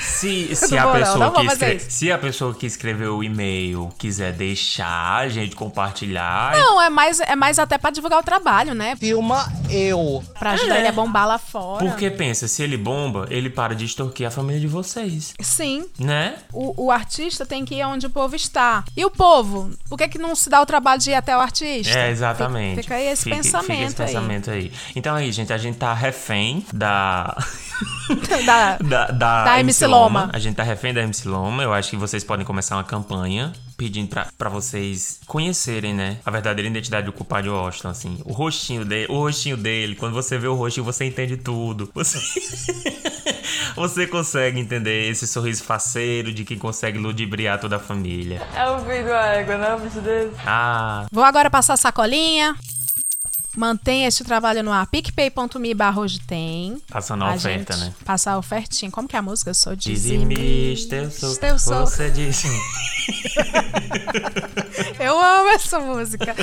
Se, 0.00 0.54
se, 0.56 0.76
a 0.78 0.86
pessoa 0.88 1.18
não 1.18 1.32
que 1.34 1.46
escre- 1.46 1.78
se 1.80 2.10
a 2.10 2.18
pessoa 2.18 2.54
que 2.54 2.66
escreveu 2.66 3.18
o 3.18 3.24
e-mail 3.24 3.90
quiser 3.98 4.32
deixar 4.32 5.18
a 5.18 5.28
gente 5.28 5.54
compartilhar. 5.54 6.52
Não, 6.56 6.80
é 6.80 6.88
mais, 6.88 7.20
é 7.20 7.36
mais 7.36 7.58
até 7.58 7.76
pra 7.78 7.90
divulgar 7.90 8.18
o 8.18 8.22
trabalho, 8.22 8.74
né? 8.74 8.96
Filma 8.96 9.46
eu. 9.68 10.22
Pra 10.38 10.52
ajudar 10.52 10.76
É. 10.76 10.78
ele 10.80 10.88
a 10.88 10.92
bombar 10.92 11.26
lá 11.26 11.38
fora. 11.38 11.84
Porque 11.84 12.10
pensa, 12.10 12.48
se 12.48 12.62
ele 12.62 12.76
bomba, 12.76 13.26
ele 13.30 13.50
para 13.50 13.74
de 13.74 13.84
extorquir 13.84 14.26
a 14.26 14.30
família 14.30 14.60
de 14.60 14.66
vocês. 14.66 15.34
Sim. 15.40 15.86
Né? 15.98 16.36
O, 16.52 16.86
o 16.86 16.90
artista 16.90 17.44
tem 17.44 17.64
que 17.64 17.74
ir 17.76 17.84
onde 17.84 18.06
o 18.06 18.10
povo 18.10 18.34
está. 18.34 18.84
E 18.96 19.04
o 19.04 19.10
povo? 19.10 19.70
Por 19.88 19.98
que, 19.98 20.08
que 20.08 20.18
não 20.18 20.34
se 20.34 20.48
dá 20.48 20.60
o 20.60 20.66
trabalho 20.66 21.00
de 21.00 21.10
ir 21.10 21.14
até 21.14 21.36
o 21.36 21.40
artista? 21.40 21.98
É, 21.98 22.10
exatamente. 22.10 22.70
Fica, 22.76 22.82
fica 22.82 22.94
aí 22.94 23.06
esse 23.08 23.24
Fica- 23.24 23.36
pensamento 23.36 23.66
fica 23.66 23.84
esse 23.84 24.00
aí. 24.02 24.06
pensamento 24.06 24.50
aí. 24.50 24.72
Então 24.96 25.14
aí, 25.14 25.30
gente, 25.32 25.52
a 25.52 25.58
gente 25.58 25.76
tá 25.78 25.92
refém 25.92 26.64
da. 26.72 27.36
Da- 28.46 28.76
da, 28.78 29.06
da, 29.06 29.44
da 29.44 29.60
MC 29.60 29.86
Loma. 29.86 30.30
A 30.32 30.38
gente 30.38 30.56
tá 30.56 30.62
refém 30.62 30.92
da 30.92 31.00
MC 31.02 31.28
Loma. 31.28 31.62
Eu 31.62 31.72
acho 31.72 31.90
que 31.90 31.96
vocês 31.96 32.22
podem 32.24 32.44
começar 32.44 32.76
uma 32.76 32.84
campanha 32.84 33.52
pedindo 33.76 34.08
pra, 34.08 34.26
pra 34.36 34.48
vocês 34.50 35.20
conhecerem, 35.26 35.94
né? 35.94 36.18
A 36.24 36.30
verdadeira 36.30 36.68
identidade 36.68 37.06
do 37.06 37.12
culpado 37.12 37.50
Washington, 37.54 37.88
assim. 37.88 38.18
O 38.24 38.32
rostinho 38.32 38.84
dele, 38.84 39.06
o 39.10 39.18
rostinho 39.18 39.56
dele. 39.56 39.94
Quando 39.94 40.12
você 40.12 40.36
vê 40.36 40.46
o 40.48 40.54
rostinho, 40.54 40.84
você 40.84 41.04
entende 41.06 41.36
tudo. 41.36 41.90
Você, 41.94 42.18
você 43.74 44.06
consegue 44.06 44.58
entender 44.60 45.10
esse 45.10 45.26
sorriso 45.26 45.62
faceiro 45.64 46.32
de 46.32 46.44
quem 46.44 46.58
consegue 46.58 46.98
ludibriar 46.98 47.58
toda 47.60 47.76
a 47.76 47.80
família. 47.80 48.42
É 48.54 48.68
o 48.70 48.78
fim 48.80 49.02
da 49.04 49.26
égua, 49.34 49.56
não, 49.56 49.80
bicho 49.80 50.00
desse. 50.00 50.34
Ah, 50.46 51.06
Vou 51.10 51.24
agora 51.24 51.48
passar 51.50 51.74
a 51.74 51.76
sacolinha. 51.78 52.54
Mantenha 53.56 54.08
este 54.08 54.24
trabalho 54.24 54.62
no 54.62 54.72
ar. 54.72 54.86
picpay.me 54.86 55.74
barra 55.74 56.00
hoje 56.00 56.20
tem. 56.20 56.80
Passando 56.88 57.24
a 57.24 57.34
oferta, 57.34 57.76
né? 57.76 57.92
Passar 58.04 58.32
a 58.32 58.38
ofertinha. 58.38 58.90
Como 58.90 59.08
que 59.08 59.16
é 59.16 59.18
a 59.18 59.22
música? 59.22 59.50
Eu 59.50 59.54
sou 59.54 59.74
dizimista. 59.74 60.42
dizimista, 60.42 60.96
eu 60.96 61.10
sou. 61.10 61.38
Eu 61.42 61.58
sou. 61.58 61.86
Você 61.86 62.10
disse. 62.10 62.48
Eu 64.98 65.18
amo 65.18 65.48
essa 65.50 65.78
música. 65.80 66.34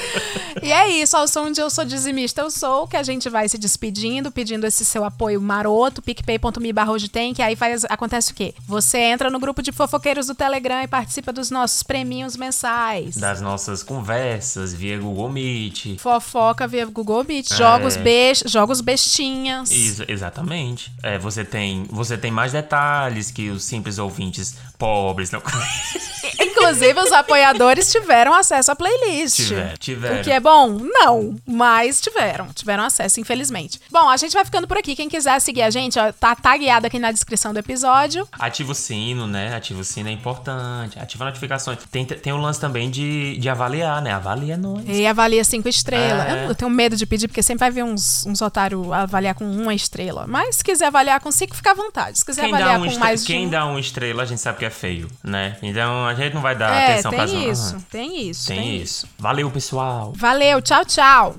E 0.61 0.71
é 0.71 0.89
isso, 0.89 1.15
ao 1.15 1.27
som 1.27 1.51
de 1.51 1.61
Eu 1.61 1.69
Sou 1.69 1.85
Dizimista, 1.85 2.41
eu 2.41 2.49
sou, 2.51 2.87
que 2.87 2.97
a 2.97 3.03
gente 3.03 3.29
vai 3.29 3.47
se 3.47 3.57
despedindo, 3.57 4.31
pedindo 4.31 4.65
esse 4.65 4.83
seu 4.83 5.03
apoio 5.03 5.39
maroto, 5.41 6.01
picpay.me 6.01 6.73
barra 6.73 6.91
hoje 6.91 7.07
tem, 7.09 7.33
que 7.33 7.41
aí 7.41 7.55
faz, 7.55 7.85
acontece 7.85 8.31
o 8.31 8.35
quê? 8.35 8.53
Você 8.67 8.97
entra 8.97 9.29
no 9.29 9.39
grupo 9.39 9.61
de 9.61 9.71
fofoqueiros 9.71 10.27
do 10.27 10.35
Telegram 10.35 10.81
e 10.81 10.87
participa 10.87 11.31
dos 11.31 11.51
nossos 11.51 11.83
preminhos 11.83 12.35
mensais. 12.35 13.15
Das 13.17 13.39
nossas 13.41 13.83
conversas 13.83 14.73
via 14.73 14.97
Google 14.97 15.29
Meet. 15.29 15.97
Fofoca 15.99 16.67
via 16.67 16.85
Google 16.85 17.23
Meet, 17.23 17.53
jogos, 17.53 17.95
É. 17.95 17.99
bes- 17.99 18.43
jogos 18.47 18.81
bestinhas. 18.81 19.69
Isso, 19.71 20.03
exatamente. 20.07 20.91
É, 21.03 21.17
você 21.17 21.45
tem, 21.45 21.85
você 21.89 22.17
tem 22.17 22.31
mais 22.31 22.51
detalhes 22.53 23.29
que 23.31 23.49
os 23.49 23.63
simples 23.63 23.97
ouvintes 23.99 24.55
pobres 24.77 25.31
não 25.31 25.41
Inclusive, 26.39 26.99
os 26.99 27.11
apoiadores 27.11 27.91
tiveram 27.91 28.26
acesso 28.33 28.71
à 28.71 28.75
playlist. 28.75 29.37
Tiveram, 29.37 29.77
tiveram. 29.77 30.19
O 30.19 30.23
que 30.23 30.31
é 30.31 30.39
bom? 30.39 30.69
Não, 30.69 31.35
mas 31.45 32.01
tiveram. 32.01 32.47
Tiveram 32.53 32.83
acesso, 32.83 33.19
infelizmente. 33.19 33.79
Bom, 33.91 34.09
a 34.09 34.17
gente 34.17 34.33
vai 34.33 34.45
ficando 34.45 34.67
por 34.67 34.77
aqui. 34.77 34.95
Quem 34.95 35.09
quiser 35.09 35.39
seguir 35.39 35.61
a 35.61 35.69
gente, 35.69 35.99
ó, 35.99 36.11
tá 36.11 36.35
tagueado 36.35 36.87
aqui 36.87 36.99
na 36.99 37.11
descrição 37.11 37.53
do 37.53 37.59
episódio. 37.59 38.27
Ativa 38.33 38.71
o 38.71 38.75
sino, 38.75 39.27
né? 39.27 39.55
Ativa 39.55 39.81
o 39.81 39.83
sino 39.83 40.09
é 40.09 40.11
importante. 40.11 40.99
Ativa 40.99 41.25
notificações. 41.25 41.79
Tem, 41.91 42.05
tem 42.05 42.33
o 42.33 42.37
lance 42.37 42.59
também 42.59 42.89
de, 42.89 43.37
de 43.37 43.49
avaliar, 43.49 44.01
né? 44.01 44.11
Avalia 44.11 44.57
nós. 44.57 44.83
E 44.87 45.05
avalia 45.05 45.43
cinco 45.43 45.67
estrelas. 45.69 46.25
É. 46.25 46.31
Eu, 46.45 46.49
eu 46.49 46.55
tenho 46.55 46.71
medo 46.71 46.95
de 46.95 47.05
pedir, 47.05 47.27
porque 47.27 47.43
sempre 47.43 47.59
vai 47.59 47.71
vir 47.71 47.83
uns, 47.83 48.25
uns 48.25 48.41
otários 48.41 48.91
avaliar 48.91 49.35
com 49.35 49.45
uma 49.45 49.73
estrela. 49.73 50.25
Mas 50.27 50.57
se 50.57 50.63
quiser 50.63 50.87
avaliar 50.87 51.19
com 51.19 51.31
cinco, 51.31 51.55
fica 51.55 51.71
à 51.71 51.73
vontade. 51.73 52.19
Se 52.19 52.25
quiser 52.25 52.41
Quem, 52.41 52.53
avaliar 52.53 52.79
um 52.79 52.87
com 52.89 52.99
mais 52.99 53.23
quem 53.23 53.47
um... 53.47 53.49
dá 53.49 53.65
uma 53.65 53.79
estrela, 53.79 54.23
a 54.23 54.25
gente 54.25 54.41
sabe 54.41 54.59
que 54.59 54.65
é 54.65 54.69
feio, 54.69 55.07
né? 55.23 55.57
Então 55.61 56.05
a 56.05 56.13
gente 56.13 56.33
não 56.33 56.41
vai 56.41 56.55
dar 56.55 56.73
É, 56.73 56.91
atenção 56.93 57.11
pra 57.11 57.25
isso, 57.25 57.77
tem 57.89 58.16
isso, 58.17 58.47
Tem, 58.47 58.57
tem 58.59 58.77
isso. 58.81 59.07
Valeu, 59.17 59.49
pessoal. 59.49 60.13
Valeu, 60.15 60.61
tchau, 60.61 60.83
tchau. 60.85 61.35